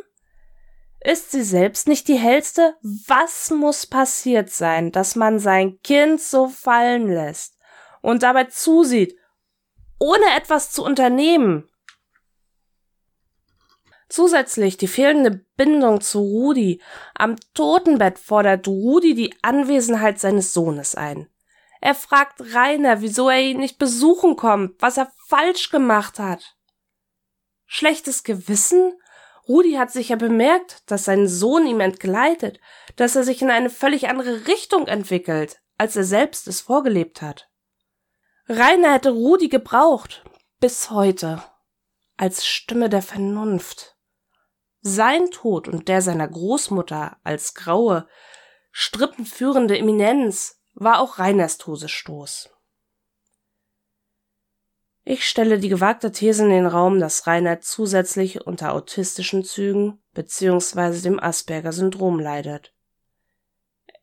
Ist 1.00 1.32
sie 1.32 1.44
selbst 1.44 1.88
nicht 1.88 2.08
die 2.08 2.18
hellste? 2.18 2.76
Was 2.82 3.50
muss 3.50 3.86
passiert 3.86 4.50
sein, 4.50 4.92
dass 4.92 5.16
man 5.16 5.40
sein 5.40 5.80
Kind 5.84 6.22
so 6.22 6.48
fallen 6.48 7.08
lässt 7.08 7.58
und 8.02 8.24
dabei 8.24 8.46
zusieht, 8.46 9.18
ohne 10.00 10.26
etwas 10.36 10.72
zu 10.72 10.84
unternehmen? 10.84 11.67
Zusätzlich 14.10 14.78
die 14.78 14.88
fehlende 14.88 15.46
Bindung 15.58 16.02
zu 16.02 16.20
Rudi. 16.20 16.82
Am 17.14 17.36
Totenbett 17.54 18.20
fordert 18.20 18.68
Rudi 18.68 19.16
die 19.16 19.36
Anwesenheit 19.42 20.20
seines 20.20 20.54
Sohnes 20.54 20.96
ein. 20.96 21.30
Er 21.82 21.94
fragt 21.94 22.42
Rainer, 22.54 23.02
wieso 23.02 23.30
er 23.30 23.42
ihn 23.42 23.60
nicht 23.60 23.78
besuchen 23.78 24.36
kommt, 24.36 24.82
was 24.82 24.98
er 24.98 25.12
falsch 25.28 25.70
gemacht 25.70 26.20
hat. 26.20 26.56
Schlechtes 27.66 28.24
Gewissen? 28.24 28.94
Rudi 29.48 29.74
hat 29.74 29.92
sicher 29.92 30.16
bemerkt, 30.16 30.90
dass 30.92 31.06
sein 31.06 31.28
Sohn 31.28 31.68
ihm 31.68 31.80
entgleitet, 31.80 32.60
dass 32.96 33.16
er 33.16 33.24
sich 33.24 33.42
in 33.42 33.52
eine 33.52 33.70
völlig 33.70 34.10
andere 34.10 34.48
Richtung 34.48 34.88
entwickelt, 34.88 35.62
als 35.78 35.96
er 35.96 36.04
selbst 36.04 36.48
es 36.48 36.62
vorgelebt 36.62 37.22
hat. 37.22 37.50
Rainer 38.48 38.94
hätte 38.94 39.12
Rudi 39.12 39.50
gebraucht, 39.50 40.24
bis 40.60 40.90
heute, 40.90 41.44
als 42.16 42.46
Stimme 42.46 42.90
der 42.90 43.02
Vernunft. 43.02 43.97
Sein 44.82 45.32
Tod 45.32 45.68
und 45.68 45.88
der 45.88 46.02
seiner 46.02 46.28
Großmutter 46.28 47.18
als 47.24 47.54
graue, 47.54 48.08
strippenführende 48.72 49.78
Eminenz 49.78 50.62
war 50.74 51.00
auch 51.00 51.20
Reiners 51.20 51.58
Todesstoß. 51.58 52.50
Ich 55.10 55.26
stelle 55.26 55.58
die 55.58 55.70
gewagte 55.70 56.12
These 56.12 56.44
in 56.44 56.50
den 56.50 56.66
Raum, 56.66 57.00
dass 57.00 57.28
Rainer 57.28 57.62
zusätzlich 57.62 58.46
unter 58.46 58.74
autistischen 58.74 59.46
Zügen 59.46 60.00
bzw. 60.14 61.00
dem 61.00 61.18
Asperger-Syndrom 61.18 62.20
leidet. 62.20 62.74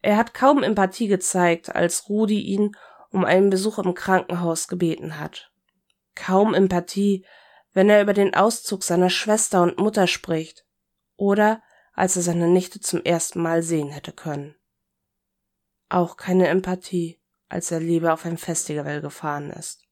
Er 0.01 0.17
hat 0.17 0.33
kaum 0.33 0.63
Empathie 0.63 1.07
gezeigt, 1.07 1.75
als 1.75 2.09
Rudi 2.09 2.41
ihn 2.41 2.75
um 3.11 3.27
einen 3.27 3.51
Besuch 3.51 3.79
im 3.79 3.93
Krankenhaus 3.93 4.67
gebeten 4.67 5.21
hat. 5.21 5.53
Kaum 6.15 6.55
Empathie, 6.55 7.27
wenn 7.75 7.91
er 7.91 8.01
über 8.01 8.15
den 8.15 8.35
Auszug 8.35 8.83
seiner 8.83 9.11
Schwester 9.11 9.63
und 9.63 9.79
Mutter 9.79 10.07
spricht 10.07 10.65
oder 11.17 11.63
als 11.93 12.17
er 12.17 12.23
seine 12.23 12.49
Nichte 12.49 12.81
zum 12.81 13.03
ersten 13.03 13.43
Mal 13.43 13.63
sehen 13.63 13.91
hätte 13.91 14.13
können. 14.13 14.55
Auch 15.89 16.17
keine 16.17 16.49
Empathie, 16.49 17.21
als 17.49 17.71
er 17.71 17.81
lieber 17.81 18.15
auf 18.15 18.25
ein 18.25 18.39
Festival 18.39 19.01
gefahren 19.01 19.51
ist, 19.51 19.83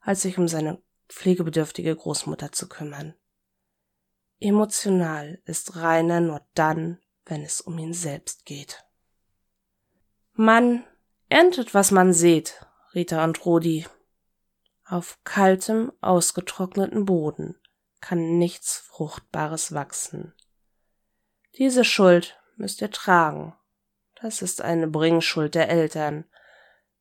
als 0.00 0.22
sich 0.22 0.38
um 0.38 0.48
seine 0.48 0.82
pflegebedürftige 1.08 1.94
Großmutter 1.94 2.52
zu 2.52 2.68
kümmern. 2.68 3.14
Emotional 4.40 5.40
ist 5.44 5.76
Rainer 5.76 6.20
nur 6.20 6.46
dann, 6.54 7.00
wenn 7.24 7.42
es 7.42 7.60
um 7.60 7.78
ihn 7.78 7.94
selbst 7.94 8.44
geht. 8.44 8.84
Man 10.34 10.84
erntet, 11.28 11.74
was 11.74 11.90
man 11.90 12.12
sieht, 12.12 12.66
Rita 12.94 13.24
und 13.24 13.44
Rudi. 13.46 13.86
Auf 14.86 15.18
kaltem, 15.24 15.92
ausgetrockneten 16.02 17.06
Boden 17.06 17.56
kann 18.00 18.38
nichts 18.38 18.76
Fruchtbares 18.76 19.72
wachsen. 19.72 20.34
Diese 21.56 21.84
Schuld 21.84 22.38
müsst 22.56 22.82
ihr 22.82 22.90
tragen. 22.90 23.54
Das 24.20 24.42
ist 24.42 24.60
eine 24.60 24.86
Bringschuld 24.86 25.54
der 25.54 25.70
Eltern, 25.70 26.24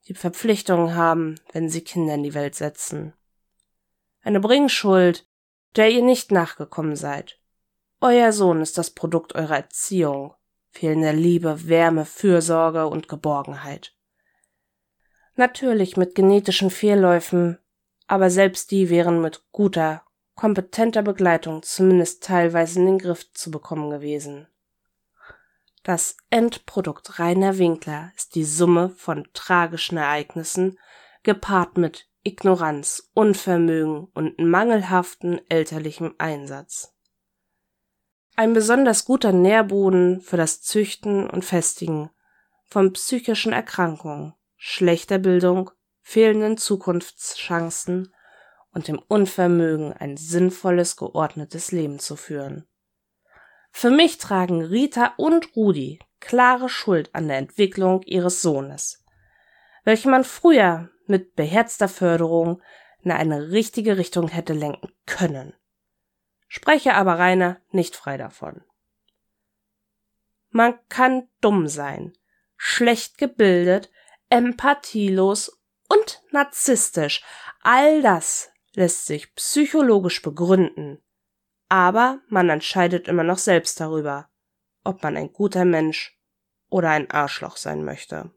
die 0.08 0.14
Verpflichtungen 0.14 0.96
haben, 0.96 1.36
wenn 1.52 1.70
sie 1.70 1.82
Kinder 1.82 2.16
in 2.16 2.24
die 2.24 2.34
Welt 2.34 2.56
setzen. 2.56 3.14
Eine 4.22 4.40
Bringschuld, 4.40 5.28
der 5.76 5.90
ihr 5.92 6.04
nicht 6.04 6.32
nachgekommen 6.32 6.96
seid. 6.96 7.40
Euer 8.00 8.32
Sohn 8.32 8.62
ist 8.62 8.78
das 8.78 8.92
Produkt 8.92 9.36
eurer 9.36 9.58
Erziehung, 9.58 10.36
fehlender 10.70 11.14
Liebe, 11.14 11.68
Wärme, 11.68 12.06
Fürsorge 12.06 12.88
und 12.88 13.08
Geborgenheit. 13.10 13.94
Natürlich 15.36 15.98
mit 15.98 16.16
genetischen 16.16 16.70
Fehlläufen, 16.70 17.60
aber 18.08 18.30
selbst 18.30 18.72
die 18.72 18.90
wären 18.90 19.22
mit 19.22 19.44
guter, 19.52 20.04
kompetenter 20.36 21.02
Begleitung 21.02 21.64
zumindest 21.64 22.24
teilweise 22.24 22.80
in 22.80 22.86
den 22.86 23.00
Griff 23.00 23.32
zu 23.34 23.52
bekommen 23.52 23.90
gewesen. 23.90 24.48
Das 25.84 26.16
Endprodukt 26.30 27.20
Rainer 27.20 27.58
Winkler 27.58 28.12
ist 28.16 28.36
die 28.36 28.46
Summe 28.46 28.90
von 28.90 29.28
tragischen 29.34 29.98
Ereignissen, 29.98 30.80
gepaart 31.24 31.78
mit 31.78 32.08
Ignoranz, 32.24 33.12
Unvermögen 33.14 34.08
und 34.14 34.40
mangelhaften 34.40 35.42
elterlichem 35.50 36.16
Einsatz. 36.18 36.94
Ein 38.36 38.54
besonders 38.54 39.06
guter 39.06 39.34
Nährboden 39.34 40.22
für 40.22 40.38
das 40.38 40.62
Züchten 40.62 41.30
und 41.30 41.44
Festigen 41.44 42.10
von 42.66 42.94
psychischen 42.94 43.52
Erkrankungen, 43.52 44.34
schlechter 44.56 45.20
Bildung, 45.20 45.70
fehlenden 46.04 46.58
Zukunftschancen 46.58 48.14
und 48.72 48.88
dem 48.88 49.00
Unvermögen, 49.00 49.94
ein 49.94 50.18
sinnvolles, 50.18 50.98
geordnetes 50.98 51.72
Leben 51.72 51.98
zu 52.00 52.16
führen. 52.16 52.68
Für 53.72 53.90
mich 53.90 54.20
tragen 54.20 54.62
Rita 54.62 55.14
und 55.18 55.56
Rudi 55.56 56.00
klare 56.20 56.70
Schuld 56.70 57.10
an 57.16 57.28
der 57.28 57.38
Entwicklung 57.38 58.04
ihres 58.04 58.42
Sohnes, 58.42 59.04
welche 59.84 60.10
man 60.10 60.24
früher 60.24 60.90
mit 61.08 61.36
beherzter 61.36 61.90
Förderung 61.90 62.62
in 63.02 63.12
eine 63.12 63.52
richtige 63.52 63.98
Richtung 63.98 64.28
hätte 64.28 64.54
lenken 64.54 64.92
können. 65.06 65.54
Spreche 66.48 66.94
aber 66.94 67.18
Rainer 67.18 67.60
nicht 67.72 67.96
frei 67.96 68.18
davon. 68.18 68.64
Man 70.50 70.76
kann 70.88 71.28
dumm 71.42 71.68
sein, 71.68 72.14
schlecht 72.58 73.18
gebildet, 73.18 73.90
empathielos 74.30 75.63
und 75.94 76.22
narzisstisch. 76.32 77.24
All 77.62 78.02
das 78.02 78.52
lässt 78.74 79.06
sich 79.06 79.34
psychologisch 79.36 80.22
begründen. 80.22 81.02
Aber 81.70 82.20
man 82.28 82.50
entscheidet 82.50 83.08
immer 83.08 83.24
noch 83.24 83.38
selbst 83.38 83.80
darüber, 83.80 84.30
ob 84.84 85.04
man 85.04 85.18
ein 85.18 85.32
guter 85.32 85.66
Mensch 85.66 86.20
oder 86.70 86.90
ein 86.90 87.10
Arschloch 87.10 87.58
sein 87.58 87.84
möchte. 87.84 88.32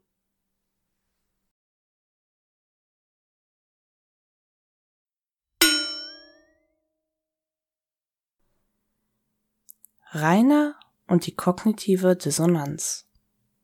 Rainer 10.11 10.79
und 11.07 11.25
die 11.27 11.35
kognitive 11.35 12.15
Dissonanz. 12.15 13.09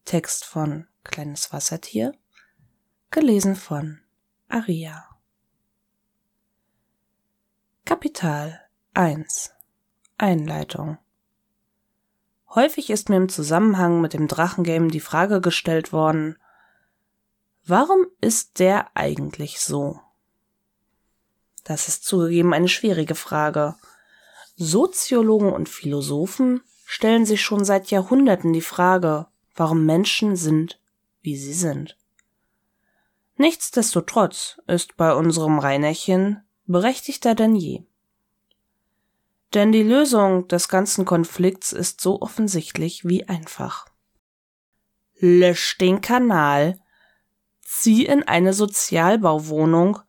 Text 0.05 0.43
von 0.45 0.87
Kleines 1.03 1.51
Wassertier, 1.53 2.13
gelesen 3.13 3.55
von 3.55 3.99
Aria. 4.49 5.05
Kapital 7.85 8.59
1 8.95 9.51
Einleitung 10.17 10.97
Häufig 12.55 12.89
ist 12.89 13.09
mir 13.09 13.17
im 13.17 13.29
Zusammenhang 13.29 14.01
mit 14.01 14.13
dem 14.13 14.27
Drachengame 14.27 14.87
die 14.87 14.99
Frage 14.99 15.41
gestellt 15.41 15.93
worden, 15.93 16.39
warum 17.67 18.07
ist 18.19 18.57
der 18.57 18.87
eigentlich 18.95 19.59
so? 19.59 19.99
Das 21.63 21.87
ist 21.87 22.05
zugegeben 22.05 22.51
eine 22.51 22.67
schwierige 22.67 23.13
Frage. 23.13 23.75
Soziologen 24.55 25.53
und 25.53 25.69
Philosophen 25.69 26.61
stellen 26.83 27.27
sich 27.27 27.43
schon 27.43 27.63
seit 27.63 27.91
Jahrhunderten 27.91 28.53
die 28.53 28.61
Frage, 28.61 29.27
warum 29.53 29.85
Menschen 29.85 30.35
sind, 30.35 30.81
wie 31.21 31.37
sie 31.37 31.53
sind. 31.53 31.95
Nichtsdestotrotz 33.43 34.61
ist 34.67 34.95
bei 34.95 35.13
unserem 35.13 35.59
Reinerchen 35.59 36.47
berechtigter 36.65 37.35
denn 37.35 37.55
je. 37.55 37.83
Denn 39.53 39.73
die 39.73 39.83
Lösung 39.83 40.47
des 40.47 40.69
ganzen 40.69 41.03
Konflikts 41.03 41.73
ist 41.73 41.99
so 41.99 42.21
offensichtlich 42.21 43.03
wie 43.03 43.27
einfach. 43.27 43.85
Lösch 45.19 45.77
den 45.77 45.99
Kanal, 45.99 46.79
zieh 47.61 48.05
in 48.05 48.23
eine 48.23 48.53
Sozialbauwohnung 48.53 49.99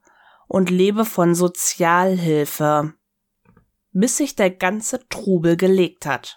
und 0.46 0.70
lebe 0.70 1.04
von 1.04 1.34
Sozialhilfe 1.34 2.94
bis 3.90 4.16
sich 4.16 4.36
der 4.36 4.50
ganze 4.50 5.08
Trubel 5.08 5.56
gelegt 5.56 6.06
hat. 6.06 6.36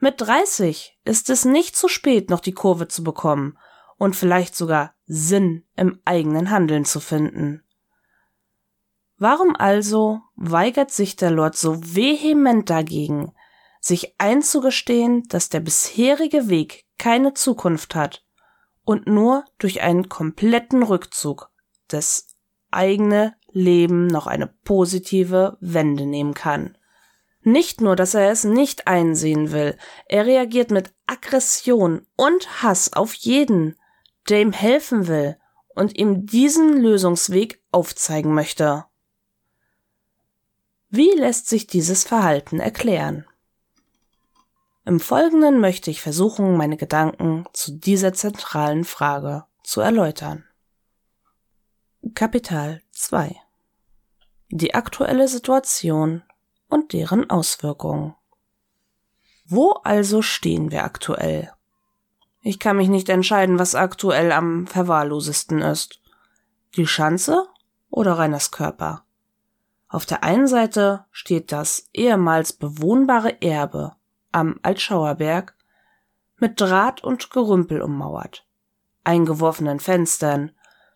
Mit 0.00 0.20
30 0.20 0.98
ist 1.06 1.30
es 1.30 1.46
nicht 1.46 1.76
zu 1.76 1.88
spät, 1.88 2.28
noch 2.28 2.40
die 2.40 2.52
Kurve 2.52 2.88
zu 2.88 3.02
bekommen 3.02 3.56
und 4.00 4.16
vielleicht 4.16 4.56
sogar 4.56 4.94
Sinn 5.04 5.66
im 5.76 6.00
eigenen 6.06 6.50
Handeln 6.50 6.86
zu 6.86 7.00
finden. 7.00 7.62
Warum 9.18 9.54
also 9.54 10.22
weigert 10.36 10.90
sich 10.90 11.16
der 11.16 11.30
Lord 11.30 11.54
so 11.54 11.76
vehement 11.82 12.70
dagegen, 12.70 13.34
sich 13.78 14.14
einzugestehen, 14.16 15.24
dass 15.28 15.50
der 15.50 15.60
bisherige 15.60 16.48
Weg 16.48 16.86
keine 16.96 17.34
Zukunft 17.34 17.94
hat 17.94 18.24
und 18.84 19.06
nur 19.06 19.44
durch 19.58 19.82
einen 19.82 20.08
kompletten 20.08 20.82
Rückzug 20.82 21.50
das 21.88 22.28
eigene 22.70 23.34
Leben 23.52 24.06
noch 24.06 24.26
eine 24.26 24.46
positive 24.46 25.58
Wende 25.60 26.06
nehmen 26.06 26.32
kann. 26.32 26.78
Nicht 27.42 27.82
nur, 27.82 27.96
dass 27.96 28.14
er 28.14 28.30
es 28.30 28.44
nicht 28.44 28.86
einsehen 28.86 29.52
will, 29.52 29.76
er 30.06 30.24
reagiert 30.24 30.70
mit 30.70 30.90
Aggression 31.06 32.06
und 32.16 32.62
Hass 32.62 32.94
auf 32.94 33.12
jeden, 33.12 33.76
der 34.30 34.40
ihm 34.40 34.52
helfen 34.52 35.06
will 35.08 35.36
und 35.74 35.98
ihm 35.98 36.26
diesen 36.26 36.80
Lösungsweg 36.80 37.62
aufzeigen 37.70 38.34
möchte. 38.34 38.84
Wie 40.88 41.10
lässt 41.10 41.48
sich 41.48 41.66
dieses 41.66 42.04
Verhalten 42.04 42.58
erklären? 42.60 43.26
Im 44.84 44.98
Folgenden 44.98 45.60
möchte 45.60 45.90
ich 45.90 46.00
versuchen, 46.00 46.56
meine 46.56 46.76
Gedanken 46.76 47.44
zu 47.52 47.72
dieser 47.72 48.12
zentralen 48.12 48.84
Frage 48.84 49.44
zu 49.62 49.80
erläutern. 49.80 50.44
Kapital 52.14 52.82
2 52.90 53.36
Die 54.48 54.74
aktuelle 54.74 55.28
Situation 55.28 56.22
und 56.68 56.92
deren 56.92 57.28
Auswirkungen. 57.30 58.14
Wo 59.44 59.72
also 59.84 60.22
stehen 60.22 60.70
wir 60.70 60.84
aktuell? 60.84 61.52
Ich 62.42 62.58
kann 62.58 62.76
mich 62.76 62.88
nicht 62.88 63.08
entscheiden, 63.08 63.58
was 63.58 63.74
aktuell 63.74 64.32
am 64.32 64.66
verwahrlosesten 64.66 65.60
ist. 65.60 66.00
Die 66.76 66.86
Schanze 66.86 67.46
oder 67.90 68.12
Reiners 68.14 68.50
Körper? 68.50 69.04
Auf 69.88 70.06
der 70.06 70.22
einen 70.22 70.46
Seite 70.46 71.04
steht 71.10 71.52
das 71.52 71.88
ehemals 71.92 72.52
bewohnbare 72.52 73.42
Erbe 73.42 73.96
am 74.32 74.58
Altschauerberg 74.62 75.54
mit 76.38 76.60
Draht 76.60 77.02
und 77.04 77.30
Gerümpel 77.30 77.82
ummauert, 77.82 78.46
eingeworfenen 79.04 79.80
Fenstern, 79.80 80.52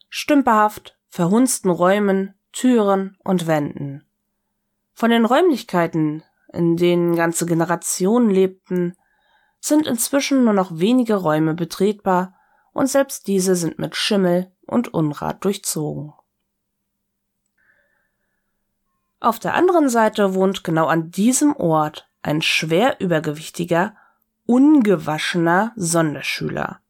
stümperhaft 0.09 0.97
verhunzten 1.09 1.70
Räumen, 1.70 2.34
Türen 2.53 3.18
und 3.24 3.47
Wänden. 3.47 4.05
Von 4.95 5.11
den 5.11 5.24
Räumlichkeiten, 5.24 6.22
in 6.53 6.76
denen 6.76 7.16
ganze 7.16 7.47
Generationen 7.47 8.30
lebten, 8.30 8.97
sind 9.64 9.86
inzwischen 9.86 10.44
nur 10.44 10.52
noch 10.52 10.78
wenige 10.78 11.14
Räume 11.14 11.54
betretbar 11.54 12.34
und 12.74 12.86
selbst 12.86 13.26
diese 13.26 13.56
sind 13.56 13.78
mit 13.78 13.96
Schimmel 13.96 14.52
und 14.66 14.92
Unrat 14.92 15.42
durchzogen. 15.42 16.12
Auf 19.20 19.38
der 19.38 19.54
anderen 19.54 19.88
Seite 19.88 20.34
wohnt 20.34 20.64
genau 20.64 20.86
an 20.86 21.10
diesem 21.10 21.56
Ort 21.56 22.10
ein 22.20 22.42
schwer 22.42 23.00
übergewichtiger, 23.00 23.96
ungewaschener 24.44 25.72
Sonderschüler, 25.76 26.80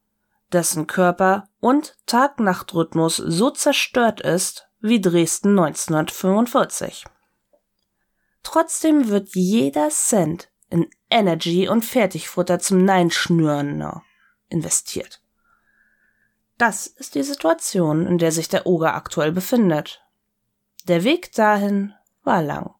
dessen 0.52 0.88
Körper 0.88 1.48
und 1.60 1.96
Tag-Nacht-Rhythmus 2.06 3.18
so 3.18 3.50
zerstört 3.50 4.20
ist 4.20 4.68
wie 4.80 5.00
Dresden 5.00 5.50
1945. 5.50 7.04
Trotzdem 8.42 9.10
wird 9.10 9.28
jeder 9.36 9.90
Cent 9.90 10.50
in 10.70 10.90
Energy 11.14 11.68
und 11.68 11.84
Fertigfutter 11.84 12.58
zum 12.58 12.84
Neinschnüren 12.84 14.02
investiert. 14.48 15.22
Das 16.58 16.88
ist 16.88 17.14
die 17.14 17.22
Situation, 17.22 18.06
in 18.06 18.18
der 18.18 18.32
sich 18.32 18.48
der 18.48 18.66
Oger 18.66 18.94
aktuell 18.94 19.30
befindet. 19.30 20.02
Der 20.88 21.04
Weg 21.04 21.32
dahin 21.32 21.94
war 22.24 22.42
lang. 22.42 22.74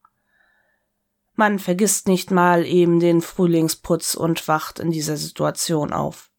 Man 1.37 1.59
vergisst 1.59 2.09
nicht 2.09 2.32
mal 2.32 2.66
eben 2.66 2.99
den 2.99 3.22
Frühlingsputz 3.22 4.14
und 4.14 4.47
wacht 4.49 4.80
in 4.80 4.91
dieser 4.91 5.16
Situation 5.16 5.93
auf. 5.93 6.30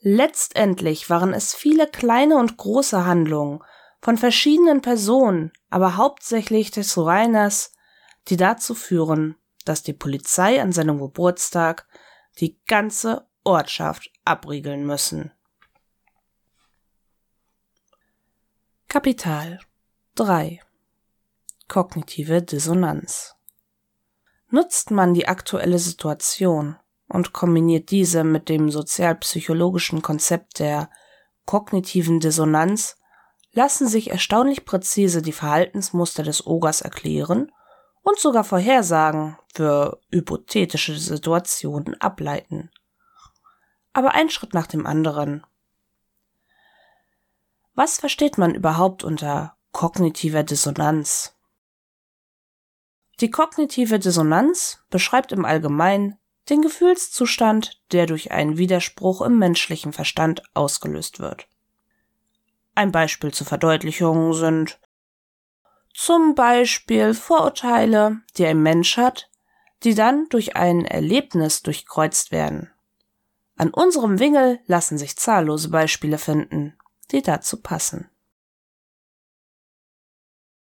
Letztendlich 0.00 1.10
waren 1.10 1.34
es 1.34 1.54
viele 1.54 1.86
kleine 1.86 2.38
und 2.38 2.56
große 2.56 3.04
Handlungen 3.04 3.62
von 4.00 4.16
verschiedenen 4.16 4.80
Personen, 4.80 5.52
aber 5.68 5.96
hauptsächlich 5.96 6.70
des 6.70 6.96
Reiners, 6.96 7.72
die 8.28 8.36
dazu 8.36 8.74
führen, 8.74 9.36
dass 9.68 9.82
die 9.82 9.92
Polizei 9.92 10.60
an 10.62 10.72
seinem 10.72 10.98
Geburtstag 10.98 11.86
die 12.40 12.58
ganze 12.66 13.26
Ortschaft 13.44 14.10
abriegeln 14.24 14.86
müssen. 14.86 15.32
Kapital 18.88 19.60
3 20.14 20.60
Kognitive 21.68 22.42
Dissonanz 22.42 23.36
Nutzt 24.50 24.90
man 24.90 25.12
die 25.12 25.28
aktuelle 25.28 25.78
Situation 25.78 26.76
und 27.06 27.34
kombiniert 27.34 27.90
diese 27.90 28.24
mit 28.24 28.48
dem 28.48 28.70
sozialpsychologischen 28.70 30.00
Konzept 30.00 30.58
der 30.58 30.88
kognitiven 31.44 32.20
Dissonanz, 32.20 32.96
lassen 33.52 33.88
sich 33.88 34.10
erstaunlich 34.10 34.64
präzise 34.64 35.20
die 35.20 35.32
Verhaltensmuster 35.32 36.22
des 36.22 36.46
Ogers 36.46 36.80
erklären 36.80 37.52
und 38.02 38.18
sogar 38.18 38.44
Vorhersagen 38.44 39.38
für 39.54 40.00
hypothetische 40.10 40.96
Situationen 40.96 42.00
ableiten. 42.00 42.70
Aber 43.92 44.14
ein 44.14 44.30
Schritt 44.30 44.54
nach 44.54 44.66
dem 44.66 44.86
anderen. 44.86 45.44
Was 47.74 47.98
versteht 47.98 48.38
man 48.38 48.54
überhaupt 48.54 49.04
unter 49.04 49.56
kognitiver 49.72 50.42
Dissonanz? 50.42 51.36
Die 53.20 53.30
kognitive 53.30 53.98
Dissonanz 53.98 54.84
beschreibt 54.90 55.32
im 55.32 55.44
Allgemeinen 55.44 56.18
den 56.48 56.62
Gefühlszustand, 56.62 57.82
der 57.92 58.06
durch 58.06 58.30
einen 58.30 58.58
Widerspruch 58.58 59.22
im 59.22 59.38
menschlichen 59.38 59.92
Verstand 59.92 60.42
ausgelöst 60.54 61.20
wird. 61.20 61.46
Ein 62.74 62.92
Beispiel 62.92 63.32
zur 63.32 63.46
Verdeutlichung 63.46 64.32
sind 64.34 64.80
zum 65.98 66.36
Beispiel 66.36 67.12
Vorurteile, 67.12 68.20
die 68.36 68.46
ein 68.46 68.62
Mensch 68.62 68.96
hat, 68.96 69.28
die 69.82 69.96
dann 69.96 70.28
durch 70.28 70.54
ein 70.54 70.84
Erlebnis 70.84 71.64
durchkreuzt 71.64 72.30
werden. 72.30 72.70
An 73.56 73.70
unserem 73.70 74.20
Wingel 74.20 74.60
lassen 74.66 74.96
sich 74.96 75.16
zahllose 75.16 75.70
Beispiele 75.70 76.18
finden, 76.18 76.78
die 77.10 77.20
dazu 77.20 77.60
passen. 77.60 78.08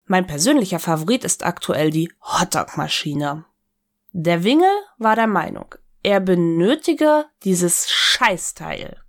Mein 0.06 0.26
persönlicher 0.26 0.80
Favorit 0.80 1.24
ist 1.24 1.46
aktuell 1.46 1.92
die 1.92 2.12
Hotdog-Maschine. 2.22 3.46
Der 4.12 4.44
Wingel 4.44 4.82
war 4.98 5.16
der 5.16 5.28
Meinung, 5.28 5.76
er 6.02 6.22
benötige 6.22 7.28
dieses 7.44 7.88
Scheißteil. 7.92 9.00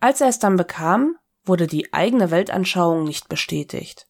Als 0.00 0.20
er 0.20 0.28
es 0.28 0.38
dann 0.38 0.56
bekam, 0.56 1.16
wurde 1.44 1.66
die 1.66 1.94
eigene 1.94 2.30
Weltanschauung 2.30 3.04
nicht 3.04 3.30
bestätigt. 3.30 4.06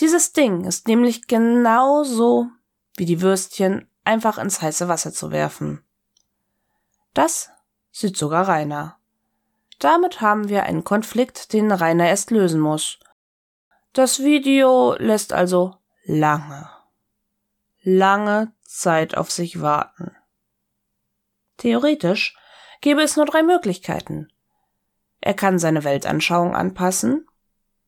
Dieses 0.00 0.32
Ding 0.32 0.64
ist 0.64 0.88
nämlich 0.88 1.28
genauso 1.28 2.48
wie 2.96 3.06
die 3.06 3.20
Würstchen 3.20 3.88
einfach 4.04 4.38
ins 4.38 4.60
heiße 4.60 4.88
Wasser 4.88 5.12
zu 5.12 5.30
werfen. 5.30 5.84
Das 7.12 7.50
sieht 7.92 8.16
sogar 8.16 8.48
Rainer. 8.48 8.98
Damit 9.78 10.20
haben 10.20 10.48
wir 10.48 10.64
einen 10.64 10.84
Konflikt, 10.84 11.52
den 11.52 11.70
Rainer 11.70 12.08
erst 12.08 12.30
lösen 12.30 12.60
muss. 12.60 12.98
Das 13.92 14.18
Video 14.18 14.94
lässt 14.98 15.32
also 15.32 15.76
lange, 16.04 16.68
lange 17.82 18.52
Zeit 18.62 19.16
auf 19.16 19.30
sich 19.30 19.60
warten. 19.60 20.16
Theoretisch 21.56 22.36
gäbe 22.80 23.02
es 23.02 23.16
nur 23.16 23.26
drei 23.26 23.44
Möglichkeiten. 23.44 24.32
Er 25.20 25.34
kann 25.34 25.60
seine 25.60 25.84
Weltanschauung 25.84 26.56
anpassen, 26.56 27.28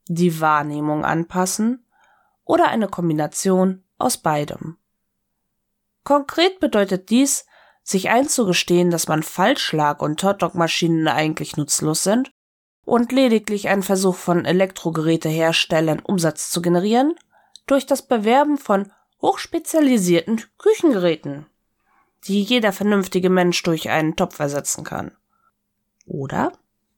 die 0.06 0.40
Wahrnehmung 0.40 1.04
anpassen 1.04 1.85
oder 2.46 2.68
eine 2.68 2.88
Kombination 2.88 3.84
aus 3.98 4.16
beidem. 4.16 4.78
Konkret 6.04 6.60
bedeutet 6.60 7.10
dies, 7.10 7.44
sich 7.82 8.08
einzugestehen, 8.08 8.90
dass 8.90 9.08
man 9.08 9.22
falsch 9.22 9.72
lag 9.72 10.00
und 10.00 10.22
Hotdog-Maschinen 10.22 11.06
eigentlich 11.08 11.56
nutzlos 11.56 12.02
sind 12.02 12.30
und 12.84 13.12
lediglich 13.12 13.68
ein 13.68 13.82
Versuch 13.82 14.14
von 14.14 14.44
Elektrogeräteherstellern 14.44 16.00
Umsatz 16.00 16.50
zu 16.50 16.62
generieren 16.62 17.14
durch 17.66 17.84
das 17.84 18.02
Bewerben 18.06 18.58
von 18.58 18.92
hochspezialisierten 19.20 20.42
Küchengeräten, 20.58 21.46
die 22.24 22.42
jeder 22.42 22.72
vernünftige 22.72 23.30
Mensch 23.30 23.62
durch 23.62 23.90
einen 23.90 24.16
Topf 24.16 24.38
ersetzen 24.38 24.84
kann. 24.84 25.12
Oder 26.06 26.52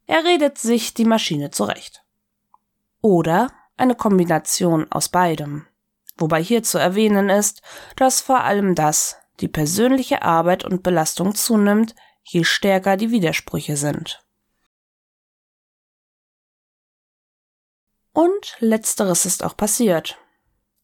er 0.06 0.24
redet 0.24 0.58
sich 0.58 0.94
die 0.94 1.04
Maschine 1.04 1.50
zurecht. 1.50 2.04
Oder 3.00 3.50
eine 3.80 3.94
Kombination 3.94 4.90
aus 4.90 5.08
beidem. 5.08 5.66
Wobei 6.16 6.42
hier 6.42 6.62
zu 6.62 6.78
erwähnen 6.78 7.28
ist, 7.28 7.62
dass 7.96 8.20
vor 8.20 8.40
allem 8.40 8.74
das, 8.74 9.16
die 9.40 9.48
persönliche 9.48 10.22
Arbeit 10.22 10.64
und 10.64 10.82
Belastung 10.82 11.34
zunimmt, 11.34 11.94
je 12.22 12.44
stärker 12.44 12.96
die 12.96 13.10
Widersprüche 13.10 13.76
sind. 13.76 14.24
Und 18.12 18.56
letzteres 18.58 19.26
ist 19.26 19.44
auch 19.44 19.56
passiert. 19.56 20.18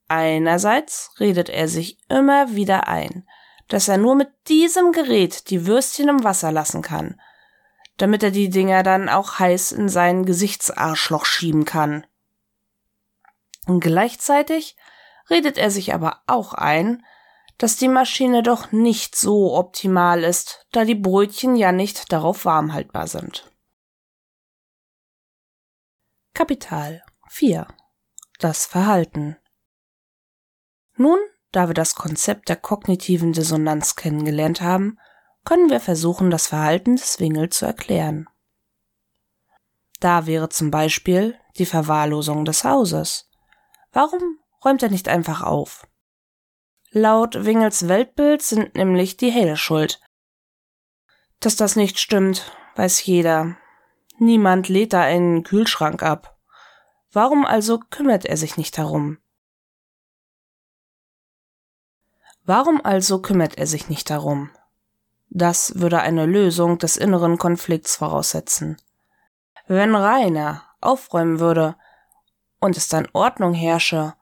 Einerseits 0.07 1.11
redet 1.18 1.49
er 1.49 1.66
sich 1.66 1.99
immer 2.09 2.55
wieder 2.55 2.86
ein, 2.86 3.26
dass 3.68 3.88
er 3.88 3.99
nur 3.99 4.14
mit 4.14 4.28
diesem 4.47 4.92
Gerät 4.92 5.51
die 5.51 5.66
Würstchen 5.66 6.09
im 6.09 6.22
Wasser 6.22 6.53
lassen 6.53 6.82
kann, 6.82 7.20
damit 7.97 8.22
er 8.22 8.30
die 8.30 8.51
Dinger 8.51 8.82
dann 8.82 9.09
auch 9.09 9.38
heiß 9.38 9.72
in 9.72 9.88
sein 9.88 10.24
Gesichtsarschloch 10.24 11.24
schieben 11.24 11.64
kann. 11.64 12.07
Und 13.67 13.81
gleichzeitig 13.81 14.77
redet 15.31 15.59
er 15.59 15.71
sich 15.71 15.95
aber 15.95 16.23
auch 16.27 16.55
ein, 16.55 17.05
dass 17.59 17.77
die 17.77 17.89
Maschine 17.89 18.43
doch 18.43 18.73
nicht 18.73 19.17
so 19.17 19.57
optimal 19.57 20.25
ist, 20.25 20.67
da 20.73 20.85
die 20.85 20.95
Brötchen 20.95 21.57
ja 21.57 21.73
nicht 21.73 22.12
darauf 22.12 22.45
warm 22.45 22.73
haltbar 22.73 23.07
sind. 23.07 23.51
Kapital 26.35 27.05
4 27.31 27.69
Das 28.41 28.67
Verhalten 28.67 29.37
Nun, 30.97 31.19
da 31.53 31.69
wir 31.69 31.75
das 31.75 31.95
Konzept 31.95 32.49
der 32.49 32.57
kognitiven 32.57 33.33
Dissonanz 33.33 33.95
kennengelernt 33.95 34.61
haben, 34.61 34.99
können 35.45 35.71
wir 35.71 35.79
versuchen, 35.79 36.31
das 36.31 36.49
Verhalten 36.49 36.97
des 36.97 37.21
Wingel 37.21 37.51
zu 37.51 37.67
erklären. 37.67 38.29
Da 40.01 40.27
wäre 40.27 40.49
zum 40.49 40.71
Beispiel 40.71 41.39
die 41.57 41.67
Verwahrlosung 41.67 42.45
des 42.45 42.65
Hauses. 42.65 43.31
Warum 43.95 44.40
räumt 44.64 44.82
er 44.82 44.90
nicht 44.90 45.09
einfach 45.09 45.42
auf? 45.42 45.86
Laut 46.90 47.45
Wingels 47.45 47.86
Weltbild 47.88 48.42
sind 48.42 48.74
nämlich 48.74 49.16
die 49.16 49.30
Hähne 49.30 49.57
schuld. 49.57 50.01
Dass 51.38 51.55
das 51.55 51.76
nicht 51.76 52.01
stimmt, 52.01 52.53
weiß 52.74 53.05
jeder. 53.07 53.57
Niemand 54.18 54.68
lädt 54.68 54.92
da 54.92 55.03
einen 55.03 55.45
Kühlschrank 55.45 56.03
ab. 56.03 56.36
Warum 57.12 57.47
also 57.47 57.78
kümmert 57.78 58.24
er 58.24 58.36
sich 58.36 58.57
nicht 58.57 58.76
darum? 58.78 59.18
Warum 62.42 62.84
also 62.84 63.22
kümmert 63.22 63.59
er 63.59 63.68
sich 63.68 63.88
nicht 63.88 64.11
darum? 64.11 64.51
Das 65.30 65.78
würde 65.78 66.01
eine 66.01 66.26
Lösung 66.26 66.78
des 66.78 66.97
inneren 66.97 67.38
Konflikts 67.38 67.97
voraussetzen. 67.97 68.76
Wenn 69.68 69.95
Rainer 69.95 70.64
aufräumen 70.80 71.38
würde, 71.38 71.76
und 72.65 72.77
es 72.77 72.89
dann 72.89 73.09
Ordnung 73.12 73.55
herrsche, 73.55 74.15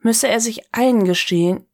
müsse 0.00 0.28
er 0.28 0.40
sich 0.40 0.74
eingestehen, 0.74 1.66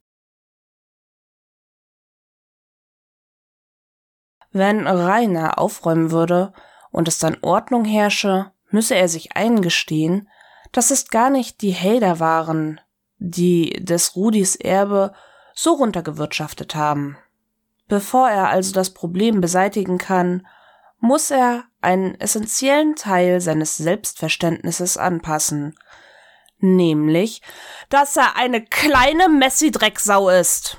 Wenn 4.57 4.87
Rainer 4.87 5.59
aufräumen 5.59 6.12
würde 6.12 6.55
und 6.91 7.09
es 7.09 7.18
dann 7.18 7.37
Ordnung 7.43 7.85
herrsche, 7.85 8.53
müsse 8.70 8.95
er 8.95 9.07
sich 9.07 9.37
eingestehen, 9.37 10.31
dass 10.72 10.91
es 10.91 11.11
gar 11.11 11.29
nicht 11.29 11.61
die 11.61 11.74
Hader 11.74 12.20
waren, 12.20 12.81
die 13.18 13.85
des 13.85 14.16
Rudis 14.16 14.57
Erbe 14.57 15.12
so 15.53 15.74
runtergewirtschaftet 15.74 16.74
haben. 16.74 17.18
Bevor 17.87 18.31
er 18.31 18.49
also 18.49 18.72
das 18.72 18.95
Problem 18.95 19.43
beseitigen 19.43 19.99
kann, 19.99 20.47
muss 21.01 21.31
er 21.31 21.64
einen 21.83 22.18
essentiellen 22.18 22.97
Teil 22.97 23.43
seines 23.43 23.77
Selbstverständnisses 23.77 24.97
anpassen, 24.97 25.79
nämlich, 26.59 27.42
dass 27.88 28.16
er 28.16 28.36
eine 28.36 28.64
kleine 28.64 29.28
Messi-Drecksau 29.28 30.30
ist. 30.30 30.78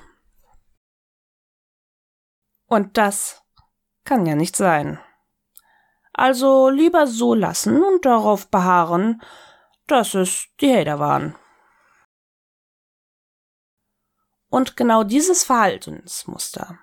Und 2.65 2.97
das 2.97 3.43
kann 4.03 4.25
ja 4.25 4.35
nicht 4.35 4.55
sein. 4.55 4.99
Also 6.13 6.69
lieber 6.69 7.07
so 7.07 7.33
lassen 7.33 7.83
und 7.83 8.05
darauf 8.05 8.49
beharren, 8.49 9.21
dass 9.85 10.13
es 10.15 10.47
die 10.59 10.73
Hater 10.73 10.99
waren. 10.99 11.35
Und 14.49 14.77
genau 14.77 15.03
dieses 15.03 15.43
Verhaltensmuster 15.43 16.79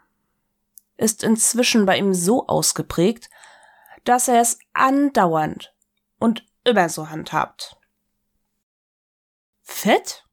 ist 0.96 1.24
inzwischen 1.24 1.86
bei 1.86 1.98
ihm 1.98 2.14
so 2.14 2.46
ausgeprägt, 2.46 3.28
dass 4.04 4.28
er 4.28 4.40
es 4.40 4.58
andauernd 4.72 5.74
und 6.18 6.46
immer 6.62 6.88
so 6.88 7.08
handhabt. 7.10 7.76
Fett? 9.64 10.24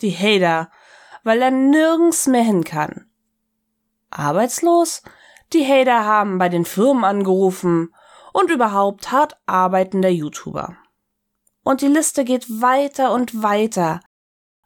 Die 0.00 0.12
Hater, 0.12 0.70
weil 1.24 1.42
er 1.42 1.50
nirgends 1.50 2.28
mehr 2.28 2.44
hin 2.44 2.64
kann. 2.64 3.10
Arbeitslos? 4.10 5.02
Die 5.52 5.66
Hater 5.66 6.04
haben 6.04 6.38
bei 6.38 6.48
den 6.48 6.64
Firmen 6.64 7.04
angerufen 7.04 7.92
und 8.32 8.50
überhaupt 8.50 9.10
hart 9.10 9.36
arbeitender 9.46 10.08
YouTuber. 10.08 10.76
Und 11.64 11.82
die 11.82 11.88
Liste 11.88 12.24
geht 12.24 12.62
weiter 12.62 13.12
und 13.12 13.42
weiter. 13.42 14.00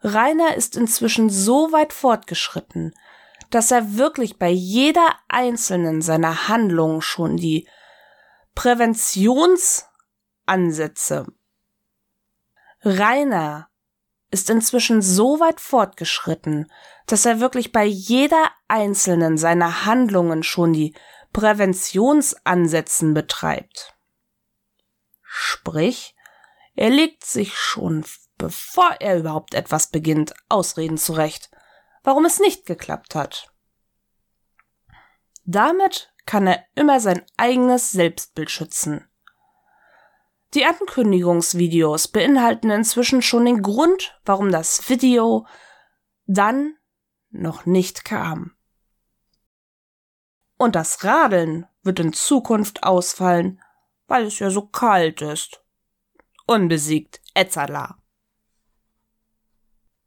Rainer 0.02 0.54
ist 0.56 0.76
inzwischen 0.76 1.30
so 1.30 1.72
weit 1.72 1.92
fortgeschritten, 1.92 2.94
dass 3.50 3.70
er 3.70 3.96
wirklich 3.96 4.38
bei 4.38 4.50
jeder 4.50 5.14
einzelnen 5.28 6.02
seiner 6.02 6.48
Handlungen 6.48 7.00
schon 7.00 7.36
die 7.36 7.68
Präventionsansätze 8.54 11.26
Rainer 12.84 13.68
ist 14.32 14.50
inzwischen 14.50 15.02
so 15.02 15.38
weit 15.38 15.60
fortgeschritten, 15.60 16.70
dass 17.06 17.26
er 17.26 17.38
wirklich 17.38 17.70
bei 17.70 17.84
jeder 17.84 18.50
einzelnen 18.66 19.36
seiner 19.38 19.84
Handlungen 19.84 20.42
schon 20.42 20.72
die 20.72 20.94
Präventionsansätzen 21.32 23.14
betreibt. 23.14 23.94
Sprich, 25.22 26.16
er 26.74 26.90
legt 26.90 27.24
sich 27.24 27.56
schon, 27.56 28.04
bevor 28.38 28.96
er 29.00 29.18
überhaupt 29.18 29.54
etwas 29.54 29.88
beginnt, 29.88 30.34
Ausreden 30.48 30.98
zurecht, 30.98 31.50
warum 32.02 32.24
es 32.24 32.40
nicht 32.40 32.66
geklappt 32.66 33.14
hat. 33.14 33.52
Damit 35.44 36.12
kann 36.24 36.46
er 36.46 36.64
immer 36.74 37.00
sein 37.00 37.24
eigenes 37.36 37.92
Selbstbild 37.92 38.50
schützen. 38.50 39.08
Die 40.54 40.66
Ankündigungsvideos 40.66 42.08
beinhalten 42.08 42.70
inzwischen 42.70 43.22
schon 43.22 43.46
den 43.46 43.62
Grund, 43.62 44.20
warum 44.24 44.52
das 44.52 44.88
Video 44.90 45.46
dann 46.26 46.76
noch 47.30 47.64
nicht 47.64 48.04
kam. 48.04 48.54
Und 50.58 50.76
das 50.76 51.04
Radeln 51.04 51.66
wird 51.82 52.00
in 52.00 52.12
Zukunft 52.12 52.84
ausfallen, 52.84 53.62
weil 54.06 54.26
es 54.26 54.38
ja 54.38 54.50
so 54.50 54.66
kalt 54.66 55.22
ist. 55.22 55.64
Unbesiegt, 56.46 57.22
Etzala. 57.34 57.98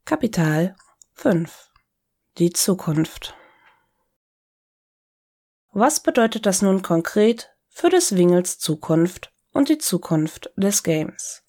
Kapital 0.06 0.76
5 1.16 1.72
Die 2.38 2.54
Zukunft 2.54 3.36
Was 5.72 6.02
bedeutet 6.02 6.46
das 6.46 6.62
nun 6.62 6.84
konkret 6.84 7.56
für 7.68 7.89
des 7.89 8.16
Wingels 8.16 8.60
Zukunft 8.60 9.34
und 9.56 9.70
die 9.70 9.78
Zukunft 9.78 10.51
des 10.58 10.84
Games? 10.84 11.41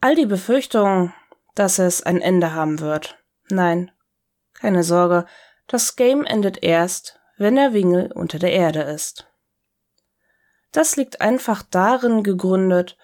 All 0.00 0.16
die 0.16 0.26
Befürchtungen, 0.26 1.14
dass 1.54 1.78
es 1.78 2.02
ein 2.02 2.20
Ende 2.20 2.52
haben 2.52 2.80
wird. 2.80 3.16
Nein, 3.48 3.92
keine 4.54 4.82
Sorge, 4.82 5.24
das 5.68 5.94
Game 5.96 6.24
endet 6.24 6.62
erst, 6.62 7.20
wenn 7.38 7.54
der 7.54 7.72
Wingel 7.72 8.10
unter 8.12 8.38
der 8.38 8.52
Erde 8.52 8.82
ist. 8.82 9.26
Das 10.72 10.96
liegt 10.96 11.20
einfach 11.20 11.62
darin 11.62 12.24
gegründet, 12.24 12.98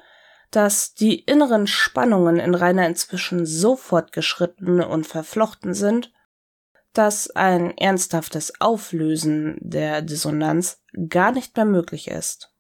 dass 0.51 0.95
die 0.95 1.21
inneren 1.21 1.69
Spannungen 1.69 2.41
in 2.41 2.57
Rainer 2.57 2.89
inzwischen 2.89 3.47
so 3.47 3.77
fortgeschritten 3.77 4.83
und 4.83 5.07
verflochten 5.07 5.75
sind, 5.75 6.13
dass 6.93 7.31
ein 7.31 7.79
ernsthaftes 7.79 8.61
Auflösen 8.61 9.59
der 9.61 10.03
Dissonanz 10.03 10.83
gar 11.09 11.31
nicht 11.31 11.55
mehr 11.57 11.67
möglich 11.67 12.09
ist. 12.09 12.53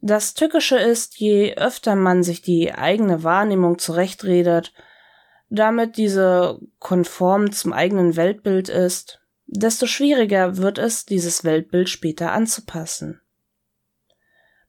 Das 0.00 0.34
Tückische 0.34 0.78
ist, 0.78 1.18
je 1.18 1.54
öfter 1.56 1.94
man 1.94 2.22
sich 2.22 2.40
die 2.40 2.72
eigene 2.72 3.22
Wahrnehmung 3.22 3.78
zurechtredet, 3.78 4.72
damit 5.50 5.96
diese 5.96 6.58
konform 6.78 7.52
zum 7.52 7.72
eigenen 7.72 8.16
Weltbild 8.16 8.68
ist, 8.68 9.20
desto 9.46 9.86
schwieriger 9.86 10.56
wird 10.56 10.78
es, 10.78 11.04
dieses 11.04 11.44
Weltbild 11.44 11.88
später 11.88 12.32
anzupassen. 12.32 13.20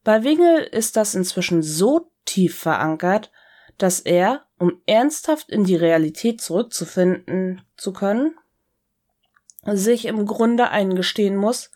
Bei 0.03 0.23
Wingel 0.23 0.63
ist 0.63 0.97
das 0.97 1.13
inzwischen 1.13 1.61
so 1.61 2.11
tief 2.25 2.57
verankert, 2.57 3.31
dass 3.77 3.99
er, 3.99 4.45
um 4.57 4.81
ernsthaft 4.85 5.49
in 5.49 5.63
die 5.63 5.75
Realität 5.75 6.41
zurückzufinden 6.41 7.61
zu 7.77 7.93
können, 7.93 8.35
sich 9.65 10.05
im 10.05 10.25
Grunde 10.25 10.69
eingestehen 10.69 11.35
muss, 11.35 11.71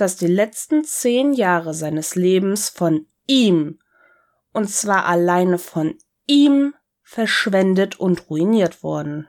dass 0.00 0.16
die 0.16 0.26
letzten 0.26 0.84
zehn 0.84 1.32
Jahre 1.32 1.74
seines 1.74 2.14
Lebens 2.14 2.68
von 2.68 3.06
ihm, 3.26 3.78
und 4.52 4.70
zwar 4.70 5.04
alleine 5.06 5.58
von 5.58 5.98
ihm, 6.26 6.74
verschwendet 7.02 7.98
und 7.98 8.30
ruiniert 8.30 8.82
wurden. 8.82 9.28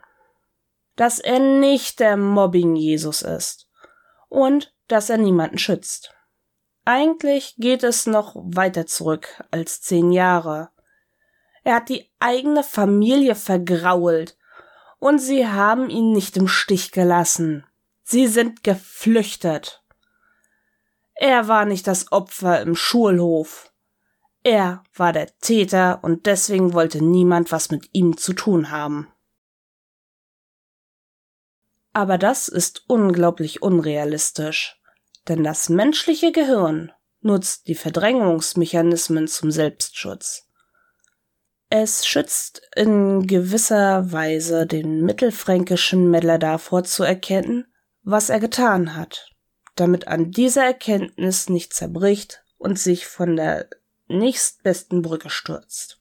Dass 0.96 1.20
er 1.20 1.40
nicht 1.40 2.00
der 2.00 2.16
Mobbing-Jesus 2.16 3.22
ist 3.24 3.68
und 4.30 4.74
dass 4.88 5.10
er 5.10 5.18
niemanden 5.18 5.58
schützt. 5.58 6.14
Eigentlich 6.86 7.56
geht 7.58 7.84
es 7.84 8.06
noch 8.06 8.36
weiter 8.36 8.86
zurück 8.86 9.44
als 9.52 9.82
zehn 9.82 10.12
Jahre. 10.12 10.70
Er 11.64 11.76
hat 11.76 11.90
die 11.90 12.12
eigene 12.20 12.64
Familie 12.64 13.36
vergrault 13.36 14.38
und 15.00 15.20
sie 15.20 15.48
haben 15.48 15.90
ihn 15.90 16.12
nicht 16.12 16.38
im 16.38 16.48
Stich 16.48 16.92
gelassen. 16.92 17.66
Sie 18.04 18.28
sind 18.28 18.64
geflüchtet. 18.64 19.81
Er 21.22 21.48
war 21.48 21.66
nicht 21.66 21.88
das 21.88 22.12
Opfer 22.12 22.62
im 22.62 22.76
Schulhof. 22.76 23.72
Er 24.44 24.84
war 24.96 25.14
der 25.14 25.28
Täter 25.38 26.04
und 26.04 26.26
deswegen 26.26 26.74
wollte 26.74 27.04
niemand 27.04 27.52
was 27.52 27.70
mit 27.70 27.90
ihm 27.94 28.18
zu 28.18 28.34
tun 28.34 28.72
haben. 28.72 29.08
Aber 31.94 32.18
das 32.18 32.48
ist 32.48 32.86
unglaublich 32.88 33.62
unrealistisch 33.62 34.82
denn 35.28 35.44
das 35.44 35.70
menschliche 35.70 36.32
Gehirn 36.32 36.92
nutzt 37.22 37.68
die 37.68 37.76
Verdrängungsmechanismen 37.76 39.28
zum 39.28 39.52
Selbstschutz. 39.52 40.48
Es 41.70 42.06
schützt 42.06 42.62
in 42.76 43.28
gewisser 43.28 44.12
Weise 44.12 44.66
den 44.66 45.02
mittelfränkischen 45.06 46.10
Meddler 46.10 46.38
davor 46.38 46.84
zu 46.84 47.04
erkennen, 47.04 47.66
was 48.04 48.30
er 48.30 48.40
getan 48.40 48.96
hat, 48.96 49.30
damit 49.76 50.08
an 50.08 50.32
dieser 50.32 50.66
Erkenntnis 50.66 51.50
nicht 51.50 51.74
zerbricht 51.74 52.44
und 52.58 52.78
sich 52.78 53.08
von 53.08 53.36
der 53.36 53.70
nächstbesten 54.08 55.02
Brücke 55.02 55.30
stürzt. 55.30 56.00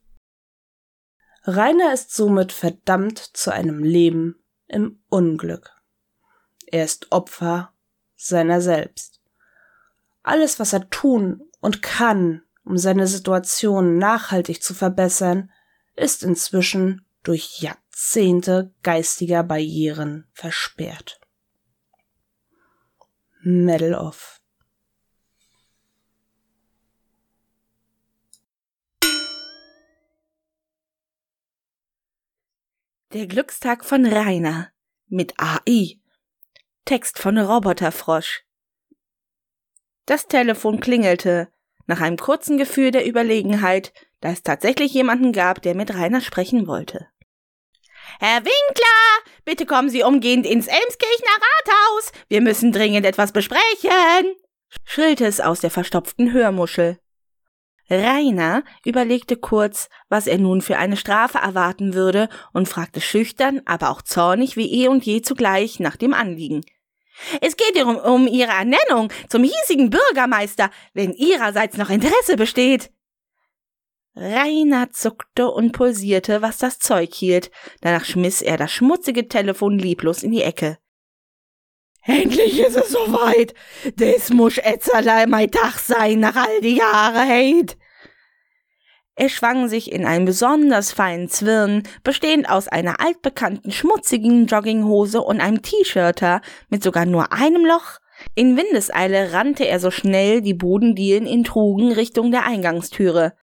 Rainer 1.45 1.93
ist 1.95 2.15
somit 2.15 2.53
verdammt 2.53 3.19
zu 3.19 3.53
einem 3.53 3.83
Leben 3.83 4.43
im 4.67 5.03
Unglück. 5.09 5.71
Er 6.67 6.85
ist 6.85 7.11
Opfer 7.11 7.73
seiner 8.15 8.61
selbst. 8.61 9.21
Alles, 10.23 10.61
was 10.61 10.73
er 10.73 10.91
tun 10.91 11.43
und 11.61 11.83
kann, 11.83 12.43
um 12.65 12.77
seine 12.77 13.07
Situation 13.07 13.99
nachhaltig 13.99 14.63
zu 14.63 14.75
verbessern, 14.75 15.51
ist 15.97 16.23
inzwischen 16.23 17.07
durch 17.23 17.61
Jahrzehnte 17.61 18.73
geistiger 18.83 19.43
Barrieren 19.43 20.27
versperrt. 20.33 21.20
Medal 23.43 23.95
of 23.95 24.39
Der 33.15 33.27
Glückstag 33.27 33.87
von 33.87 34.05
Rainer 34.05 34.71
mit 35.09 35.33
AI 35.39 35.99
Text 36.85 37.19
von 37.19 37.39
Roboterfrosch. 37.39 38.45
Das 40.05 40.27
Telefon 40.27 40.81
klingelte. 40.81 41.49
Nach 41.87 42.03
einem 42.03 42.19
kurzen 42.19 42.59
Gefühl 42.59 42.91
der 42.91 43.09
Überlegenheit, 43.09 43.95
da 44.21 44.31
es 44.33 44.43
tatsächlich 44.43 44.93
jemanden 44.93 45.33
gab, 45.33 45.63
der 45.63 45.75
mit 45.75 45.95
Rainer 45.95 46.21
sprechen 46.21 46.67
wollte. 46.67 47.10
Herr 48.19 48.39
Winkler, 48.39 49.33
bitte 49.45 49.67
kommen 49.67 49.89
Sie 49.89 50.03
umgehend 50.03 50.47
ins 50.47 50.67
Elmskirchner 50.67 51.37
Rathaus. 51.37 52.13
Wir 52.29 52.41
müssen 52.41 52.73
dringend 52.73 53.07
etwas 53.07 53.33
besprechen, 53.33 54.35
schrillte 54.85 55.27
es 55.27 55.41
aus 55.41 55.61
der 55.61 55.71
verstopften 55.71 56.33
Hörmuschel. 56.33 56.99
Rainer 57.91 58.63
überlegte 58.85 59.37
kurz, 59.37 59.89
was 60.09 60.29
er 60.29 60.39
nun 60.39 60.63
für 60.63 60.79
eine 60.79 60.97
Strafe 60.97 61.39
erwarten 61.39 61.95
würde 61.95 62.29
und 62.53 62.69
fragte 62.69 63.01
schüchtern, 63.01 63.63
aber 63.67 63.91
auch 63.91 64.03
zornig 64.03 64.57
wie 64.57 64.85
eh 64.85 64.89
und 64.89 65.05
je 65.05 65.23
zugleich 65.23 65.81
nach 65.81 65.97
dem 65.97 66.15
Anliegen. 66.15 66.63
Es 67.41 67.57
geht 67.57 67.83
um, 67.83 67.97
um 67.97 68.27
ihre 68.29 68.53
Ernennung 68.53 69.13
zum 69.29 69.43
hiesigen 69.43 69.91
Bürgermeister, 69.91 70.71
wenn 70.95 71.13
ihrerseits 71.13 71.77
noch 71.77 71.91
Interesse 71.91 72.37
besteht. 72.37 72.91
Rainer 74.21 74.91
zuckte 74.91 75.49
und 75.49 75.73
pulsierte, 75.73 76.43
was 76.43 76.59
das 76.59 76.79
Zeug 76.79 77.15
hielt. 77.15 77.51
Danach 77.81 78.05
schmiss 78.05 78.43
er 78.43 78.59
das 78.59 78.71
schmutzige 78.71 79.29
Telefon 79.29 79.79
lieblos 79.79 80.23
in 80.23 80.31
die 80.31 80.43
Ecke. 80.43 80.77
Endlich 82.05 82.61
ist 82.61 82.77
es 82.77 82.91
soweit. 82.91 83.55
Des 83.95 84.31
muss 84.31 84.59
Etzerlei 84.59 85.27
mein 85.27 85.51
Tag 85.51 85.79
sein 85.79 86.21
nach 86.21 86.37
all 86.37 86.61
die 86.61 86.77
Jahre, 86.77 87.21
heit. 87.21 87.79
Er 89.17 89.29
schwang 89.29 89.69
sich 89.69 89.91
in 89.91 90.05
einen 90.05 90.25
besonders 90.25 90.93
feinen 90.93 91.29
Zwirn, 91.29 91.83
bestehend 92.05 92.49
aus 92.49 92.69
einer 92.69 93.01
altbekannten 93.01 93.73
schmutzigen 93.73 94.47
Jogginghose 94.47 95.21
und 95.21 95.41
einem 95.41 95.63
T-Shirter 95.63 96.41
mit 96.69 96.83
sogar 96.83 97.07
nur 97.07 97.33
einem 97.33 97.65
Loch. 97.65 97.99
In 98.35 98.57
Windeseile 98.57 99.33
rannte 99.33 99.67
er 99.67 99.81
so 99.81 99.91
schnell 99.91 100.43
die 100.43 100.55
Bodendielen 100.55 101.27
ihn 101.27 101.45
trugen 101.45 101.93
Richtung 101.93 102.31
der 102.31 102.45
Eingangstüre. 102.45 103.35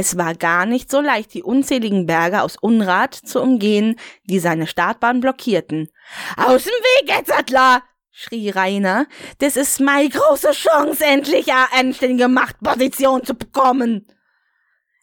Es 0.00 0.16
war 0.16 0.36
gar 0.36 0.64
nicht 0.64 0.92
so 0.92 1.00
leicht, 1.00 1.34
die 1.34 1.42
unzähligen 1.42 2.06
Berge 2.06 2.42
aus 2.42 2.54
Unrat 2.54 3.16
zu 3.16 3.42
umgehen, 3.42 3.96
die 4.26 4.38
seine 4.38 4.68
Startbahn 4.68 5.18
blockierten. 5.18 5.88
Aus 6.36 6.62
dem 6.62 6.70
Weg, 6.70 7.18
Etzatler! 7.18 7.82
schrie 8.12 8.50
Rainer. 8.50 9.06
Das 9.38 9.56
ist 9.56 9.80
meine 9.80 10.08
große 10.08 10.52
Chance, 10.52 11.04
endlich 11.04 11.52
eine 11.52 11.72
anständige 11.76 12.28
Machtposition 12.28 13.24
zu 13.24 13.34
bekommen. 13.34 14.06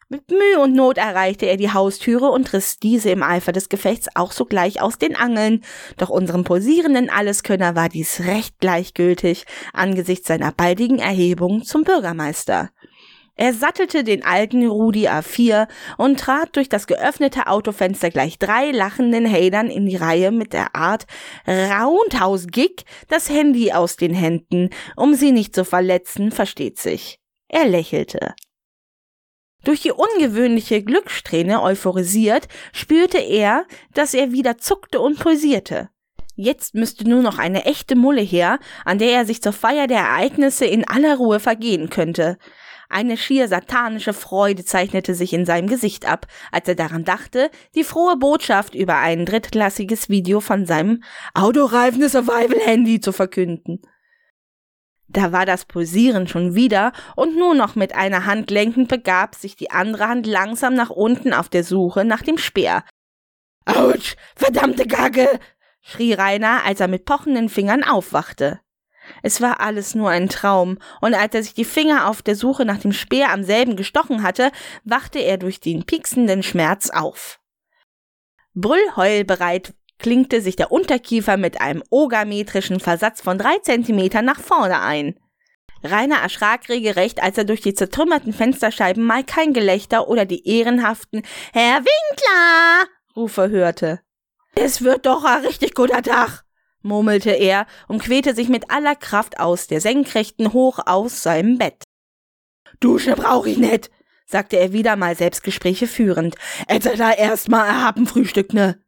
Mit 0.08 0.32
Mühe 0.32 0.62
und 0.62 0.74
Not 0.74 0.98
erreichte 0.98 1.46
er 1.46 1.58
die 1.58 1.74
Haustüre 1.74 2.30
und 2.30 2.54
riss 2.54 2.78
diese 2.78 3.10
im 3.10 3.22
Eifer 3.22 3.52
des 3.52 3.68
Gefechts 3.68 4.08
auch 4.16 4.32
sogleich 4.32 4.82
aus 4.82 4.98
den 4.98 5.18
Angeln. 5.18 5.66
Doch 5.98 6.10
unserem 6.10 6.46
posierenden 6.46 7.10
Alleskönner 7.10 7.76
war 7.76 7.89
dies 7.89 8.22
recht 8.22 8.60
gleichgültig 8.62 9.46
angesichts 9.74 10.30
seiner 10.30 10.54
baldigen 10.54 11.00
Erhebung 11.00 11.66
zum 11.66 11.84
Bürgermeister. 11.84 12.70
Er 13.38 13.54
sattelte 13.54 14.06
den 14.06 14.24
alten 14.24 14.66
Rudi 14.66 15.10
A4 15.10 15.68
und 15.98 16.20
trat 16.20 16.56
durch 16.56 16.70
das 16.70 16.88
geöffnete 16.88 17.48
Autofenster 17.48 18.10
gleich 18.10 18.40
drei 18.40 18.72
lachenden 18.72 19.30
Hadern 19.30 19.70
in 19.70 19.86
die 19.86 19.98
Reihe 19.98 20.32
mit 20.32 20.54
der 20.54 20.74
Art 20.74 21.06
Roundhouse 21.46 22.48
Gig 22.48 22.86
das 23.10 23.30
Handy 23.30 23.74
aus 23.74 23.98
den 23.98 24.14
Händen, 24.14 24.70
um 24.96 25.16
sie 25.16 25.34
nicht 25.34 25.54
zu 25.54 25.66
verletzen, 25.66 26.32
versteht 26.32 26.80
sich. 26.80 27.20
Er 27.50 27.68
lächelte. 27.68 28.36
Durch 29.66 29.82
die 29.82 29.92
ungewöhnliche 29.92 30.82
Glückssträhne 30.84 31.62
euphorisiert, 31.62 32.48
spürte 32.72 33.18
er, 33.18 33.66
dass 33.94 34.14
er 34.14 34.32
wieder 34.32 34.58
zuckte 34.58 35.02
und 35.02 35.20
pulsierte. 35.20 35.90
Jetzt 36.36 36.76
müsste 36.76 37.10
nur 37.10 37.22
noch 37.22 37.38
eine 37.38 37.66
echte 37.66 37.96
Mulle 37.96 38.22
her, 38.22 38.60
an 38.84 39.00
der 39.00 39.12
er 39.12 39.26
sich 39.26 39.42
zur 39.42 39.54
Feier 39.54 39.88
der 39.88 40.00
Ereignisse 40.00 40.66
in 40.66 40.88
aller 40.88 41.16
Ruhe 41.18 41.40
vergehen 41.40 41.90
könnte. 41.90 42.38
Eine 42.90 43.18
schier 43.18 43.48
satanische 43.48 44.14
Freude 44.14 44.64
zeichnete 44.64 45.16
sich 45.16 45.34
in 45.34 45.46
seinem 45.46 45.68
Gesicht 45.68 46.06
ab, 46.06 46.28
als 46.52 46.68
er 46.68 46.76
daran 46.76 47.04
dachte, 47.04 47.50
die 47.74 47.84
frohe 47.84 48.18
Botschaft 48.18 48.76
über 48.76 48.98
ein 48.98 49.26
drittklassiges 49.26 50.10
Video 50.10 50.40
von 50.40 50.66
seinem 50.66 51.04
autoreifende 51.34 52.10
Survival-Handy 52.10 53.00
zu 53.00 53.12
verkünden. 53.12 53.82
Da 55.08 55.32
war 55.32 55.46
das 55.46 55.66
Pulsieren 55.66 56.28
schon 56.28 56.56
wieder 56.56 56.92
und 57.16 57.38
nur 57.38 57.54
noch 57.54 57.76
mit 57.76 57.94
einer 57.94 58.26
Hand 58.26 58.50
lenkend 58.52 58.90
begab 58.90 59.36
sich 59.36 59.56
die 59.56 59.72
andere 59.72 60.08
Hand 60.08 60.28
langsam 60.28 60.74
nach 60.74 60.90
unten 60.90 61.34
auf 61.34 61.48
der 61.48 61.64
Suche 61.64 62.06
nach 62.06 62.22
dem 62.22 62.38
Speer. 62.38 62.84
Autsch, 63.66 64.16
verdammte 64.36 64.86
Gagge! 64.88 65.40
schrie 65.82 66.14
Rainer, 66.14 66.64
als 66.66 66.80
er 66.80 66.88
mit 66.88 67.06
pochenden 67.06 67.48
Fingern 67.50 67.84
aufwachte. 67.84 68.60
Es 69.24 69.41
war 69.41 69.60
alles 69.60 69.95
nur 69.95 70.10
ein 70.10 70.30
Traum, 70.30 70.78
und 71.01 71.14
als 71.14 71.34
er 71.36 71.43
sich 71.43 71.53
die 71.53 71.66
Finger 71.66 72.10
auf 72.10 72.22
der 72.22 72.36
Suche 72.36 72.66
nach 72.66 72.80
dem 72.80 72.93
Speer 72.93 73.32
am 73.32 73.43
selben 73.43 73.76
gestochen 73.76 74.24
hatte, 74.24 74.51
wachte 74.84 75.20
er 75.20 75.38
durch 75.38 75.60
den 75.60 75.86
pieksenden 75.86 76.43
Schmerz 76.43 76.89
auf. 76.89 77.39
Brüllheulbereit 78.53 79.74
klinkte 79.99 80.41
sich 80.41 80.56
der 80.56 80.72
Unterkiefer 80.72 81.38
mit 81.38 81.62
einem 81.62 81.84
ogametrischen 81.89 82.80
Versatz 82.80 83.22
von 83.22 83.38
drei 83.38 83.58
Zentimetern 83.60 84.26
nach 84.26 84.39
vorne 84.39 84.82
ein. 84.82 85.20
Rainer 85.84 86.18
erschrak 86.18 86.70
regelrecht, 86.70 87.22
als 87.22 87.38
er 87.38 87.43
durch 87.43 87.62
die 87.62 87.74
zertrümmerten 87.74 88.34
Fensterscheiben 88.34 89.03
mal 89.03 89.24
kein 89.24 89.53
Gelächter 89.53 90.08
oder 90.08 90.26
die 90.26 90.47
ehrenhaften 90.47 91.22
Herr 91.53 91.80
Winkler 91.80 92.88
Rufe 93.16 93.49
hörte. 93.49 94.01
Es 94.56 94.82
wird 94.82 95.06
doch 95.06 95.24
ein 95.24 95.45
richtig 95.45 95.74
guter 95.74 96.01
Tag, 96.01 96.45
murmelte 96.86 97.32
er 97.32 97.66
und 97.88 98.02
quälte 98.02 98.34
sich 98.34 98.48
mit 98.48 98.72
aller 98.72 98.96
Kraft 98.96 99.40
aus 99.40 99.68
der 99.68 99.82
Senkrechten 99.82 100.54
hoch 100.54 100.80
aus 100.86 101.22
seinem 101.22 101.58
Bett. 101.58 101.84
Dusche 102.80 103.16
brauch 103.16 103.46
ich 103.46 103.58
net, 103.58 103.90
sagte 104.26 104.58
er 104.58 104.72
wieder 104.72 104.96
mal 104.96 105.16
Selbstgespräche 105.16 105.88
führend. 105.88 106.36
Etwa 106.68 106.96
da 106.96 107.12
erst 107.12 107.50
mal 107.50 107.66
erhaben 107.66 108.08
Frühstück, 108.08 108.54
ne? 108.54 108.80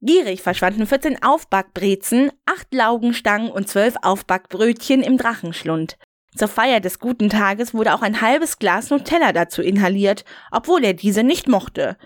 Gierig 0.00 0.42
verschwanden 0.42 0.86
14 0.86 1.22
Aufbackbrezen, 1.22 2.30
acht 2.46 2.72
Laugenstangen 2.72 3.50
und 3.50 3.68
zwölf 3.68 3.96
Aufbackbrötchen 4.00 5.02
im 5.02 5.16
Drachenschlund. 5.16 5.98
Zur 6.36 6.46
Feier 6.46 6.78
des 6.78 7.00
guten 7.00 7.30
Tages 7.30 7.74
wurde 7.74 7.94
auch 7.94 8.02
ein 8.02 8.20
halbes 8.20 8.60
Glas 8.60 8.90
Nutella 8.90 9.32
dazu 9.32 9.60
inhaliert, 9.60 10.24
obwohl 10.52 10.84
er 10.84 10.94
diese 10.94 11.24
nicht 11.24 11.48
mochte. 11.48 11.96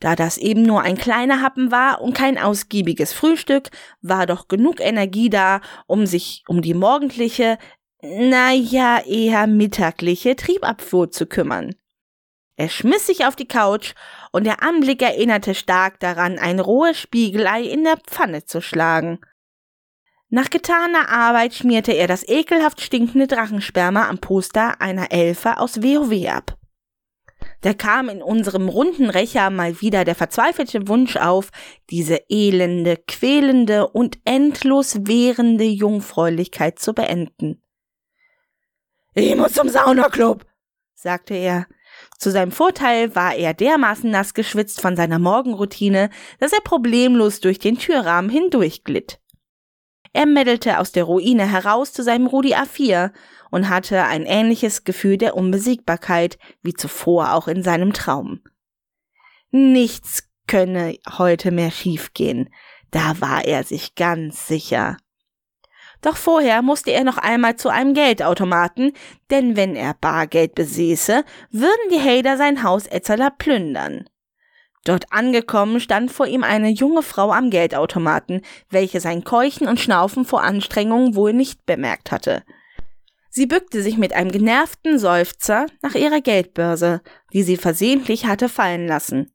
Da 0.00 0.16
das 0.16 0.36
eben 0.36 0.62
nur 0.62 0.82
ein 0.82 0.96
kleiner 0.96 1.40
Happen 1.40 1.70
war 1.70 2.00
und 2.00 2.14
kein 2.14 2.38
ausgiebiges 2.38 3.12
Frühstück, 3.12 3.70
war 4.02 4.26
doch 4.26 4.48
genug 4.48 4.80
Energie 4.80 5.30
da, 5.30 5.60
um 5.86 6.06
sich 6.06 6.44
um 6.48 6.62
die 6.62 6.74
morgendliche, 6.74 7.58
naja, 8.02 9.00
eher 9.06 9.46
mittagliche 9.46 10.36
Triebabfuhr 10.36 11.10
zu 11.10 11.26
kümmern. 11.26 11.74
Er 12.56 12.68
schmiss 12.68 13.06
sich 13.06 13.26
auf 13.26 13.34
die 13.34 13.48
Couch 13.48 13.94
und 14.30 14.44
der 14.44 14.62
Anblick 14.62 15.02
erinnerte 15.02 15.54
stark 15.54 15.98
daran, 16.00 16.38
ein 16.38 16.60
rohes 16.60 16.98
Spiegelei 16.98 17.62
in 17.62 17.82
der 17.82 17.96
Pfanne 17.96 18.44
zu 18.44 18.60
schlagen. 18.60 19.20
Nach 20.28 20.50
getaner 20.50 21.08
Arbeit 21.08 21.54
schmierte 21.54 21.92
er 21.92 22.06
das 22.06 22.26
ekelhaft 22.28 22.80
stinkende 22.80 23.26
Drachensperma 23.26 24.08
am 24.08 24.18
Poster 24.18 24.80
einer 24.80 25.12
Elfe 25.12 25.58
aus 25.58 25.82
WoW 25.82 26.28
ab. 26.28 26.56
Da 27.64 27.72
kam 27.72 28.10
in 28.10 28.22
unserem 28.22 28.68
runden 28.68 29.08
Rächer 29.08 29.48
mal 29.48 29.80
wieder 29.80 30.04
der 30.04 30.14
verzweifelte 30.14 30.86
Wunsch 30.86 31.16
auf, 31.16 31.48
diese 31.88 32.20
elende, 32.28 32.98
quälende 33.06 33.88
und 33.88 34.18
endlos 34.26 35.06
währende 35.06 35.64
Jungfräulichkeit 35.64 36.78
zu 36.78 36.92
beenden. 36.92 37.62
Ich 39.14 39.34
muss 39.34 39.54
zum 39.54 39.70
Saunaclub, 39.70 40.44
sagte 40.94 41.32
er. 41.32 41.66
Zu 42.18 42.30
seinem 42.30 42.52
Vorteil 42.52 43.16
war 43.16 43.34
er 43.34 43.54
dermaßen 43.54 44.10
nass 44.10 44.34
geschwitzt 44.34 44.82
von 44.82 44.94
seiner 44.94 45.18
Morgenroutine, 45.18 46.10
dass 46.40 46.52
er 46.52 46.60
problemlos 46.60 47.40
durch 47.40 47.58
den 47.58 47.78
Türrahmen 47.78 48.30
hindurchglitt. 48.30 49.20
Er 50.12 50.26
meddelte 50.26 50.78
aus 50.80 50.92
der 50.92 51.04
Ruine 51.04 51.50
heraus 51.50 51.94
zu 51.94 52.02
seinem 52.02 52.26
Rudi 52.26 52.54
A4 52.54 53.10
und 53.54 53.68
hatte 53.68 54.02
ein 54.02 54.26
ähnliches 54.26 54.82
Gefühl 54.82 55.16
der 55.16 55.36
Unbesiegbarkeit 55.36 56.38
wie 56.62 56.74
zuvor 56.74 57.34
auch 57.34 57.46
in 57.46 57.62
seinem 57.62 57.92
Traum. 57.92 58.40
Nichts 59.52 60.28
könne 60.48 60.96
heute 61.18 61.52
mehr 61.52 61.70
schiefgehen, 61.70 62.52
da 62.90 63.20
war 63.20 63.44
er 63.44 63.62
sich 63.62 63.94
ganz 63.94 64.48
sicher. 64.48 64.96
Doch 66.02 66.16
vorher 66.16 66.62
musste 66.62 66.90
er 66.90 67.04
noch 67.04 67.16
einmal 67.16 67.54
zu 67.54 67.68
einem 67.68 67.94
Geldautomaten, 67.94 68.92
denn 69.30 69.54
wenn 69.54 69.76
er 69.76 69.94
Bargeld 69.94 70.56
besäße, 70.56 71.22
würden 71.52 71.90
die 71.92 72.00
Hader 72.00 72.36
sein 72.36 72.64
Haus 72.64 72.88
Etzeler 72.88 73.30
plündern. 73.30 74.10
Dort 74.84 75.12
angekommen 75.12 75.78
stand 75.78 76.10
vor 76.10 76.26
ihm 76.26 76.42
eine 76.42 76.70
junge 76.70 77.02
Frau 77.02 77.30
am 77.30 77.50
Geldautomaten, 77.50 78.42
welche 78.68 78.98
sein 78.98 79.22
Keuchen 79.22 79.68
und 79.68 79.78
Schnaufen 79.78 80.24
vor 80.24 80.42
Anstrengung 80.42 81.14
wohl 81.14 81.32
nicht 81.32 81.64
bemerkt 81.66 82.10
hatte. 82.10 82.42
Sie 83.36 83.46
bückte 83.46 83.82
sich 83.82 83.98
mit 83.98 84.12
einem 84.12 84.30
genervten 84.30 84.96
Seufzer 84.96 85.66
nach 85.82 85.96
ihrer 85.96 86.20
Geldbörse, 86.20 87.00
die 87.32 87.42
sie 87.42 87.56
versehentlich 87.56 88.26
hatte 88.26 88.48
fallen 88.48 88.86
lassen. 88.86 89.32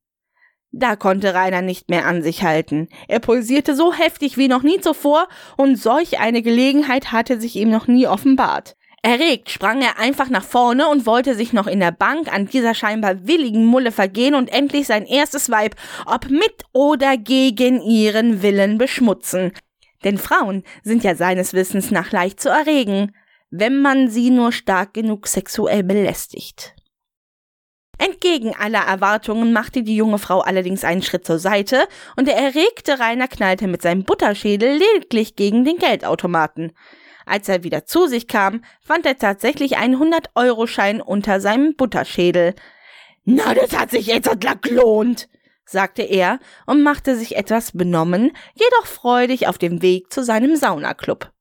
Da 0.71 0.95
konnte 0.95 1.33
Rainer 1.33 1.61
nicht 1.61 1.89
mehr 1.89 2.05
an 2.05 2.23
sich 2.23 2.43
halten. 2.43 2.87
Er 3.09 3.19
pulsierte 3.19 3.75
so 3.75 3.93
heftig 3.93 4.37
wie 4.37 4.47
noch 4.47 4.63
nie 4.63 4.79
zuvor, 4.79 5.27
und 5.57 5.75
solch 5.75 6.17
eine 6.17 6.41
Gelegenheit 6.41 7.11
hatte 7.11 7.41
sich 7.41 7.57
ihm 7.57 7.69
noch 7.69 7.87
nie 7.87 8.07
offenbart. 8.07 8.77
Erregt 9.01 9.49
sprang 9.49 9.81
er 9.81 9.99
einfach 9.99 10.29
nach 10.29 10.45
vorne 10.45 10.87
und 10.87 11.05
wollte 11.05 11.35
sich 11.35 11.51
noch 11.51 11.67
in 11.67 11.81
der 11.81 11.91
Bank 11.91 12.33
an 12.33 12.45
dieser 12.45 12.75
scheinbar 12.75 13.27
willigen 13.27 13.65
Mulle 13.65 13.91
vergehen 13.91 14.33
und 14.33 14.47
endlich 14.47 14.87
sein 14.87 15.05
erstes 15.05 15.49
Weib, 15.49 15.75
ob 16.05 16.29
mit 16.29 16.63
oder 16.71 17.17
gegen 17.17 17.81
ihren 17.81 18.41
Willen, 18.41 18.77
beschmutzen. 18.77 19.51
Denn 20.05 20.17
Frauen 20.17 20.63
sind 20.83 21.03
ja 21.03 21.15
seines 21.15 21.53
Wissens 21.53 21.91
nach 21.91 22.13
leicht 22.13 22.39
zu 22.39 22.47
erregen, 22.47 23.11
wenn 23.51 23.81
man 23.81 24.09
sie 24.09 24.29
nur 24.29 24.51
stark 24.51 24.93
genug 24.93 25.27
sexuell 25.27 25.83
belästigt. 25.83 26.75
Entgegen 27.97 28.55
aller 28.57 28.79
Erwartungen 28.79 29.51
machte 29.51 29.83
die 29.83 29.95
junge 29.95 30.19
Frau 30.19 30.39
allerdings 30.39 30.85
einen 30.85 31.01
Schritt 31.01 31.25
zur 31.25 31.37
Seite 31.37 31.85
und 32.15 32.27
der 32.27 32.37
erregte 32.37 32.97
Rainer 32.97 33.27
knallte 33.27 33.67
mit 33.67 33.81
seinem 33.81 34.05
Butterschädel 34.05 34.77
lediglich 34.77 35.35
gegen 35.35 35.65
den 35.65 35.77
Geldautomaten. 35.77 36.71
Als 37.25 37.49
er 37.49 37.63
wieder 37.63 37.85
zu 37.85 38.07
sich 38.07 38.27
kam, 38.27 38.63
fand 38.81 39.05
er 39.05 39.17
tatsächlich 39.17 39.77
einen 39.77 40.01
100-Euro-Schein 40.01 41.01
unter 41.01 41.41
seinem 41.41 41.75
Butterschädel. 41.75 42.55
Na, 43.25 43.53
das 43.53 43.77
hat 43.77 43.91
sich 43.91 44.07
jetzt 44.07 44.29
gelohnt, 44.61 45.27
sagte 45.65 46.01
er 46.01 46.39
und 46.65 46.81
machte 46.81 47.17
sich 47.17 47.35
etwas 47.35 47.73
benommen, 47.73 48.31
jedoch 48.55 48.85
freudig 48.85 49.47
auf 49.47 49.57
dem 49.57 49.81
Weg 49.81 50.11
zu 50.11 50.23
seinem 50.23 50.55
Saunaclub. 50.55 51.31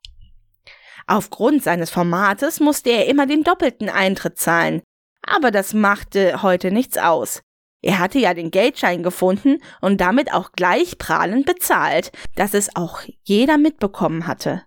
Aufgrund 1.09 1.64
seines 1.64 1.88
Formates 1.88 2.61
musste 2.61 2.90
er 2.90 3.06
immer 3.06 3.26
den 3.26 3.42
doppelten 3.42 3.88
Eintritt 3.88 4.38
zahlen. 4.38 4.82
Aber 5.22 5.50
das 5.50 5.72
machte 5.72 6.42
heute 6.42 6.70
nichts 6.70 6.98
aus. 6.98 7.40
Er 7.82 7.98
hatte 7.98 8.18
ja 8.18 8.34
den 8.34 8.50
Geldschein 8.50 9.02
gefunden 9.02 9.62
und 9.80 10.00
damit 10.00 10.32
auch 10.32 10.52
gleich 10.52 10.98
prahlend 10.98 11.46
bezahlt, 11.46 12.12
dass 12.36 12.52
es 12.52 12.76
auch 12.76 13.00
jeder 13.22 13.56
mitbekommen 13.56 14.26
hatte. 14.26 14.64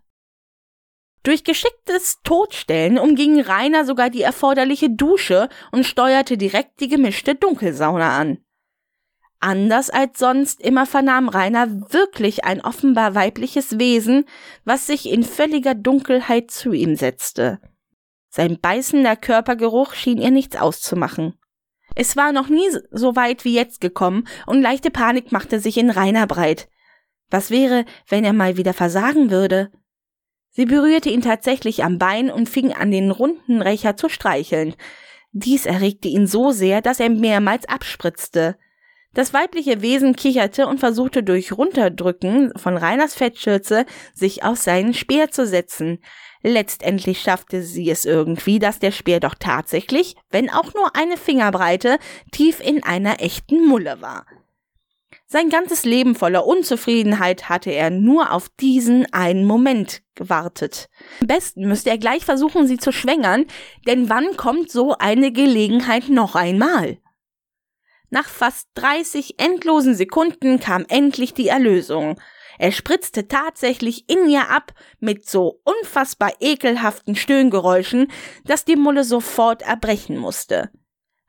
Durch 1.24 1.44
geschicktes 1.44 2.20
Totstellen 2.24 2.98
umging 2.98 3.40
Rainer 3.40 3.86
sogar 3.86 4.10
die 4.10 4.24
erforderliche 4.24 4.90
Dusche 4.90 5.50
und 5.72 5.86
steuerte 5.86 6.38
direkt 6.38 6.80
die 6.80 6.88
gemischte 6.88 7.36
Dunkelsauna 7.36 8.18
an. 8.18 8.40
Anders 9.44 9.90
als 9.90 10.20
sonst 10.20 10.62
immer 10.62 10.86
vernahm 10.86 11.28
Rainer 11.28 11.92
wirklich 11.92 12.46
ein 12.46 12.62
offenbar 12.62 13.16
weibliches 13.16 13.80
Wesen, 13.80 14.26
was 14.66 14.86
sich 14.86 15.10
in 15.10 15.24
völliger 15.24 15.74
Dunkelheit 15.74 16.52
zu 16.52 16.74
ihm 16.74 16.96
setzte. 16.96 17.60
Sein 18.30 18.60
beißender 18.62 19.16
Körpergeruch 19.16 19.96
schien 19.96 20.20
ihr 20.20 20.30
nichts 20.30 20.56
auszumachen. 20.56 21.40
Es 21.96 22.16
war 22.16 22.32
noch 22.32 22.50
nie 22.50 22.70
so 22.92 23.16
weit 23.16 23.44
wie 23.44 23.56
jetzt 23.56 23.82
gekommen 23.82 24.28
und 24.46 24.62
leichte 24.62 24.92
Panik 24.92 25.32
machte 25.32 25.60
sich 25.60 25.78
in 25.78 25.90
Rainer 25.90 26.28
breit. 26.28 26.70
Was 27.32 27.50
wäre, 27.50 27.86
wenn 28.08 28.24
er 28.24 28.34
mal 28.34 28.58
wieder 28.58 28.74
versagen 28.74 29.32
würde? 29.32 29.72
Sie 30.52 30.66
berührte 30.66 31.10
ihn 31.10 31.22
tatsächlich 31.22 31.84
am 31.84 31.98
Bein 31.98 32.30
und 32.30 32.48
fing 32.48 32.74
an, 32.74 32.92
den 32.92 33.10
runden 33.10 33.62
Rächer 33.62 33.98
zu 33.98 34.08
streicheln. 34.08 34.76
Dies 35.32 35.66
erregte 35.66 36.10
ihn 36.10 36.28
so 36.28 36.52
sehr, 36.52 36.82
dass 36.82 37.00
er 37.00 37.10
mehrmals 37.10 37.68
abspritzte. 37.68 38.58
Das 39.14 39.34
weibliche 39.34 39.82
Wesen 39.82 40.16
kicherte 40.16 40.68
und 40.68 40.80
versuchte 40.80 41.22
durch 41.22 41.52
Runterdrücken 41.52 42.54
von 42.56 42.78
Reiners 42.78 43.14
Fettschürze 43.14 43.86
sich 44.14 44.44
auf 44.44 44.58
seinen 44.58 44.94
Speer 44.94 45.32
zu 45.32 45.46
setzen. 45.46 46.00
Letztendlich 46.44 47.22
schaffte 47.22 47.62
sie 47.62 47.90
es 47.90 48.06
irgendwie, 48.06 48.58
dass 48.58 48.80
der 48.80 48.92
Speer 48.92 49.20
doch 49.20 49.36
tatsächlich, 49.38 50.16
wenn 50.30 50.50
auch 50.50 50.74
nur 50.74 50.96
eine 50.96 51.18
Fingerbreite, 51.18 52.00
tief 52.32 52.62
in 52.62 52.84
einer 52.84 53.22
echten 53.22 53.68
Mulle 53.68 54.02
war. 54.02 54.26
Sein 55.28 55.50
ganzes 55.50 55.86
Leben 55.86 56.16
voller 56.16 56.46
Unzufriedenheit 56.46 57.48
hatte 57.50 57.72
er 57.72 57.90
nur 57.90 58.32
auf 58.32 58.50
diesen 58.60 59.12
einen 59.14 59.46
Moment 59.46 60.02
gewartet. 60.16 60.90
Am 61.22 61.28
besten 61.28 61.68
müsste 61.68 61.90
er 61.90 61.98
gleich 61.98 62.26
versuchen, 62.26 62.66
sie 62.66 62.78
zu 62.78 62.92
schwängern, 62.92 63.46
denn 63.88 64.10
wann 64.10 64.36
kommt 64.38 64.72
so 64.72 64.96
eine 64.98 65.32
Gelegenheit 65.32 66.10
noch 66.10 66.36
einmal? 66.36 66.98
Nach 68.14 68.28
fast 68.28 68.68
30 68.76 69.40
endlosen 69.40 69.96
Sekunden 69.96 70.60
kam 70.60 70.86
endlich 70.90 71.34
die 71.34 71.48
Erlösung. 71.48 72.20
Er 72.60 72.74
spritzte 72.74 73.30
tatsächlich 73.30 74.10
in 74.10 74.30
ihr 74.30 74.50
ab 74.50 74.74
mit 75.00 75.28
so 75.30 75.62
unfassbar 75.64 76.34
ekelhaften 76.42 77.16
Stöhngeräuschen, 77.16 78.12
dass 78.44 78.66
die 78.66 78.76
Mulle 78.76 79.06
sofort 79.06 79.62
erbrechen 79.62 80.18
musste. 80.18 80.70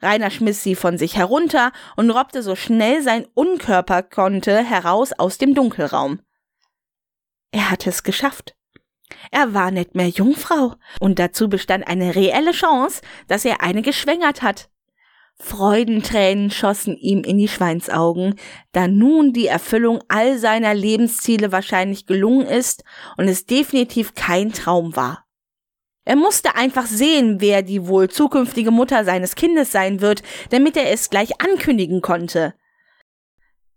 Rainer 0.00 0.30
schmiss 0.30 0.64
sie 0.64 0.74
von 0.74 0.98
sich 0.98 1.16
herunter 1.16 1.70
und 1.96 2.10
robbte 2.10 2.42
so 2.42 2.56
schnell 2.56 3.00
sein 3.00 3.28
Unkörper 3.34 4.02
konnte 4.02 4.58
heraus 4.58 5.12
aus 5.12 5.38
dem 5.38 5.54
Dunkelraum. 5.54 6.20
Er 7.52 7.70
hatte 7.70 7.90
es 7.90 8.02
geschafft. 8.02 8.56
Er 9.30 9.54
war 9.54 9.70
nicht 9.70 9.94
mehr 9.94 10.08
Jungfrau, 10.08 10.74
und 10.98 11.20
dazu 11.20 11.48
bestand 11.48 11.86
eine 11.86 12.16
reelle 12.16 12.50
Chance, 12.50 13.02
dass 13.28 13.44
er 13.44 13.60
eine 13.60 13.82
geschwängert 13.82 14.42
hat. 14.42 14.71
Freudentränen 15.38 16.50
schossen 16.50 16.96
ihm 16.96 17.24
in 17.24 17.36
die 17.38 17.48
Schweinsaugen, 17.48 18.36
da 18.72 18.86
nun 18.86 19.32
die 19.32 19.48
Erfüllung 19.48 20.00
all 20.08 20.38
seiner 20.38 20.74
Lebensziele 20.74 21.52
wahrscheinlich 21.52 22.06
gelungen 22.06 22.46
ist 22.46 22.84
und 23.16 23.28
es 23.28 23.46
definitiv 23.46 24.14
kein 24.14 24.52
Traum 24.52 24.94
war. 24.94 25.24
Er 26.04 26.16
musste 26.16 26.56
einfach 26.56 26.86
sehen, 26.86 27.40
wer 27.40 27.62
die 27.62 27.86
wohl 27.86 28.08
zukünftige 28.08 28.70
Mutter 28.70 29.04
seines 29.04 29.36
Kindes 29.36 29.70
sein 29.70 30.00
wird, 30.00 30.22
damit 30.50 30.76
er 30.76 30.90
es 30.90 31.10
gleich 31.10 31.40
ankündigen 31.40 32.00
konnte. 32.00 32.54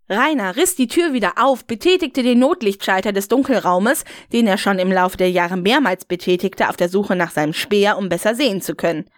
Rainer 0.08 0.56
riss 0.56 0.76
die 0.76 0.86
Tür 0.86 1.12
wieder 1.12 1.34
auf, 1.36 1.64
betätigte 1.64 2.22
den 2.22 2.38
Notlichtschalter 2.38 3.12
des 3.12 3.26
Dunkelraumes, 3.26 4.04
den 4.32 4.46
er 4.46 4.56
schon 4.56 4.78
im 4.78 4.92
Laufe 4.92 5.16
der 5.16 5.30
Jahre 5.30 5.56
mehrmals 5.56 6.04
betätigte, 6.04 6.68
auf 6.68 6.76
der 6.76 6.88
Suche 6.88 7.16
nach 7.16 7.32
seinem 7.32 7.52
Speer, 7.52 7.98
um 7.98 8.08
besser 8.08 8.34
sehen 8.36 8.60
zu 8.60 8.76
können. 8.76 9.10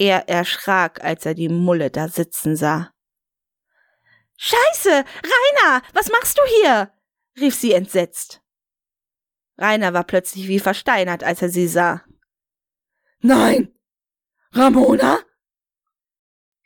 Er 0.00 0.30
erschrak, 0.30 1.04
als 1.04 1.26
er 1.26 1.34
die 1.34 1.50
Mulle 1.50 1.90
da 1.90 2.08
sitzen 2.08 2.56
sah. 2.56 2.90
Scheiße, 4.38 4.90
Rainer, 4.90 5.82
was 5.92 6.08
machst 6.08 6.38
du 6.38 6.42
hier? 6.62 6.90
rief 7.38 7.54
sie 7.54 7.74
entsetzt. 7.74 8.40
Rainer 9.58 9.92
war 9.92 10.04
plötzlich 10.04 10.48
wie 10.48 10.58
versteinert, 10.58 11.22
als 11.22 11.42
er 11.42 11.50
sie 11.50 11.68
sah. 11.68 12.02
Nein! 13.18 13.74
Ramona? 14.52 15.18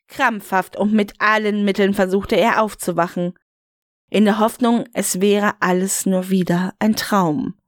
Krampfhaft 0.06 0.76
und 0.76 0.92
mit 0.92 1.20
allen 1.20 1.64
Mitteln 1.64 1.92
versuchte 1.92 2.36
er 2.36 2.62
aufzuwachen, 2.62 3.36
in 4.10 4.26
der 4.26 4.38
Hoffnung, 4.38 4.84
es 4.92 5.20
wäre 5.20 5.60
alles 5.60 6.06
nur 6.06 6.30
wieder 6.30 6.74
ein 6.78 6.94
Traum. 6.94 7.60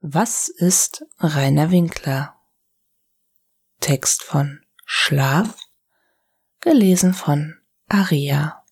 Was 0.00 0.48
ist 0.48 1.04
Rainer 1.18 1.72
Winkler? 1.72 2.36
Text 3.80 4.22
von 4.22 4.60
Schlaf 4.84 5.56
gelesen 6.60 7.12
von 7.14 7.56
Aria. 7.88 8.62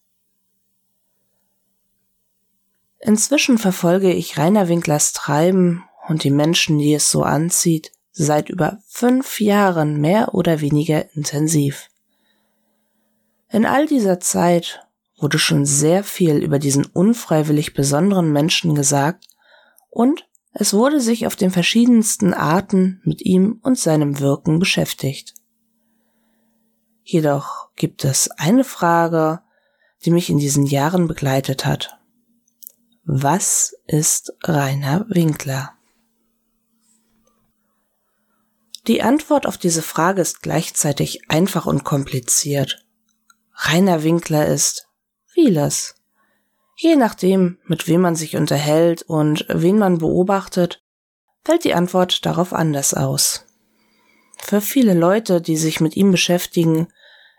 Inzwischen 3.01 3.59
verfolge 3.59 4.13
ich 4.13 4.39
Rainer 4.39 4.69
Winklers 4.69 5.15
Treiben 5.15 5.83
und 6.07 6.23
die 6.23 6.31
Menschen, 6.31 6.79
die 6.79 6.95
es 6.95 7.11
so 7.11 7.25
anzieht, 7.25 7.91
seit 8.13 8.49
über 8.49 8.79
fünf 8.87 9.41
Jahren 9.41 10.01
mehr 10.01 10.33
oder 10.33 10.61
weniger 10.61 11.13
intensiv. 11.17 11.89
In 13.51 13.67
all 13.67 13.87
dieser 13.87 14.21
Zeit 14.21 14.87
wurde 15.17 15.41
schon 15.41 15.67
sehr 15.67 16.05
viel 16.05 16.37
über 16.37 16.61
diesen 16.61 16.85
unfreiwillig 16.85 17.75
besonderen 17.75 18.31
Menschen 18.31 18.77
gesagt 18.77 19.27
und 19.91 20.29
es 20.59 20.73
wurde 20.73 21.01
sich 21.01 21.27
auf 21.27 21.37
den 21.37 21.51
verschiedensten 21.51 22.33
Arten 22.33 23.03
mit 23.05 23.21
ihm 23.21 23.61
und 23.63 23.79
seinem 23.79 24.21
Wirken 24.21 24.59
beschäftigt. 24.59 25.35
Jedoch 27.03 27.75
gibt 27.77 28.07
es 28.07 28.31
eine 28.31 28.65
Frage, 28.65 29.43
die 30.05 30.11
mich 30.11 30.31
in 30.31 30.39
diesen 30.39 30.65
Jahren 30.65 31.09
begleitet 31.09 31.67
hat. 31.67 31.99
Was 33.05 33.77
ist 33.87 34.33
Rainer 34.45 35.05
Winkler? 35.11 35.75
Die 38.87 39.03
Antwort 39.03 39.47
auf 39.47 39.59
diese 39.59 39.83
Frage 39.83 40.23
ist 40.23 40.41
gleichzeitig 40.41 41.29
einfach 41.29 41.67
und 41.67 41.85
kompliziert. 41.85 42.87
Rainer 43.53 44.03
Winkler 44.03 44.47
ist 44.47 44.89
vieles. 45.27 45.97
Je 46.79 46.95
nachdem, 46.95 47.59
mit 47.65 47.89
wem 47.89 48.03
man 48.03 48.17
sich 48.17 48.37
unterhält 48.37 49.03
und 49.03 49.47
wen 49.49 49.79
man 49.79 49.97
beobachtet, 49.99 50.85
fällt 51.43 51.65
die 51.65 51.73
Antwort 51.73 52.27
darauf 52.27 52.53
anders 52.53 52.93
aus. 52.93 53.47
Für 54.39 54.61
viele 54.61 54.93
Leute, 54.93 55.41
die 55.41 55.57
sich 55.57 55.81
mit 55.81 55.97
ihm 55.97 56.11
beschäftigen, 56.11 56.89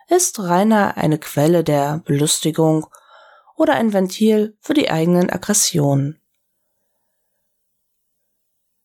ist 0.08 0.40
Rainer 0.40 0.98
eine 0.98 1.20
Quelle 1.20 1.64
der 1.64 2.02
Belustigung 2.04 2.88
oder 3.56 3.76
ein 3.76 3.94
Ventil 3.94 4.58
für 4.60 4.74
die 4.74 4.90
eigenen 4.90 5.30
Aggressionen. 5.30 6.20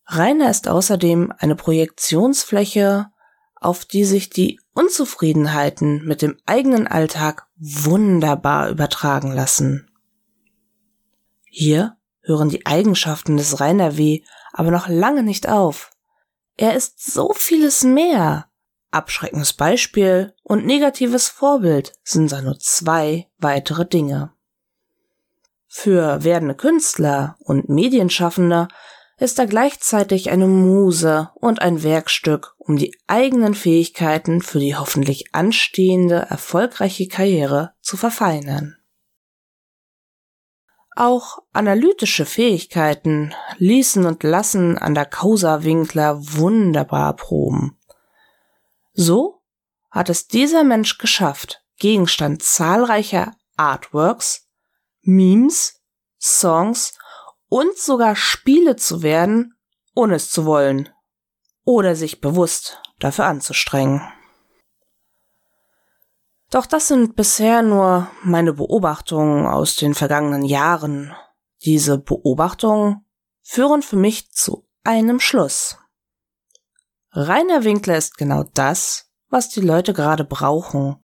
Rainer 0.07 0.51
ist 0.51 0.69
außerdem 0.69 1.33
eine 1.39 1.57
Projektionsfläche, 1.57 3.07
auf 3.55 3.87
die 3.87 4.05
sich 4.05 4.29
die 4.29 4.61
Unzufriedenheiten 4.75 6.05
mit 6.05 6.21
dem 6.21 6.37
eigenen 6.45 6.87
Alltag 6.87 7.47
wunderbar 7.57 8.69
übertragen 8.69 9.33
lassen. 9.33 9.89
Hier 11.55 11.99
hören 12.23 12.49
die 12.49 12.65
Eigenschaften 12.65 13.37
des 13.37 13.61
Rainer 13.61 13.99
W. 13.99 14.23
aber 14.55 14.71
noch 14.71 14.89
lange 14.89 15.23
nicht 15.23 15.51
auf. 15.51 15.91
Er 16.57 16.75
ist 16.75 17.13
so 17.13 17.35
vieles 17.35 17.85
mehr. 17.85 18.47
Abschreckendes 18.91 19.53
Beispiel 19.53 20.35
und 20.43 20.65
negatives 20.65 21.29
Vorbild 21.29 21.93
sind 22.05 22.33
da 22.33 22.41
nur 22.41 22.59
zwei 22.59 23.29
weitere 23.37 23.85
Dinge. 23.85 24.33
Für 25.67 26.25
werdende 26.25 26.55
Künstler 26.55 27.37
und 27.41 27.69
Medienschaffende 27.69 28.69
ist 29.19 29.39
er 29.39 29.47
gleichzeitig 29.47 30.31
eine 30.31 30.47
Muse 30.47 31.33
und 31.35 31.61
ein 31.61 31.83
Werkstück, 31.83 32.55
um 32.57 32.79
die 32.79 32.97
eigenen 33.09 33.53
Fähigkeiten 33.53 34.41
für 34.41 34.59
die 34.59 34.75
hoffentlich 34.75 35.35
anstehende 35.35 36.27
erfolgreiche 36.31 37.09
Karriere 37.09 37.75
zu 37.83 37.99
verfeinern. 37.99 38.79
Auch 40.95 41.39
analytische 41.53 42.27
Fähigkeiten 42.27 43.35
ließen 43.57 44.05
und 44.05 44.23
lassen 44.23 44.77
an 44.77 44.95
der 44.95 45.07
Causa-Winkler 45.07 46.19
wunderbar 46.21 47.17
proben. 47.17 47.79
So 48.93 49.43
hat 49.91 50.11
es 50.11 50.27
dieser 50.27 50.65
Mensch 50.65 50.99
geschafft, 50.99 51.63
Gegenstand 51.79 52.43
zahlreicher 52.43 53.35
Artworks, 53.57 54.49
Memes, 55.01 55.81
Songs 56.21 56.99
und 57.49 57.77
sogar 57.77 58.15
Spiele 58.15 58.77
zu 58.77 59.03
werden, 59.03 59.55
ohne 59.95 60.17
es 60.17 60.31
zu 60.31 60.45
wollen 60.45 60.89
oder 61.65 61.95
sich 61.95 62.21
bewusst 62.21 62.81
dafür 62.99 63.27
anzustrengen. 63.27 64.03
Doch 66.53 66.67
das 66.67 66.89
sind 66.89 67.17
bisher 67.17 67.63
nur 67.63 68.11
meine 68.23 68.53
Beobachtungen 68.53 69.47
aus 69.47 69.75
den 69.75 69.95
vergangenen 69.95 70.45
Jahren. 70.45 71.15
Diese 71.65 71.97
Beobachtungen 71.97 73.07
führen 73.43 73.81
für 73.81 73.97
mich 73.97 74.31
zu 74.33 74.69
einem 74.85 75.19
Schluss. 75.19 75.79
Rainer 77.13 77.65
Winkler 77.65 77.97
ist 77.97 78.19
genau 78.19 78.45
das, 78.53 79.11
was 79.31 79.49
die 79.49 79.63
Leute 79.63 79.95
gerade 79.95 80.25
brauchen. 80.25 81.03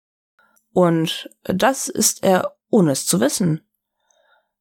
Und 0.73 1.31
das 1.45 1.89
ist 1.89 2.25
er, 2.25 2.57
ohne 2.69 2.91
es 2.91 3.07
zu 3.07 3.21
wissen. 3.21 3.61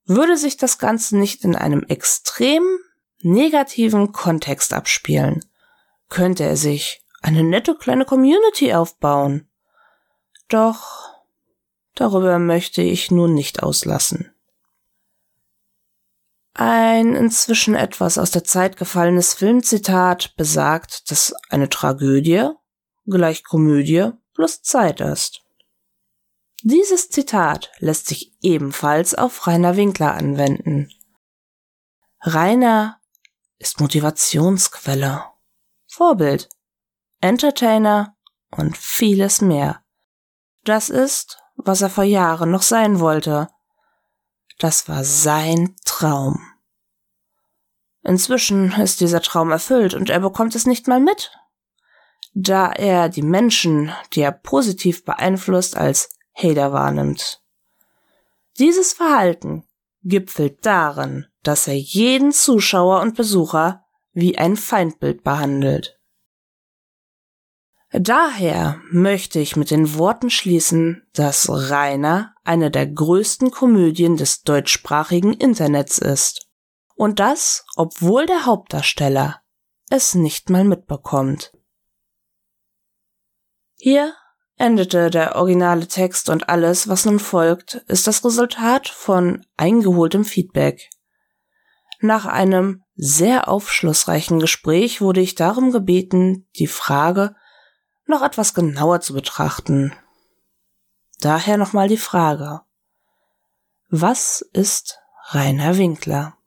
Würde 0.05 0.37
sich 0.37 0.55
das 0.55 0.77
Ganze 0.77 1.17
nicht 1.17 1.43
in 1.43 1.55
einem 1.55 1.83
extrem 1.85 2.63
negativen 3.23 4.11
Kontext 4.11 4.71
abspielen, 4.71 5.43
könnte 6.09 6.43
er 6.43 6.57
sich 6.57 7.03
eine 7.23 7.43
nette 7.43 7.73
kleine 7.73 8.05
Community 8.05 8.71
aufbauen. 8.71 9.49
Doch 10.47 11.09
darüber 11.95 12.39
möchte 12.39 12.81
ich 12.81 13.11
nun 13.11 13.33
nicht 13.33 13.63
auslassen. 13.63 14.31
Ein 16.53 17.15
inzwischen 17.15 17.75
etwas 17.75 18.17
aus 18.17 18.31
der 18.31 18.45
Zeit 18.45 18.77
gefallenes 18.77 19.33
Filmzitat 19.33 20.35
besagt, 20.37 21.11
dass 21.11 21.33
eine 21.49 21.67
Tragödie 21.67 22.49
gleich 23.05 23.43
Komödie 23.43 24.11
plus 24.33 24.61
Zeit 24.61 25.01
ist. 25.01 25.41
Dieses 26.63 27.09
Zitat 27.09 27.71
lässt 27.79 28.07
sich 28.07 28.33
ebenfalls 28.41 29.13
auf 29.13 29.45
Rainer 29.47 29.75
Winkler 29.75 30.13
anwenden. 30.13 30.89
Rainer 32.21 32.99
ist 33.59 33.79
Motivationsquelle, 33.79 35.25
Vorbild, 35.87 36.49
Entertainer 37.21 38.15
und 38.49 38.77
vieles 38.77 39.41
mehr. 39.41 39.84
Das 40.65 40.89
ist, 40.89 41.37
was 41.55 41.81
er 41.81 41.89
vor 41.89 42.03
Jahren 42.03 42.51
noch 42.51 42.63
sein 42.63 42.99
wollte. 42.99 43.47
Das 44.57 44.89
war 44.89 45.03
sein 45.03 45.75
Traum. 45.85 46.41
Inzwischen 48.03 48.71
ist 48.73 48.99
dieser 48.99 49.21
Traum 49.21 49.51
erfüllt 49.51 49.93
und 49.93 50.09
er 50.09 50.19
bekommt 50.19 50.55
es 50.55 50.65
nicht 50.65 50.87
mal 50.87 50.99
mit, 50.99 51.31
da 52.33 52.71
er 52.71 53.09
die 53.09 53.21
Menschen, 53.21 53.91
die 54.13 54.21
er 54.21 54.31
positiv 54.31 55.05
beeinflusst, 55.05 55.77
als 55.77 56.09
Hater 56.33 56.73
wahrnimmt. 56.73 57.41
Dieses 58.57 58.93
Verhalten 58.93 59.67
gipfelt 60.03 60.65
darin, 60.65 61.27
dass 61.43 61.67
er 61.67 61.77
jeden 61.77 62.31
Zuschauer 62.31 63.01
und 63.01 63.15
Besucher 63.15 63.85
wie 64.13 64.37
ein 64.37 64.55
Feindbild 64.55 65.23
behandelt. 65.23 65.94
Daher 67.91 68.81
möchte 68.91 69.39
ich 69.39 69.55
mit 69.55 69.71
den 69.71 69.95
Worten 69.95 70.29
schließen, 70.29 71.07
dass 71.13 71.47
Rainer 71.49 72.33
eine 72.43 72.71
der 72.71 72.87
größten 72.87 73.51
Komödien 73.51 74.17
des 74.17 74.43
deutschsprachigen 74.43 75.33
Internets 75.33 75.97
ist. 75.97 76.47
Und 76.95 77.19
das, 77.19 77.65
obwohl 77.75 78.25
der 78.25 78.45
Hauptdarsteller 78.45 79.41
es 79.89 80.15
nicht 80.15 80.49
mal 80.49 80.63
mitbekommt. 80.63 81.51
Hier 83.77 84.13
endete 84.57 85.09
der 85.09 85.35
originale 85.35 85.87
Text 85.87 86.29
und 86.29 86.49
alles, 86.49 86.87
was 86.87 87.05
nun 87.05 87.19
folgt, 87.19 87.75
ist 87.87 88.07
das 88.07 88.23
Resultat 88.23 88.87
von 88.87 89.45
eingeholtem 89.57 90.25
Feedback. 90.25 90.89
Nach 91.99 92.25
einem 92.25 92.83
sehr 92.95 93.47
aufschlussreichen 93.49 94.39
Gespräch 94.39 95.01
wurde 95.01 95.21
ich 95.21 95.35
darum 95.35 95.71
gebeten, 95.71 96.47
die 96.55 96.67
Frage 96.67 97.35
noch 98.05 98.21
etwas 98.21 98.53
genauer 98.53 99.01
zu 99.01 99.13
betrachten. 99.13 99.93
Daher 101.19 101.57
nochmal 101.57 101.87
die 101.87 101.97
Frage. 101.97 102.61
Was 103.89 104.41
ist 104.53 104.99
Rainer 105.29 105.77
Winkler? 105.77 106.37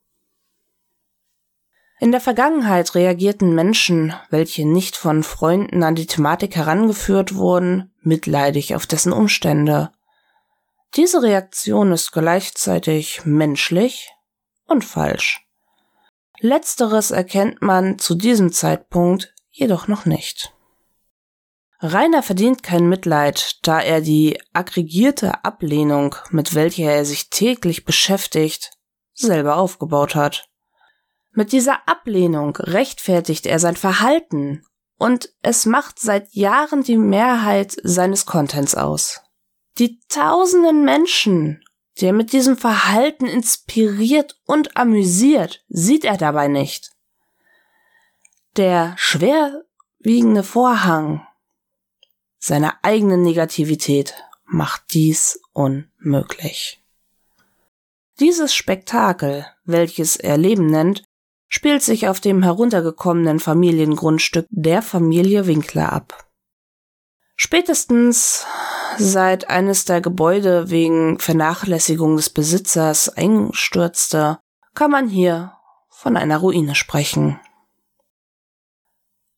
In 2.00 2.12
der 2.12 2.20
Vergangenheit 2.20 2.94
reagierten 2.94 3.54
Menschen, 3.54 4.14
welche 4.30 4.66
nicht 4.66 4.96
von 4.96 5.24
Freunden 5.24 5.82
an 5.82 5.96
die 5.96 6.06
Thematik 6.06 6.54
herangeführt 6.54 7.34
wurden, 7.34 7.92
mitleidig 8.02 8.76
auf 8.76 8.86
dessen 8.86 9.12
Umstände. 9.12 9.90
Diese 10.94 11.22
Reaktion 11.22 11.90
ist 11.92 12.12
gleichzeitig 12.12 13.24
menschlich 13.24 14.10
und 14.66 14.84
falsch. 14.84 15.44
Letzteres 16.40 17.10
erkennt 17.10 17.62
man 17.62 17.98
zu 17.98 18.14
diesem 18.14 18.52
Zeitpunkt 18.52 19.34
jedoch 19.50 19.88
noch 19.88 20.06
nicht. 20.06 20.54
Rainer 21.80 22.24
verdient 22.24 22.64
kein 22.64 22.88
Mitleid, 22.88 23.58
da 23.62 23.80
er 23.80 24.00
die 24.00 24.40
aggregierte 24.52 25.44
Ablehnung, 25.44 26.16
mit 26.30 26.54
welcher 26.54 26.92
er 26.92 27.04
sich 27.04 27.30
täglich 27.30 27.84
beschäftigt, 27.84 28.72
selber 29.14 29.56
aufgebaut 29.56 30.16
hat. 30.16 30.48
Mit 31.30 31.52
dieser 31.52 31.88
Ablehnung 31.88 32.56
rechtfertigt 32.56 33.46
er 33.46 33.60
sein 33.60 33.76
Verhalten 33.76 34.64
und 34.98 35.32
es 35.42 35.66
macht 35.66 36.00
seit 36.00 36.32
Jahren 36.32 36.82
die 36.82 36.96
Mehrheit 36.96 37.76
seines 37.84 38.26
Contents 38.26 38.74
aus. 38.74 39.20
Die 39.78 40.00
tausenden 40.08 40.84
Menschen, 40.84 41.62
die 41.98 42.06
er 42.06 42.12
mit 42.12 42.32
diesem 42.32 42.56
Verhalten 42.56 43.26
inspiriert 43.26 44.36
und 44.46 44.76
amüsiert, 44.76 45.64
sieht 45.68 46.04
er 46.04 46.16
dabei 46.16 46.48
nicht. 46.48 46.90
Der 48.56 48.94
schwerwiegende 48.96 50.42
Vorhang 50.42 51.24
seiner 52.38 52.78
eigenen 52.82 53.22
Negativität 53.22 54.14
macht 54.44 54.94
dies 54.94 55.40
unmöglich. 55.52 56.82
Dieses 58.20 58.54
Spektakel, 58.54 59.46
welches 59.64 60.16
er 60.16 60.36
Leben 60.36 60.66
nennt, 60.66 61.04
spielt 61.48 61.82
sich 61.82 62.08
auf 62.08 62.20
dem 62.20 62.42
heruntergekommenen 62.42 63.40
Familiengrundstück 63.40 64.46
der 64.50 64.82
Familie 64.82 65.46
Winkler 65.46 65.92
ab. 65.92 66.28
Spätestens 67.36 68.44
seit 68.98 69.48
eines 69.48 69.84
der 69.84 70.00
Gebäude 70.00 70.70
wegen 70.70 71.18
Vernachlässigung 71.20 72.16
des 72.16 72.30
Besitzers 72.30 73.08
einstürzte, 73.08 74.40
kann 74.74 74.90
man 74.90 75.08
hier 75.08 75.52
von 75.88 76.16
einer 76.16 76.38
Ruine 76.38 76.74
sprechen. 76.74 77.40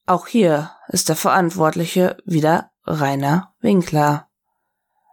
Auch 0.07 0.27
hier 0.27 0.73
ist 0.89 1.09
der 1.09 1.17
Verantwortliche 1.17 2.17
wieder 2.25 2.70
Rainer 2.91 3.55
Winkler. 3.61 4.29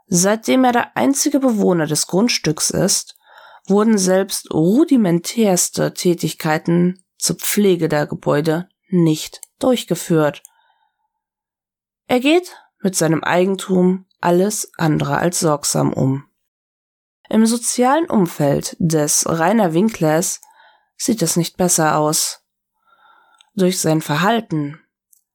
Seitdem 0.07 0.63
er 0.63 0.71
der 0.71 0.97
einzige 0.97 1.39
Bewohner 1.39 1.85
des 1.85 2.07
Grundstücks 2.07 2.69
ist, 2.69 3.17
wurden 3.67 3.97
selbst 3.97 4.51
rudimentärste 4.53 5.93
Tätigkeiten 5.93 7.03
zur 7.17 7.35
Pflege 7.35 7.89
der 7.89 8.07
Gebäude 8.07 8.69
nicht 8.89 9.41
durchgeführt. 9.59 10.43
Er 12.07 12.19
geht 12.19 12.55
mit 12.81 12.95
seinem 12.95 13.23
Eigentum 13.23 14.05
alles 14.21 14.71
andere 14.77 15.17
als 15.17 15.39
sorgsam 15.39 15.93
um. 15.93 16.23
Im 17.29 17.45
sozialen 17.45 18.09
Umfeld 18.09 18.77
des 18.79 19.25
Rainer 19.27 19.73
Winklers 19.73 20.39
sieht 20.95 21.21
es 21.21 21.35
nicht 21.35 21.57
besser 21.57 21.97
aus. 21.97 22.41
Durch 23.55 23.79
sein 23.79 24.01
Verhalten 24.01 24.79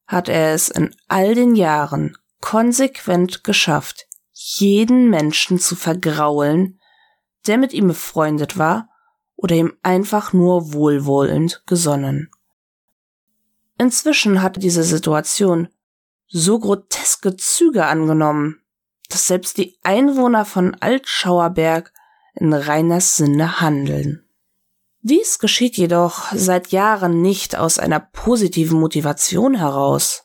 hat 0.07 0.29
er 0.29 0.55
es 0.55 0.69
in 0.69 0.95
all 1.09 1.35
den 1.35 1.55
Jahren 1.55 2.17
konsequent 2.43 3.45
geschafft, 3.45 4.07
jeden 4.33 5.09
Menschen 5.09 5.59
zu 5.59 5.75
vergraulen, 5.75 6.79
der 7.47 7.57
mit 7.57 7.73
ihm 7.73 7.89
befreundet 7.89 8.59
war 8.59 8.91
oder 9.37 9.57
ihm 9.57 9.73
einfach 9.83 10.35
nur 10.35 10.75
wohlwollend 10.75 11.63
gesonnen. 11.67 12.31
Inzwischen 13.79 14.43
hatte 14.43 14.61
diese 14.61 14.83
Situation 14.83 15.69
so 16.29 16.59
groteske 16.59 17.37
Züge 17.37 17.87
angenommen, 17.87 18.61
dass 19.09 19.27
selbst 19.27 19.57
die 19.57 19.79
Einwohner 19.83 20.45
von 20.45 20.75
Altschauerberg 20.75 21.93
in 22.35 22.53
Reiners 22.53 23.17
Sinne 23.17 23.61
handeln. 23.61 24.25
Dies 25.01 25.39
geschieht 25.39 25.77
jedoch 25.77 26.33
seit 26.33 26.69
Jahren 26.69 27.23
nicht 27.23 27.57
aus 27.57 27.79
einer 27.79 28.01
positiven 28.01 28.79
Motivation 28.79 29.55
heraus. 29.55 30.25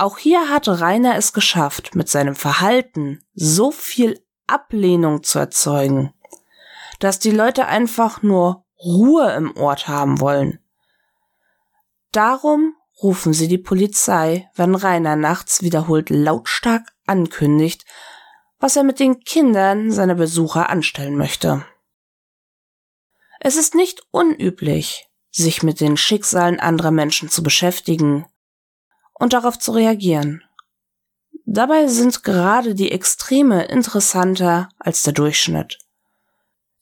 Auch 0.00 0.16
hier 0.16 0.48
hat 0.48 0.66
Rainer 0.66 1.16
es 1.16 1.34
geschafft, 1.34 1.94
mit 1.94 2.08
seinem 2.08 2.34
Verhalten 2.34 3.22
so 3.34 3.70
viel 3.70 4.24
Ablehnung 4.46 5.22
zu 5.22 5.38
erzeugen, 5.38 6.14
dass 7.00 7.18
die 7.18 7.32
Leute 7.32 7.66
einfach 7.66 8.22
nur 8.22 8.64
Ruhe 8.82 9.30
im 9.34 9.54
Ort 9.58 9.88
haben 9.88 10.18
wollen. 10.22 10.58
Darum 12.12 12.74
rufen 13.02 13.34
sie 13.34 13.46
die 13.46 13.58
Polizei, 13.58 14.48
wenn 14.54 14.74
Rainer 14.74 15.16
nachts 15.16 15.60
wiederholt 15.60 16.08
lautstark 16.08 16.90
ankündigt, 17.06 17.84
was 18.58 18.76
er 18.76 18.84
mit 18.84 19.00
den 19.00 19.20
Kindern 19.20 19.92
seiner 19.92 20.14
Besucher 20.14 20.70
anstellen 20.70 21.18
möchte. 21.18 21.66
Es 23.38 23.56
ist 23.56 23.74
nicht 23.74 24.00
unüblich, 24.12 25.10
sich 25.30 25.62
mit 25.62 25.78
den 25.78 25.98
Schicksalen 25.98 26.58
anderer 26.58 26.90
Menschen 26.90 27.28
zu 27.28 27.42
beschäftigen 27.42 28.24
und 29.20 29.32
darauf 29.34 29.58
zu 29.58 29.70
reagieren. 29.72 30.42
Dabei 31.46 31.86
sind 31.86 32.24
gerade 32.24 32.74
die 32.74 32.90
Extreme 32.90 33.64
interessanter 33.66 34.68
als 34.78 35.02
der 35.02 35.12
Durchschnitt. 35.12 35.78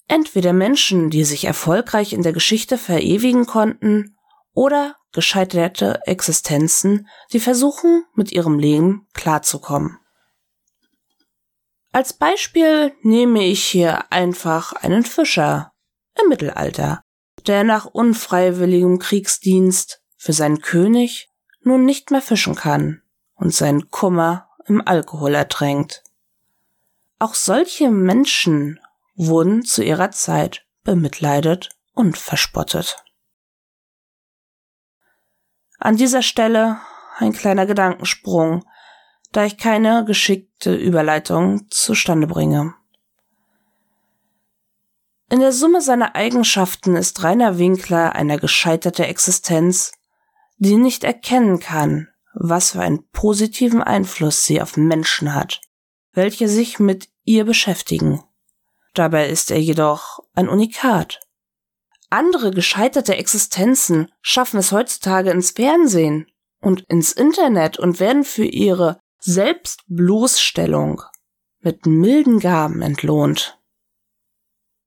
Entweder 0.07 0.55
Menschen, 0.55 1.11
die 1.11 1.25
sich 1.25 1.45
erfolgreich 1.45 2.15
in 2.15 2.23
der 2.23 2.33
Geschichte 2.33 2.79
verewigen 2.79 3.45
konnten, 3.45 4.17
oder 4.55 4.97
gescheiterte 5.13 6.01
Existenzen, 6.07 7.07
die 7.33 7.41
versuchen, 7.41 8.05
mit 8.15 8.33
ihrem 8.33 8.59
Leben 8.59 9.07
klarzukommen. 9.15 9.99
Als 11.93 12.13
Beispiel 12.13 12.93
nehme 13.03 13.45
ich 13.45 13.65
hier 13.65 14.11
einfach 14.11 14.73
einen 14.73 15.05
Fischer 15.05 15.73
im 16.21 16.29
Mittelalter, 16.29 17.03
der 17.47 17.65
nach 17.65 17.87
unfreiwilligem 17.87 18.99
Kriegsdienst 18.99 20.03
für 20.17 20.33
seinen 20.33 20.61
König 20.61 21.29
nun 21.63 21.85
nicht 21.85 22.11
mehr 22.11 22.23
fischen 22.23 22.55
kann 22.55 23.03
und 23.35 23.55
seinen 23.55 23.91
Kummer 23.91 24.49
im 24.67 24.87
Alkohol 24.87 25.35
ertränkt. 25.35 26.03
Auch 27.19 27.35
solche 27.35 27.91
Menschen 27.91 28.81
wurden 29.17 29.65
zu 29.65 29.83
ihrer 29.83 30.11
Zeit 30.11 30.67
bemitleidet 30.85 31.71
und 31.95 32.17
verspottet. 32.17 33.03
An 35.79 35.97
dieser 35.97 36.23
Stelle 36.23 36.79
ein 37.19 37.33
kleiner 37.33 37.67
Gedankensprung, 37.67 38.65
da 39.33 39.45
ich 39.45 39.59
keine 39.59 40.05
geschickte 40.05 40.75
Überleitung 40.75 41.67
zustande 41.71 42.27
bringe. 42.27 42.75
In 45.31 45.41
der 45.41 45.53
Summe 45.53 45.83
seiner 45.83 46.15
Eigenschaften 46.15 46.97
ist 46.97 47.23
Rainer 47.23 47.59
Winkler 47.59 48.15
eine 48.15 48.39
gescheiterte 48.39 49.07
Existenz, 49.07 49.93
die 50.59 50.77
nicht 50.77 51.05
erkennen 51.05 51.61
kann, 51.61 52.09
was 52.35 52.73
für 52.73 52.81
einen 52.81 53.09
positiven 53.11 53.83
Einfluss 53.83 54.45
sie 54.45 54.61
auf 54.61 54.77
Menschen 54.77 55.35
hat, 55.35 55.61
welche 56.13 56.49
sich 56.49 56.79
mit 56.79 57.09
ihr 57.25 57.45
beschäftigen. 57.45 58.23
Dabei 58.95 59.29
ist 59.29 59.51
er 59.51 59.61
jedoch 59.61 60.21
ein 60.35 60.49
Unikat. 60.49 61.21
Andere 62.11 62.51
gescheiterte 62.51 63.17
Existenzen 63.17 64.11
schaffen 64.21 64.59
es 64.59 64.73
heutzutage 64.73 65.31
ins 65.31 65.53
Fernsehen 65.53 66.27
und 66.61 66.85
ins 66.89 67.13
Internet 67.13 67.79
und 67.79 68.01
werden 68.01 68.25
für 68.25 68.45
ihre 68.45 68.99
Selbstbloßstellung 69.21 71.03
mit 71.61 71.87
milden 71.87 72.41
Gaben 72.41 72.83
entlohnt. 72.83 73.59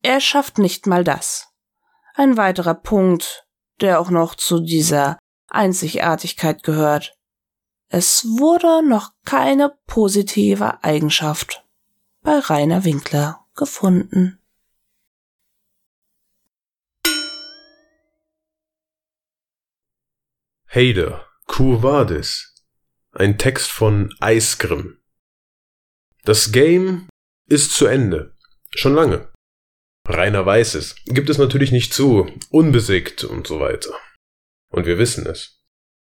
Er 0.02 0.20
schafft 0.20 0.58
nicht 0.58 0.88
mal 0.88 1.04
das. 1.04 1.50
Ein 2.16 2.38
weiterer 2.38 2.74
Punkt, 2.74 3.46
der 3.82 4.00
auch 4.00 4.10
noch 4.10 4.36
zu 4.36 4.60
dieser 4.60 5.18
Einzigartigkeit 5.52 6.64
gehört. 6.64 7.18
Es 7.90 8.26
wurde 8.26 8.88
noch 8.88 9.12
keine 9.26 9.78
positive 9.86 10.84
Eigenschaft 10.84 11.66
bei 12.22 12.40
Rainer 12.40 12.86
Winkler 12.86 13.46
gefunden. 13.56 14.40
Heider, 20.74 21.28
Quo? 21.48 21.82
Ein 23.12 23.38
Text 23.38 23.72
von 23.72 24.16
Eisgrim. 24.22 25.02
Das 26.24 26.54
Game 26.54 27.10
ist 27.48 27.74
zu 27.74 27.88
Ende. 27.88 28.38
Schon 28.70 28.96
lange. 28.96 29.30
Rainer 30.08 30.46
weiß 30.46 30.76
es, 30.76 30.96
gibt 31.06 31.30
es 31.30 31.38
natürlich 31.38 31.74
nicht 31.74 31.94
zu, 31.94 32.32
unbesiegt 32.50 33.26
und 33.26 33.48
so 33.48 33.60
weiter. 33.60 33.92
Und 34.72 34.86
wir 34.86 34.98
wissen 34.98 35.28
es. 35.28 35.60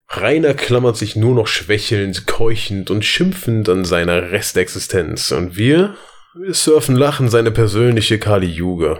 Rainer 0.10 0.54
klammert 0.54 0.98
sich 0.98 1.16
nur 1.16 1.36
noch 1.36 1.48
schwächelnd, 1.48 2.28
keuchend 2.28 2.90
und 2.90 3.06
schimpfend 3.06 3.70
an 3.70 3.86
seiner 3.86 4.32
Restexistenz, 4.32 5.32
und 5.32 5.56
wir, 5.56 5.96
wir 6.36 6.54
surfen 6.54 6.96
lachen 6.96 7.30
seine 7.30 7.52
persönliche 7.52 8.20
Kali 8.20 8.48
Yuga. 8.48 9.00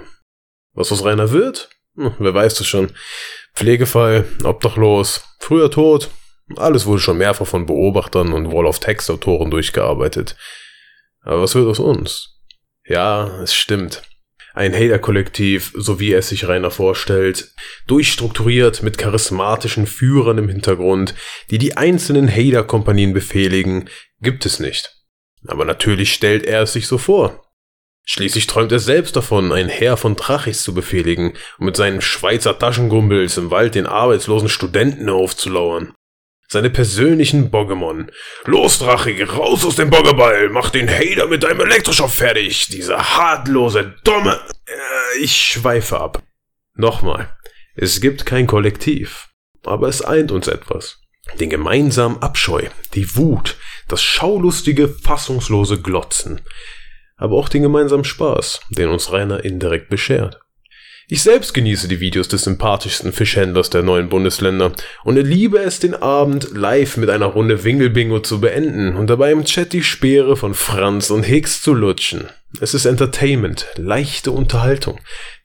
Was 0.74 0.92
aus 0.92 1.04
Rainer 1.04 1.32
wird? 1.32 1.70
Hm, 1.96 2.14
wer 2.20 2.34
weiß 2.34 2.60
es 2.60 2.68
schon. 2.68 2.92
Pflegefall, 3.56 4.26
obdachlos, 4.44 5.24
früher 5.40 5.72
tot, 5.72 6.10
alles 6.56 6.86
wurde 6.86 7.02
schon 7.02 7.18
mehrfach 7.18 7.48
von 7.48 7.66
Beobachtern 7.66 8.34
und 8.34 8.52
wohl 8.52 8.68
auf 8.68 8.80
Textautoren 8.80 9.52
durchgearbeitet. 9.52 10.36
Aber 11.22 11.42
was 11.42 11.56
wird 11.56 11.68
aus 11.68 11.80
uns? 11.80 12.40
Ja, 12.86 13.42
es 13.42 13.54
stimmt. 13.54 14.04
Ein 14.54 14.74
Hater-Kollektiv, 14.74 15.74
so 15.76 16.00
wie 16.00 16.14
es 16.14 16.30
sich 16.30 16.48
Rainer 16.48 16.72
vorstellt, 16.72 17.54
durchstrukturiert 17.88 18.84
mit 18.84 18.98
charismatischen 18.98 19.86
Führern 19.86 20.38
im 20.38 20.50
Hintergrund, 20.50 21.14
die 21.52 21.58
die 21.58 21.78
einzelnen 21.78 22.30
Hater-Kompanien 22.30 23.14
befehligen, 23.14 23.90
gibt 24.22 24.46
es 24.46 24.60
nicht. 24.60 24.96
Aber 25.48 25.66
natürlich 25.66 26.14
stellt 26.14 26.46
er 26.46 26.64
es 26.64 26.74
sich 26.74 26.88
so 26.88 26.98
vor. 26.98 27.46
Schließlich 28.06 28.48
träumt 28.48 28.72
er 28.72 28.80
selbst 28.80 29.16
davon, 29.16 29.52
ein 29.52 29.70
Heer 29.70 29.96
von 29.96 30.16
Drachis 30.16 30.64
zu 30.64 30.74
befehligen 30.74 31.34
und 31.60 31.66
mit 31.66 31.76
seinen 31.76 32.02
Schweizer 32.02 32.58
Taschengumbels 32.58 33.38
im 33.38 33.52
Wald 33.52 33.76
den 33.76 33.86
arbeitslosen 33.86 34.50
Studenten 34.50 35.10
aufzulauern 35.10 35.94
seine 36.52 36.70
persönlichen 36.70 37.52
Boggemon. 37.52 38.12
Los, 38.46 38.80
Drache, 38.80 39.16
raus 39.30 39.64
aus 39.66 39.76
dem 39.76 39.90
Boggeball, 39.90 40.50
mach 40.50 40.72
den 40.72 40.90
Hater 40.90 41.28
mit 41.28 41.44
deinem 41.44 41.62
Elektroschock 41.62 42.10
fertig, 42.10 42.68
dieser 42.68 43.16
hartlose, 43.16 43.96
dumme... 44.04 44.40
Äh, 44.66 45.20
ich 45.22 45.36
schweife 45.36 46.00
ab. 46.00 46.24
Nochmal, 46.76 47.36
es 47.76 48.02
gibt 48.02 48.26
kein 48.26 48.48
Kollektiv, 48.48 49.30
aber 49.64 49.88
es 49.88 50.02
eint 50.02 50.32
uns 50.32 50.48
etwas. 50.48 51.02
Den 51.40 51.50
gemeinsamen 51.50 52.22
Abscheu, 52.22 52.64
die 52.96 53.16
Wut, 53.16 53.58
das 53.88 54.02
schaulustige, 54.02 54.88
fassungslose 54.88 55.82
Glotzen, 55.82 56.42
aber 57.18 57.36
auch 57.36 57.50
den 57.50 57.62
gemeinsamen 57.62 58.06
Spaß, 58.06 58.62
den 58.70 58.90
uns 58.90 59.12
Rainer 59.12 59.44
indirekt 59.44 59.90
beschert. 59.90 60.40
Ich 61.12 61.24
selbst 61.24 61.56
genieße 61.56 61.88
die 61.88 62.02
Videos 62.02 62.28
des 62.28 62.44
sympathischsten 62.44 63.14
Fischhändlers 63.14 63.72
der 63.72 63.82
neuen 63.82 64.10
Bundesländer 64.10 64.74
und 65.04 65.16
liebe 65.16 65.58
es, 65.58 65.80
den 65.80 65.96
Abend 65.96 66.56
live 66.56 66.98
mit 66.98 67.10
einer 67.10 67.26
Runde 67.26 67.64
Wingelbingo 67.64 68.20
zu 68.20 68.40
beenden 68.40 68.96
und 68.96 69.10
dabei 69.10 69.32
im 69.32 69.44
Chat 69.44 69.74
die 69.74 69.82
Speere 69.82 70.38
von 70.38 70.54
Franz 70.54 71.10
und 71.10 71.24
Hicks 71.24 71.64
zu 71.64 71.74
lutschen. 71.74 72.30
Es 72.62 72.76
ist 72.76 72.86
Entertainment, 72.86 73.66
leichte 73.76 74.30
Unterhaltung. 74.30 75.00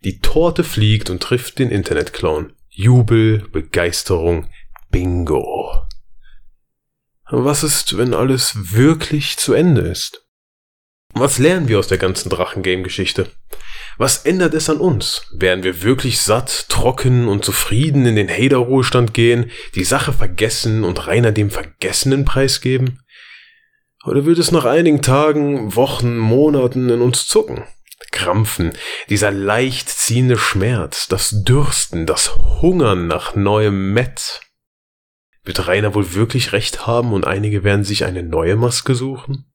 Die 0.04 0.18
Torte 0.18 0.64
fliegt 0.64 1.08
und 1.08 1.22
trifft 1.22 1.58
den 1.58 1.70
Internetclown. 1.70 2.52
Jubel, 2.68 3.46
Begeisterung, 3.50 4.50
Bingo. 4.90 5.86
Was 7.30 7.62
ist, 7.62 7.96
wenn 7.96 8.12
alles 8.12 8.74
wirklich 8.74 9.38
zu 9.38 9.54
Ende 9.54 9.80
ist? 9.80 10.23
Was 11.14 11.38
lernen 11.38 11.68
wir 11.68 11.78
aus 11.78 11.86
der 11.86 11.98
ganzen 11.98 12.28
Drachengame-Geschichte? 12.28 13.30
Was 13.98 14.24
ändert 14.24 14.52
es 14.54 14.68
an 14.68 14.78
uns? 14.78 15.22
Werden 15.32 15.62
wir 15.62 15.82
wirklich 15.82 16.20
satt, 16.20 16.68
trocken 16.68 17.28
und 17.28 17.44
zufrieden 17.44 18.04
in 18.04 18.16
den 18.16 18.28
Hader-Ruhestand 18.28 19.14
gehen, 19.14 19.52
die 19.76 19.84
Sache 19.84 20.12
vergessen 20.12 20.82
und 20.82 21.06
reiner 21.06 21.30
dem 21.30 21.50
Vergessenen 21.50 22.24
preisgeben? 22.24 23.00
Oder 24.04 24.26
wird 24.26 24.38
es 24.38 24.50
nach 24.50 24.64
einigen 24.64 25.02
Tagen, 25.02 25.76
Wochen, 25.76 26.18
Monaten 26.18 26.90
in 26.90 27.00
uns 27.00 27.28
zucken? 27.28 27.62
Krampfen, 28.10 28.72
dieser 29.08 29.30
leicht 29.30 29.88
ziehende 29.88 30.36
Schmerz, 30.36 31.06
das 31.06 31.44
Dürsten, 31.44 32.06
das 32.06 32.36
Hungern 32.60 33.06
nach 33.06 33.36
neuem 33.36 33.92
Met. 33.92 34.40
Wird 35.44 35.68
Rainer 35.68 35.94
wohl 35.94 36.14
wirklich 36.14 36.52
recht 36.52 36.86
haben 36.86 37.12
und 37.12 37.26
einige 37.26 37.62
werden 37.62 37.84
sich 37.84 38.04
eine 38.04 38.24
neue 38.24 38.56
Maske 38.56 38.94
suchen? 38.94 39.53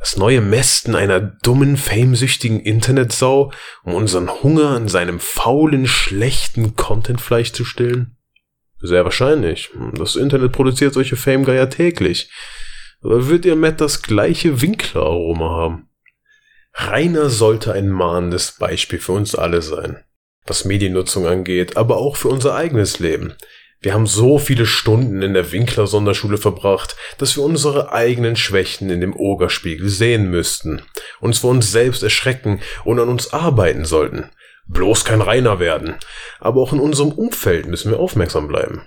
Das 0.00 0.16
neue 0.16 0.40
Mästen 0.40 0.96
einer 0.96 1.20
dummen, 1.20 1.76
famesüchtigen 1.76 2.58
Internetsau, 2.58 3.52
um 3.84 3.94
unseren 3.94 4.30
Hunger 4.42 4.70
an 4.70 4.88
seinem 4.88 5.20
faulen, 5.20 5.86
schlechten 5.86 6.74
Contentfleisch 6.74 7.52
zu 7.52 7.66
stillen? 7.66 8.16
Sehr 8.80 9.04
wahrscheinlich. 9.04 9.70
Das 9.92 10.16
Internet 10.16 10.52
produziert 10.52 10.94
solche 10.94 11.16
Famegeier 11.16 11.68
täglich. 11.68 12.30
Aber 13.02 13.28
wird 13.28 13.44
ihr 13.44 13.56
Matt 13.56 13.82
das 13.82 14.00
gleiche 14.00 14.62
Winkleraroma 14.62 15.50
haben? 15.50 15.88
Rainer 16.72 17.28
sollte 17.28 17.72
ein 17.72 17.90
mahnendes 17.90 18.52
Beispiel 18.58 19.00
für 19.00 19.12
uns 19.12 19.34
alle 19.34 19.60
sein. 19.60 20.02
Was 20.46 20.64
Mediennutzung 20.64 21.26
angeht, 21.26 21.76
aber 21.76 21.98
auch 21.98 22.16
für 22.16 22.28
unser 22.28 22.54
eigenes 22.54 22.98
Leben. 23.00 23.34
Wir 23.82 23.94
haben 23.94 24.06
so 24.06 24.38
viele 24.38 24.66
Stunden 24.66 25.22
in 25.22 25.32
der 25.32 25.52
Winkler 25.52 25.86
Sonderschule 25.86 26.36
verbracht, 26.36 26.96
dass 27.16 27.36
wir 27.36 27.42
unsere 27.42 27.92
eigenen 27.92 28.36
Schwächen 28.36 28.90
in 28.90 29.00
dem 29.00 29.16
Ogerspiegel 29.16 29.88
sehen 29.88 30.30
müssten, 30.30 30.82
uns 31.18 31.38
vor 31.38 31.50
uns 31.50 31.72
selbst 31.72 32.02
erschrecken 32.02 32.60
und 32.84 33.00
an 33.00 33.08
uns 33.08 33.32
arbeiten 33.32 33.86
sollten. 33.86 34.28
Bloß 34.66 35.04
kein 35.04 35.22
Reiner 35.22 35.60
werden. 35.60 35.94
Aber 36.40 36.60
auch 36.60 36.74
in 36.74 36.78
unserem 36.78 37.12
Umfeld 37.12 37.66
müssen 37.66 37.90
wir 37.90 37.98
aufmerksam 37.98 38.48
bleiben. 38.48 38.86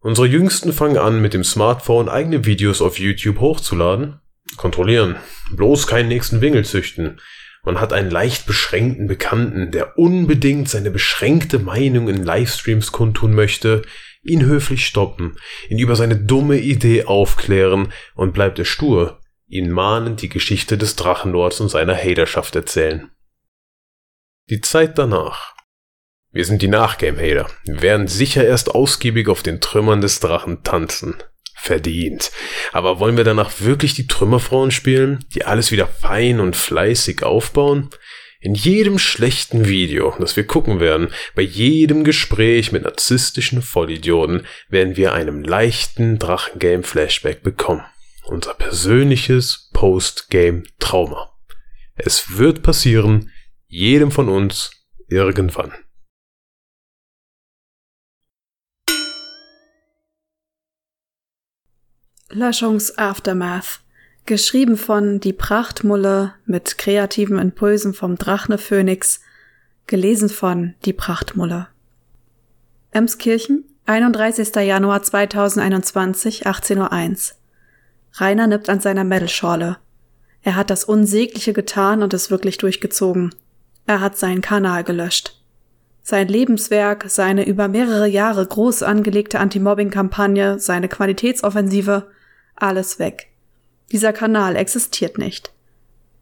Unsere 0.00 0.26
Jüngsten 0.26 0.72
fangen 0.72 0.98
an, 0.98 1.22
mit 1.22 1.32
dem 1.32 1.42
Smartphone 1.42 2.08
eigene 2.10 2.44
Videos 2.44 2.82
auf 2.82 2.98
YouTube 2.98 3.40
hochzuladen. 3.40 4.20
Kontrollieren. 4.56 5.16
Bloß 5.50 5.86
keinen 5.86 6.08
nächsten 6.08 6.42
Wingel 6.42 6.64
züchten. 6.64 7.20
Man 7.64 7.80
hat 7.80 7.92
einen 7.92 8.10
leicht 8.10 8.46
beschränkten 8.46 9.08
Bekannten, 9.08 9.72
der 9.72 9.98
unbedingt 9.98 10.68
seine 10.68 10.92
beschränkte 10.92 11.58
Meinung 11.58 12.08
in 12.08 12.22
Livestreams 12.22 12.92
kundtun 12.92 13.34
möchte, 13.34 13.82
ihn 14.26 14.44
höflich 14.44 14.86
stoppen, 14.86 15.36
ihn 15.68 15.78
über 15.78 15.96
seine 15.96 16.16
dumme 16.16 16.58
Idee 16.58 17.04
aufklären 17.04 17.92
und 18.14 18.34
bleibt 18.34 18.58
er 18.58 18.64
stur, 18.64 19.20
ihn 19.46 19.70
mahnend 19.70 20.22
die 20.22 20.28
Geschichte 20.28 20.76
des 20.76 20.96
Drachenlords 20.96 21.60
und 21.60 21.68
seiner 21.68 21.96
Haterschaft 21.96 22.56
erzählen. 22.56 23.10
Die 24.50 24.60
Zeit 24.60 24.98
danach. 24.98 25.54
Wir 26.30 26.44
sind 26.44 26.62
die 26.62 26.68
Nachgame-Hater. 26.68 27.48
Werden 27.64 28.08
sicher 28.08 28.44
erst 28.44 28.74
ausgiebig 28.74 29.28
auf 29.28 29.42
den 29.42 29.60
Trümmern 29.60 30.00
des 30.00 30.20
Drachen 30.20 30.62
tanzen. 30.62 31.16
Verdient. 31.54 32.30
Aber 32.72 33.00
wollen 33.00 33.16
wir 33.16 33.24
danach 33.24 33.60
wirklich 33.60 33.94
die 33.94 34.06
Trümmerfrauen 34.06 34.70
spielen, 34.70 35.24
die 35.34 35.44
alles 35.46 35.72
wieder 35.72 35.86
fein 35.86 36.38
und 36.40 36.54
fleißig 36.54 37.22
aufbauen? 37.22 37.90
In 38.40 38.54
jedem 38.54 38.98
schlechten 38.98 39.66
Video, 39.66 40.14
das 40.18 40.36
wir 40.36 40.46
gucken 40.46 40.78
werden, 40.78 41.08
bei 41.34 41.42
jedem 41.42 42.04
Gespräch 42.04 42.70
mit 42.70 42.82
narzisstischen 42.84 43.62
Vollidioten, 43.62 44.46
werden 44.68 44.96
wir 44.96 45.14
einem 45.14 45.42
leichten 45.42 46.18
Drachengame-Flashback 46.18 47.42
bekommen. 47.42 47.84
Unser 48.24 48.54
persönliches 48.54 49.70
Post-Game-Trauma. 49.72 51.32
Es 51.94 52.36
wird 52.36 52.62
passieren, 52.62 53.30
jedem 53.66 54.10
von 54.10 54.28
uns, 54.28 54.70
irgendwann. 55.08 55.72
Löschungs-Aftermath 62.28 63.80
Geschrieben 64.26 64.76
von 64.76 65.20
Die 65.20 65.32
Prachtmulle 65.32 66.34
mit 66.46 66.78
kreativen 66.78 67.38
Impulsen 67.38 67.94
vom 67.94 68.16
Drachne 68.16 68.58
Phönix. 68.58 69.20
Gelesen 69.86 70.28
von 70.28 70.74
Die 70.84 70.92
Prachtmulle. 70.92 71.68
Emskirchen, 72.90 73.62
31. 73.84 74.52
Januar 74.56 75.04
2021, 75.04 76.44
18.01 76.44 77.30
Uhr. 77.30 77.36
Rainer 78.14 78.48
nippt 78.48 78.68
an 78.68 78.80
seiner 78.80 79.04
Metal-Schorle. 79.04 79.76
Er 80.42 80.56
hat 80.56 80.70
das 80.70 80.82
Unsägliche 80.82 81.52
getan 81.52 82.02
und 82.02 82.12
es 82.12 82.28
wirklich 82.28 82.58
durchgezogen. 82.58 83.32
Er 83.86 84.00
hat 84.00 84.18
seinen 84.18 84.40
Kanal 84.40 84.82
gelöscht. 84.82 85.40
Sein 86.02 86.26
Lebenswerk, 86.26 87.04
seine 87.06 87.46
über 87.46 87.68
mehrere 87.68 88.08
Jahre 88.08 88.44
groß 88.44 88.82
angelegte 88.82 89.38
Anti-Mobbing-Kampagne, 89.38 90.58
seine 90.58 90.88
Qualitätsoffensive, 90.88 92.10
alles 92.56 92.98
weg. 92.98 93.28
Dieser 93.92 94.12
Kanal 94.12 94.56
existiert 94.56 95.18
nicht. 95.18 95.52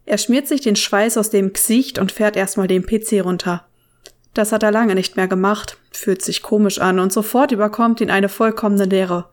Er 0.05 0.17
schmiert 0.17 0.47
sich 0.47 0.61
den 0.61 0.75
Schweiß 0.75 1.17
aus 1.17 1.29
dem 1.29 1.53
Gesicht 1.53 1.97
und 1.97 2.11
fährt 2.11 2.35
erstmal 2.35 2.67
den 2.67 2.85
PC 2.85 3.23
runter. 3.23 3.65
Das 4.35 4.51
hat 4.51 4.63
er 4.63 4.71
lange 4.71 4.95
nicht 4.95 5.15
mehr 5.15 5.27
gemacht, 5.27 5.77
fühlt 5.91 6.21
sich 6.21 6.43
komisch 6.43 6.79
an 6.79 6.99
und 6.99 7.11
sofort 7.11 7.51
überkommt 7.51 8.01
ihn 8.01 8.11
eine 8.11 8.29
vollkommene 8.29 8.85
Leere. 8.85 9.29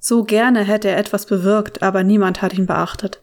So 0.00 0.24
gerne 0.24 0.64
hätte 0.64 0.88
er 0.88 0.98
etwas 0.98 1.26
bewirkt, 1.26 1.82
aber 1.82 2.02
niemand 2.02 2.42
hat 2.42 2.54
ihn 2.54 2.66
beachtet. 2.66 3.20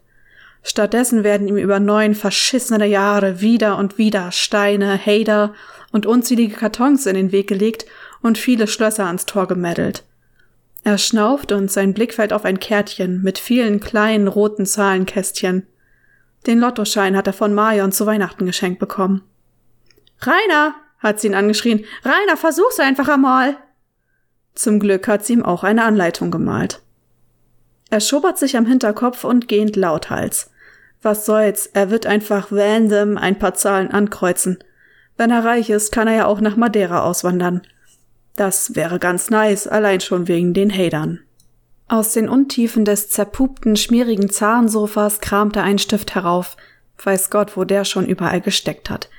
Stattdessen 0.64 1.24
werden 1.24 1.48
ihm 1.48 1.58
über 1.58 1.80
neun 1.80 2.16
verschissene 2.16 2.86
Jahre 2.86 3.42
wieder 3.42 3.78
und 3.78 3.98
wieder 3.98 4.32
Steine, 4.32 4.98
Hader 4.98 5.54
und 5.92 6.06
unzählige 6.06 6.56
Kartons 6.56 7.06
in 7.06 7.16
den 7.16 7.32
Weg 7.32 7.48
gelegt 7.48 7.86
und 8.22 8.38
viele 8.38 8.68
Schlösser 8.68 9.06
ans 9.06 9.26
Tor 9.26 9.48
gemeddelt. 9.48 10.04
Er 10.86 11.00
schnauft 11.00 11.52
und 11.52 11.72
sein 11.72 11.96
Blick 11.96 12.14
fällt 12.14 12.32
auf 12.32 12.46
ein 12.46 12.60
Kärtchen 12.60 13.24
mit 13.24 13.40
vielen 13.40 13.80
kleinen 13.80 14.28
roten 14.28 14.68
Zahlenkästchen. 14.68 15.66
Den 16.46 16.60
Lottoschein 16.60 17.18
hat 17.18 17.26
er 17.26 17.34
von 17.34 17.56
Marion 17.56 17.92
zu 17.92 18.06
Weihnachten 18.06 18.46
geschenkt 18.46 18.80
bekommen. 18.80 19.24
Rainer, 20.22 20.76
hat 21.00 21.20
sie 21.20 21.28
ihn 21.28 21.34
angeschrien. 21.34 21.86
Rainer, 22.04 22.38
versuch's 22.38 22.80
einfach 22.80 23.08
einmal. 23.08 23.58
Zum 24.54 24.80
Glück 24.80 25.08
hat 25.08 25.26
sie 25.26 25.34
ihm 25.34 25.44
auch 25.44 25.64
eine 25.64 25.84
Anleitung 25.84 26.30
gemalt. 26.30 26.84
Er 27.90 28.00
schobert 28.00 28.38
sich 28.38 28.56
am 28.56 28.68
Hinterkopf 28.68 29.24
und 29.24 29.48
gähnt 29.48 29.76
lauthals. 29.76 30.52
Was 31.02 31.26
soll's, 31.26 31.66
er 31.66 31.90
wird 31.90 32.06
einfach 32.06 32.52
random 32.52 33.18
ein 33.18 33.40
paar 33.40 33.56
Zahlen 33.56 33.90
ankreuzen. 33.90 34.60
Wenn 35.18 35.32
er 35.32 35.44
reich 35.44 35.72
ist, 35.72 35.92
kann 35.92 36.08
er 36.08 36.16
ja 36.16 36.26
auch 36.28 36.42
nach 36.42 36.58
Madeira 36.58 37.02
auswandern. 37.02 37.64
Das 38.36 38.76
wäre 38.76 39.00
ganz 39.00 39.30
nice, 39.30 39.68
allein 39.68 40.02
schon 40.02 40.28
wegen 40.28 40.54
den 40.54 40.72
Hatern. 40.72 41.22
Aus 41.88 42.12
den 42.14 42.28
Untiefen 42.28 42.84
des 42.84 43.10
zerpupten, 43.10 43.76
schmierigen 43.76 44.30
Zahnsofas 44.30 45.22
kramt 45.22 45.56
er 45.56 45.64
einen 45.64 45.80
Stift 45.80 46.16
herauf. 46.16 46.58
Weiß 47.04 47.30
Gott, 47.30 47.56
wo 47.56 47.64
der 47.64 47.86
schon 47.86 48.06
überall 48.08 48.42
gesteckt 48.42 48.90
hat. 48.90 49.10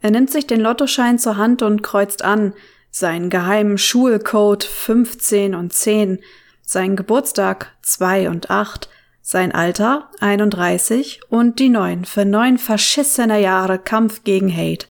Er 0.00 0.10
nimmt 0.10 0.30
sich 0.30 0.46
den 0.46 0.60
Lottoschein 0.60 1.18
zur 1.18 1.36
Hand 1.36 1.62
und 1.62 1.82
kreuzt 1.82 2.24
an, 2.24 2.54
seinen 2.90 3.30
geheimen 3.30 3.78
Schulcode 3.78 4.64
15 4.64 5.54
und 5.54 5.72
10, 5.72 6.18
seinen 6.62 6.96
Geburtstag 6.96 7.76
2 7.82 8.28
und 8.28 8.50
8, 8.50 8.88
sein 9.22 9.52
Alter 9.52 10.10
31 10.20 11.20
und 11.28 11.58
die 11.58 11.68
neun 11.68 12.04
für 12.04 12.24
neun 12.24 12.58
verschissene 12.58 13.40
Jahre 13.40 13.78
Kampf 13.78 14.24
gegen 14.24 14.54
Hate. 14.54 14.86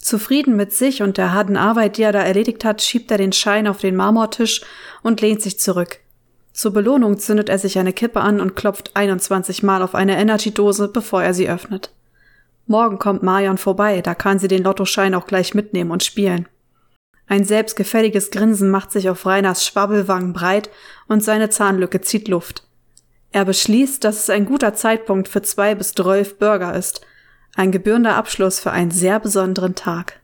Zufrieden 0.00 0.56
mit 0.56 0.72
sich 0.72 1.02
und 1.02 1.18
der 1.18 1.32
harten 1.32 1.56
Arbeit, 1.56 1.98
die 1.98 2.02
er 2.02 2.12
da 2.12 2.22
erledigt 2.22 2.64
hat, 2.64 2.82
schiebt 2.82 3.10
er 3.10 3.18
den 3.18 3.32
Schein 3.32 3.66
auf 3.66 3.78
den 3.78 3.96
Marmortisch 3.96 4.62
und 5.02 5.20
lehnt 5.20 5.42
sich 5.42 5.60
zurück. 5.60 5.98
Zur 6.52 6.72
Belohnung 6.72 7.18
zündet 7.18 7.48
er 7.48 7.58
sich 7.58 7.78
eine 7.78 7.92
Kippe 7.92 8.20
an 8.20 8.40
und 8.40 8.56
klopft 8.56 8.96
21 8.96 9.62
Mal 9.62 9.82
auf 9.82 9.94
eine 9.94 10.18
Energy-Dose, 10.18 10.88
bevor 10.88 11.22
er 11.22 11.34
sie 11.34 11.48
öffnet. 11.48 11.92
Morgen 12.66 12.98
kommt 12.98 13.22
Marion 13.22 13.58
vorbei, 13.58 14.00
da 14.00 14.14
kann 14.14 14.38
sie 14.38 14.48
den 14.48 14.62
Lottoschein 14.62 15.14
auch 15.14 15.26
gleich 15.26 15.54
mitnehmen 15.54 15.90
und 15.90 16.02
spielen. 16.02 16.48
Ein 17.26 17.44
selbstgefälliges 17.44 18.30
Grinsen 18.30 18.70
macht 18.70 18.90
sich 18.90 19.08
auf 19.08 19.24
Reiners 19.24 19.64
Schwabbelwangen 19.64 20.32
breit 20.32 20.70
und 21.06 21.22
seine 21.22 21.50
Zahnlücke 21.50 22.00
zieht 22.00 22.26
Luft. 22.26 22.64
Er 23.32 23.44
beschließt, 23.44 24.02
dass 24.02 24.18
es 24.18 24.30
ein 24.30 24.46
guter 24.46 24.74
Zeitpunkt 24.74 25.28
für 25.28 25.42
zwei 25.42 25.74
bis 25.74 25.92
zwölf 25.92 26.38
Burger 26.38 26.74
ist. 26.74 27.02
Ein 27.60 27.72
gebührender 27.72 28.16
Abschluss 28.16 28.58
für 28.58 28.70
einen 28.70 28.90
sehr 28.90 29.20
besonderen 29.20 29.74
Tag. 29.74 30.22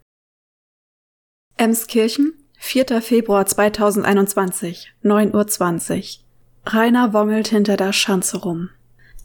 Emskirchen, 1.58 2.32
4. 2.60 3.02
Februar 3.02 3.44
2021, 3.44 4.94
9.20 5.04 6.20
Uhr. 6.64 6.72
Rainer 6.72 7.12
wongelt 7.12 7.48
hinter 7.48 7.76
der 7.76 7.92
Schanze 7.92 8.38
rum. 8.38 8.70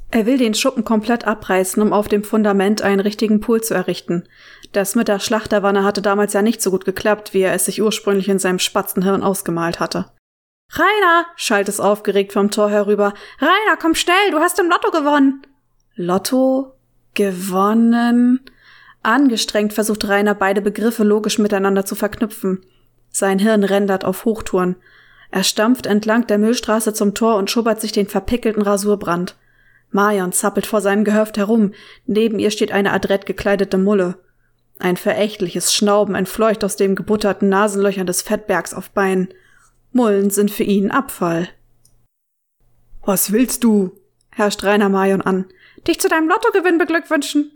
Er 0.09 0.25
will 0.25 0.37
den 0.37 0.53
Schuppen 0.53 0.83
komplett 0.83 1.25
abreißen, 1.25 1.81
um 1.81 1.93
auf 1.93 2.09
dem 2.09 2.25
Fundament 2.25 2.81
einen 2.81 2.99
richtigen 2.99 3.39
Pool 3.39 3.61
zu 3.61 3.75
errichten. 3.75 4.27
Das 4.73 4.95
mit 4.95 5.07
der 5.07 5.19
Schlachterwanne 5.19 5.85
hatte 5.85 6.01
damals 6.01 6.33
ja 6.33 6.41
nicht 6.41 6.61
so 6.61 6.69
gut 6.69 6.83
geklappt, 6.83 7.33
wie 7.33 7.43
er 7.43 7.53
es 7.53 7.63
sich 7.63 7.81
ursprünglich 7.81 8.27
in 8.27 8.39
seinem 8.39 8.59
Spatzenhirn 8.59 9.23
ausgemalt 9.23 9.79
hatte. 9.79 10.11
Rainer, 10.73 11.27
schallt 11.37 11.69
es 11.69 11.79
aufgeregt 11.79 12.33
vom 12.33 12.51
Tor 12.51 12.71
herüber. 12.71 13.13
Rainer, 13.39 13.77
komm 13.79 13.95
schnell, 13.95 14.31
du 14.31 14.39
hast 14.39 14.59
im 14.59 14.69
Lotto 14.69 14.91
gewonnen. 14.91 15.47
Lotto? 15.95 16.73
Gewonnen? 17.13 18.39
Angestrengt 19.03 19.73
versucht 19.73 20.07
Rainer 20.07 20.35
beide 20.35 20.61
Begriffe 20.61 21.03
logisch 21.03 21.39
miteinander 21.39 21.85
zu 21.85 21.95
verknüpfen. 21.95 22.65
Sein 23.09 23.39
Hirn 23.39 23.63
rendert 23.63 24.05
auf 24.05 24.25
Hochtouren. 24.25 24.75
Er 25.31 25.43
stampft 25.43 25.85
entlang 25.85 26.27
der 26.27 26.37
Müllstraße 26.37 26.93
zum 26.93 27.13
Tor 27.13 27.37
und 27.37 27.49
schubbert 27.49 27.81
sich 27.81 27.91
den 27.91 28.07
verpickelten 28.07 28.61
Rasurbrand. 28.61 29.35
Marion 29.89 30.31
zappelt 30.31 30.65
vor 30.65 30.81
seinem 30.81 31.03
Gehöft 31.03 31.37
herum. 31.37 31.73
Neben 32.05 32.39
ihr 32.39 32.51
steht 32.51 32.71
eine 32.71 32.93
adrett 32.93 33.25
gekleidete 33.25 33.77
Mulle. 33.77 34.17
Ein 34.79 34.97
verächtliches 34.97 35.73
Schnauben 35.73 36.15
entfleucht 36.15 36.63
aus 36.63 36.75
dem 36.75 36.95
gebutterten 36.95 37.49
Nasenlöchern 37.49 38.07
des 38.07 38.21
Fettbergs 38.21 38.73
auf 38.73 38.89
Beinen. 38.91 39.29
Mullen 39.91 40.29
sind 40.29 40.49
für 40.49 40.63
ihn 40.63 40.91
Abfall. 40.91 41.49
Was 43.03 43.31
willst 43.31 43.63
du? 43.63 43.91
herrscht 44.31 44.63
Rainer 44.63 44.89
Marion 44.89 45.21
an. 45.21 45.45
Dich 45.87 45.99
zu 45.99 46.09
deinem 46.09 46.29
Lottogewinn 46.29 46.77
beglückwünschen. 46.77 47.51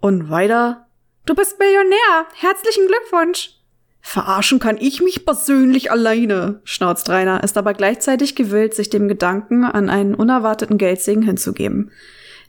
Und 0.00 0.30
weiter? 0.30 0.88
Du 1.26 1.34
bist 1.34 1.58
Millionär. 1.58 2.26
Herzlichen 2.34 2.88
Glückwunsch. 2.88 3.62
Verarschen 4.00 4.58
kann 4.58 4.78
ich 4.78 5.00
mich 5.00 5.24
persönlich 5.24 5.92
alleine, 5.92 6.60
schnauzt 6.64 7.08
Rainer, 7.08 7.44
ist 7.44 7.56
aber 7.56 7.72
gleichzeitig 7.72 8.34
gewillt, 8.34 8.74
sich 8.74 8.90
dem 8.90 9.06
Gedanken 9.06 9.64
an 9.64 9.88
einen 9.88 10.16
unerwarteten 10.16 10.76
Geldsegen 10.76 11.22
hinzugeben. 11.22 11.92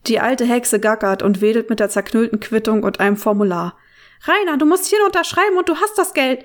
Die 0.08 0.20
alte 0.20 0.46
Hexe 0.46 0.80
gackert 0.80 1.22
und 1.22 1.42
wedelt 1.42 1.70
mit 1.70 1.80
der 1.80 1.90
zerknüllten 1.90 2.40
Quittung 2.40 2.84
und 2.84 3.00
einem 3.00 3.18
Formular. 3.18 3.78
Rainer, 4.24 4.58
du 4.58 4.66
musst 4.66 4.88
hier 4.88 5.06
unterschreiben 5.06 5.58
und 5.58 5.70
du 5.70 5.76
hast 5.76 5.96
das 5.98 6.14
Geld. 6.14 6.44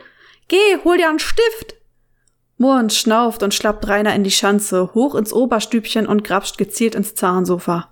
Geh, 0.49 0.77
hol 0.85 0.99
dir 0.99 1.09
einen 1.09 1.19
Stift. 1.19 1.77
Murrend 2.59 2.93
schnauft 2.93 3.43
und 3.43 3.55
schlappt 3.55 3.89
Rainer 3.89 4.15
in 4.15 4.25
die 4.25 4.31
Schanze, 4.31 4.93
hoch 4.93 5.15
ins 5.15 5.33
Oberstübchen 5.33 6.07
und 6.07 6.23
grapscht 6.23 6.59
gezielt 6.59 6.95
ins 6.95 7.15
Zahnsofa. 7.15 7.89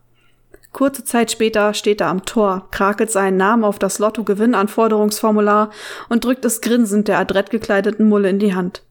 Kurze 0.76 1.04
Zeit 1.04 1.30
später 1.30 1.72
steht 1.72 2.02
er 2.02 2.08
am 2.08 2.26
Tor, 2.26 2.68
krakelt 2.70 3.10
seinen 3.10 3.38
Namen 3.38 3.64
auf 3.64 3.78
das 3.78 3.98
Lotto-Gewinnanforderungsformular 3.98 5.70
und 6.10 6.22
drückt 6.22 6.44
es 6.44 6.60
grinsend 6.60 7.08
der 7.08 7.18
adrett 7.18 7.48
gekleideten 7.48 8.06
Mulle 8.06 8.28
in 8.28 8.38
die 8.38 8.54
Hand. 8.54 8.82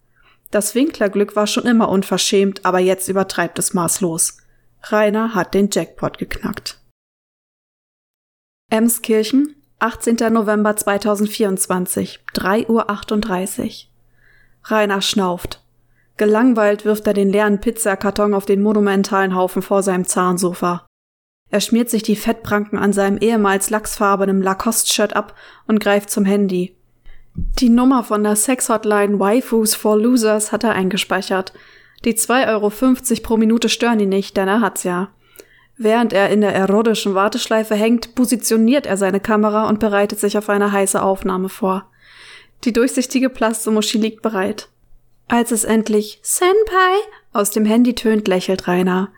Das 0.50 0.74
Winklerglück 0.74 1.36
war 1.36 1.46
schon 1.46 1.66
immer 1.66 1.90
unverschämt, 1.90 2.66
aber 2.66 2.80
jetzt 2.80 3.08
übertreibt 3.08 3.60
es 3.60 3.76
maßlos. 3.76 4.40
Rainer 4.82 5.36
hat 5.36 5.54
den 5.54 5.70
Jackpot 5.72 6.18
geknackt. 6.18 6.80
Emskirchen, 8.72 9.56
18. 9.78 10.34
November 10.34 10.76
2024, 10.76 12.20
3.38 12.34 13.62
Uhr. 13.62 13.72
Rainer 14.64 15.02
schnauft. 15.04 15.64
Gelangweilt 16.18 16.84
wirft 16.84 17.06
er 17.06 17.14
den 17.14 17.30
leeren 17.30 17.62
Pizzakarton 17.62 18.34
auf 18.34 18.48
den 18.48 18.64
monumentalen 18.64 19.36
Haufen 19.36 19.62
vor 19.62 19.84
seinem 19.84 20.06
Zahnsofa. 20.06 20.88
Er 21.56 21.62
schmiert 21.62 21.90
sich 21.90 22.04
die 22.04 22.18
Fettpranken 22.18 22.78
an 22.78 22.92
seinem 22.92 23.18
ehemals 23.18 23.70
lachsfarbenen 23.70 24.42
Lacoste-Shirt 24.42 25.16
ab 25.16 25.34
und 25.68 25.80
greift 25.80 26.10
zum 26.10 26.26
Handy. 26.26 26.76
Die 27.34 27.70
Nummer 27.70 28.04
von 28.04 28.26
der 28.26 28.36
Sex-Hotline 28.36 29.22
Waifus 29.22 29.74
for 29.74 29.98
Losers 29.98 30.52
hat 30.52 30.66
er 30.66 30.74
eingespeichert. 30.74 31.54
Die 32.04 32.14
2,50 32.14 32.50
Euro 32.50 33.22
pro 33.24 33.38
Minute 33.38 33.70
stören 33.70 34.02
ihn 34.02 34.10
nicht, 34.10 34.36
denn 34.36 34.50
er 34.50 34.60
hat's 34.60 34.84
ja. 34.84 35.12
Während 35.78 36.12
er 36.12 36.30
in 36.30 36.42
der 36.42 36.54
erotischen 36.54 37.16
Warteschleife 37.16 37.76
hängt, 37.76 38.16
positioniert 38.16 38.86
er 38.86 38.98
seine 38.98 39.22
Kamera 39.22 39.70
und 39.70 39.80
bereitet 39.80 40.20
sich 40.20 40.38
auf 40.38 40.50
eine 40.50 40.74
heiße 40.74 41.02
Aufnahme 41.02 41.48
vor. 41.48 41.90
Die 42.66 42.74
durchsichtige 42.74 43.30
Plastomuschi 43.30 43.98
liegt 43.98 44.22
bereit. 44.22 44.68
Als 45.30 45.54
es 45.54 45.64
endlich 45.64 46.20
Senpai 46.22 46.98
aus 47.32 47.52
dem 47.52 47.64
Handy 47.64 47.96
tönt, 47.96 48.28
lächelt 48.28 48.68
Rainer. 48.68 49.14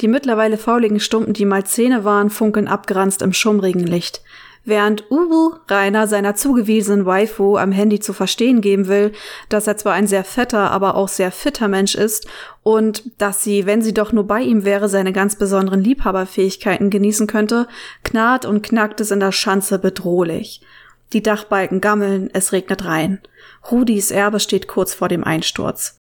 Die 0.00 0.08
mittlerweile 0.08 0.58
fauligen 0.58 1.00
Stumpen, 1.00 1.34
die 1.34 1.44
mal 1.44 1.64
Zähne 1.64 2.04
waren, 2.04 2.30
funkeln 2.30 2.68
abgeranzt 2.68 3.22
im 3.22 3.32
schummrigen 3.32 3.86
Licht. 3.86 4.22
Während 4.64 5.10
Ubu 5.10 5.56
Rainer 5.68 6.06
seiner 6.06 6.36
zugewiesenen 6.36 7.04
Waifu 7.04 7.56
am 7.56 7.72
Handy 7.72 7.98
zu 7.98 8.12
verstehen 8.12 8.60
geben 8.60 8.86
will, 8.86 9.10
dass 9.48 9.66
er 9.66 9.76
zwar 9.76 9.94
ein 9.94 10.06
sehr 10.06 10.22
fetter, 10.22 10.70
aber 10.70 10.94
auch 10.94 11.08
sehr 11.08 11.32
fitter 11.32 11.66
Mensch 11.66 11.96
ist 11.96 12.28
und 12.62 13.02
dass 13.18 13.42
sie, 13.42 13.66
wenn 13.66 13.82
sie 13.82 13.92
doch 13.92 14.12
nur 14.12 14.24
bei 14.24 14.40
ihm 14.40 14.64
wäre, 14.64 14.88
seine 14.88 15.12
ganz 15.12 15.34
besonderen 15.34 15.82
Liebhaberfähigkeiten 15.82 16.90
genießen 16.90 17.26
könnte, 17.26 17.66
knarrt 18.04 18.44
und 18.44 18.62
knackt 18.62 19.00
es 19.00 19.10
in 19.10 19.18
der 19.18 19.32
Schanze 19.32 19.80
bedrohlich. 19.80 20.60
Die 21.12 21.22
Dachbalken 21.22 21.80
gammeln, 21.80 22.30
es 22.32 22.52
regnet 22.52 22.84
rein. 22.84 23.20
Rudis 23.70 24.12
Erbe 24.12 24.38
steht 24.38 24.68
kurz 24.68 24.94
vor 24.94 25.08
dem 25.08 25.24
Einsturz. 25.24 25.98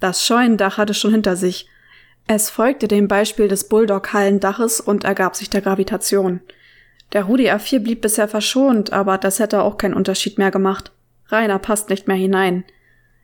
Das 0.00 0.24
Scheunendach 0.24 0.76
hatte 0.76 0.92
schon 0.92 1.12
hinter 1.12 1.34
sich. 1.34 1.68
Es 2.26 2.48
folgte 2.48 2.88
dem 2.88 3.06
Beispiel 3.06 3.48
des 3.48 3.68
Bulldog-Hallendaches 3.68 4.80
und 4.80 5.04
ergab 5.04 5.36
sich 5.36 5.50
der 5.50 5.60
Gravitation. 5.60 6.40
Der 7.12 7.24
Rudi 7.24 7.50
A4 7.50 7.80
blieb 7.80 8.00
bisher 8.00 8.28
verschont, 8.28 8.92
aber 8.92 9.18
das 9.18 9.38
hätte 9.40 9.62
auch 9.62 9.76
keinen 9.76 9.94
Unterschied 9.94 10.38
mehr 10.38 10.50
gemacht. 10.50 10.90
Rainer 11.28 11.58
passt 11.58 11.90
nicht 11.90 12.08
mehr 12.08 12.16
hinein. 12.16 12.64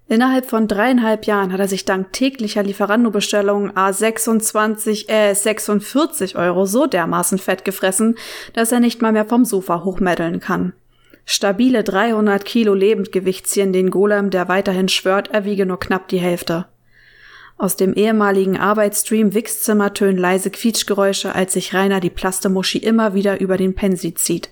Innerhalb 0.06 0.46
von 0.46 0.68
dreieinhalb 0.68 1.24
Jahren 1.24 1.52
hat 1.52 1.60
er 1.60 1.68
sich 1.68 1.84
dank 1.84 2.12
täglicher 2.12 2.62
Lieferando-Bestellungen 2.62 3.70
A26, 3.72 5.08
äh, 5.08 5.34
46 5.34 6.36
Euro 6.36 6.66
so 6.66 6.86
dermaßen 6.86 7.38
fett 7.38 7.64
gefressen, 7.64 8.16
dass 8.52 8.72
er 8.72 8.80
nicht 8.80 9.00
mal 9.00 9.12
mehr 9.12 9.24
vom 9.24 9.44
Sofa 9.44 9.84
hochmeddeln 9.84 10.40
kann. 10.40 10.72
Stabile 11.24 11.84
300 11.84 12.44
Kilo 12.44 12.74
Lebendgewicht 12.74 13.46
ziehen 13.46 13.72
den 13.72 13.90
Golem, 13.90 14.30
der 14.30 14.48
weiterhin 14.48 14.88
schwört, 14.88 15.30
er 15.30 15.44
wiege 15.44 15.64
nur 15.64 15.78
knapp 15.78 16.08
die 16.08 16.18
Hälfte. 16.18 16.66
Aus 17.60 17.76
dem 17.76 17.92
ehemaligen 17.92 18.56
Arbeitsstream 18.56 19.34
Wichszimmer 19.34 19.92
tönen 19.92 20.16
leise 20.16 20.48
Quietschgeräusche, 20.48 21.34
als 21.34 21.52
sich 21.52 21.74
Rainer 21.74 22.00
die 22.00 22.08
Plastemuschi 22.08 22.78
immer 22.78 23.12
wieder 23.12 23.38
über 23.38 23.58
den 23.58 23.74
Pensi 23.74 24.14
zieht. 24.14 24.48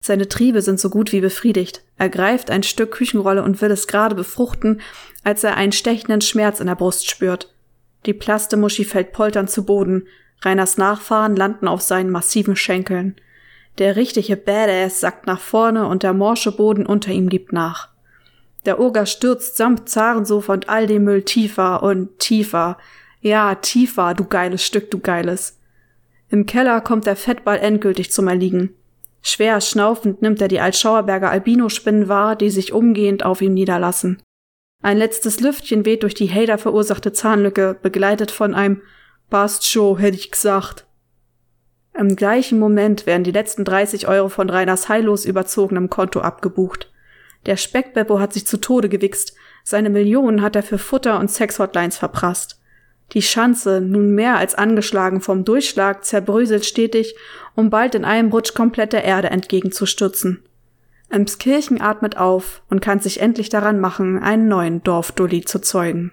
Seine 0.00 0.28
Triebe 0.28 0.62
sind 0.62 0.78
so 0.78 0.88
gut 0.88 1.10
wie 1.10 1.20
befriedigt. 1.20 1.82
Er 1.96 2.08
greift 2.08 2.52
ein 2.52 2.62
Stück 2.62 2.92
Küchenrolle 2.92 3.42
und 3.42 3.60
will 3.60 3.72
es 3.72 3.88
gerade 3.88 4.14
befruchten, 4.14 4.80
als 5.24 5.42
er 5.42 5.56
einen 5.56 5.72
stechenden 5.72 6.20
Schmerz 6.20 6.60
in 6.60 6.68
der 6.68 6.76
Brust 6.76 7.10
spürt. 7.10 7.52
Die 8.06 8.14
Plastemuschi 8.14 8.84
fällt 8.84 9.10
polternd 9.10 9.50
zu 9.50 9.64
Boden. 9.64 10.06
Reiners 10.40 10.78
Nachfahren 10.78 11.34
landen 11.34 11.66
auf 11.66 11.80
seinen 11.80 12.10
massiven 12.10 12.54
Schenkeln. 12.54 13.16
Der 13.78 13.96
richtige 13.96 14.36
Badass 14.36 15.00
sackt 15.00 15.26
nach 15.26 15.40
vorne 15.40 15.88
und 15.88 16.04
der 16.04 16.12
morsche 16.12 16.52
Boden 16.52 16.86
unter 16.86 17.10
ihm 17.10 17.28
gibt 17.28 17.52
nach. 17.52 17.95
Der 18.66 18.80
Oger 18.80 19.06
stürzt 19.06 19.56
samt 19.56 19.88
Zarensofa 19.88 20.52
und 20.52 20.68
all 20.68 20.88
dem 20.88 21.04
Müll 21.04 21.22
tiefer 21.22 21.82
und 21.82 22.18
tiefer. 22.18 22.78
Ja, 23.20 23.54
tiefer, 23.54 24.14
du 24.14 24.24
geiles 24.24 24.64
Stück, 24.64 24.90
du 24.90 24.98
geiles. 24.98 25.58
Im 26.28 26.46
Keller 26.46 26.80
kommt 26.80 27.06
der 27.06 27.14
Fettball 27.14 27.58
endgültig 27.58 28.10
zum 28.10 28.26
Erliegen. 28.26 28.74
Schwer 29.22 29.60
schnaufend 29.60 30.20
nimmt 30.20 30.40
er 30.42 30.48
die 30.48 30.60
Altschauerberger 30.60 31.30
Albinospinnen 31.30 32.08
wahr, 32.08 32.34
die 32.34 32.50
sich 32.50 32.72
umgehend 32.72 33.24
auf 33.24 33.40
ihm 33.40 33.54
niederlassen. 33.54 34.20
Ein 34.82 34.98
letztes 34.98 35.40
Lüftchen 35.40 35.84
weht 35.84 36.02
durch 36.02 36.14
die 36.14 36.28
Hader 36.28 36.58
verursachte 36.58 37.12
Zahnlücke, 37.12 37.76
begleitet 37.80 38.30
von 38.30 38.54
einem 38.54 38.82
Passt 39.30 39.66
schon, 39.66 39.98
hätte 39.98 40.16
ich 40.16 40.30
gesagt. 40.30 40.86
Im 41.94 42.14
gleichen 42.14 42.58
Moment 42.58 43.06
werden 43.06 43.24
die 43.24 43.32
letzten 43.32 43.64
30 43.64 44.06
Euro 44.06 44.28
von 44.28 44.50
Reiners 44.50 44.88
heillos 44.88 45.24
überzogenem 45.24 45.88
Konto 45.88 46.20
abgebucht. 46.20 46.92
Der 47.46 47.56
Speckbeppo 47.56 48.18
hat 48.18 48.32
sich 48.32 48.46
zu 48.46 48.58
Tode 48.58 48.88
gewichst. 48.88 49.34
Seine 49.62 49.88
Millionen 49.88 50.42
hat 50.42 50.56
er 50.56 50.62
für 50.62 50.78
Futter 50.78 51.18
und 51.18 51.30
Sexhotlines 51.30 51.96
verprasst. 51.96 52.60
Die 53.12 53.22
Schanze, 53.22 53.80
nun 53.80 54.10
mehr 54.10 54.36
als 54.36 54.56
angeschlagen 54.56 55.20
vom 55.20 55.44
Durchschlag, 55.44 56.04
zerbröselt 56.04 56.66
stetig, 56.66 57.14
um 57.54 57.70
bald 57.70 57.94
in 57.94 58.04
einem 58.04 58.30
Rutsch 58.32 58.52
komplett 58.54 58.92
der 58.92 59.04
Erde 59.04 59.30
entgegenzustürzen. 59.30 60.42
Emskirchen 61.08 61.80
atmet 61.80 62.16
auf 62.16 62.62
und 62.68 62.80
kann 62.80 62.98
sich 62.98 63.20
endlich 63.20 63.48
daran 63.48 63.78
machen, 63.78 64.18
einen 64.18 64.48
neuen 64.48 64.82
Dorfdulli 64.82 65.44
zu 65.44 65.60
zeugen. 65.60 66.10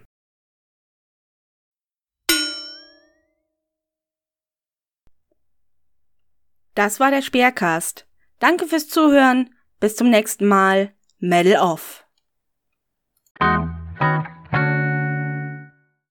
Das 6.76 7.00
war 7.00 7.10
der 7.10 7.24
Speercast. 7.24 8.08
Danke 8.40 8.68
fürs 8.68 8.88
Zuhören. 8.88 9.50
Bis 9.80 9.96
zum 9.96 10.10
nächsten 10.10 10.48
Mal. 10.48 10.94
Medal 11.24 11.56
off. 11.56 12.04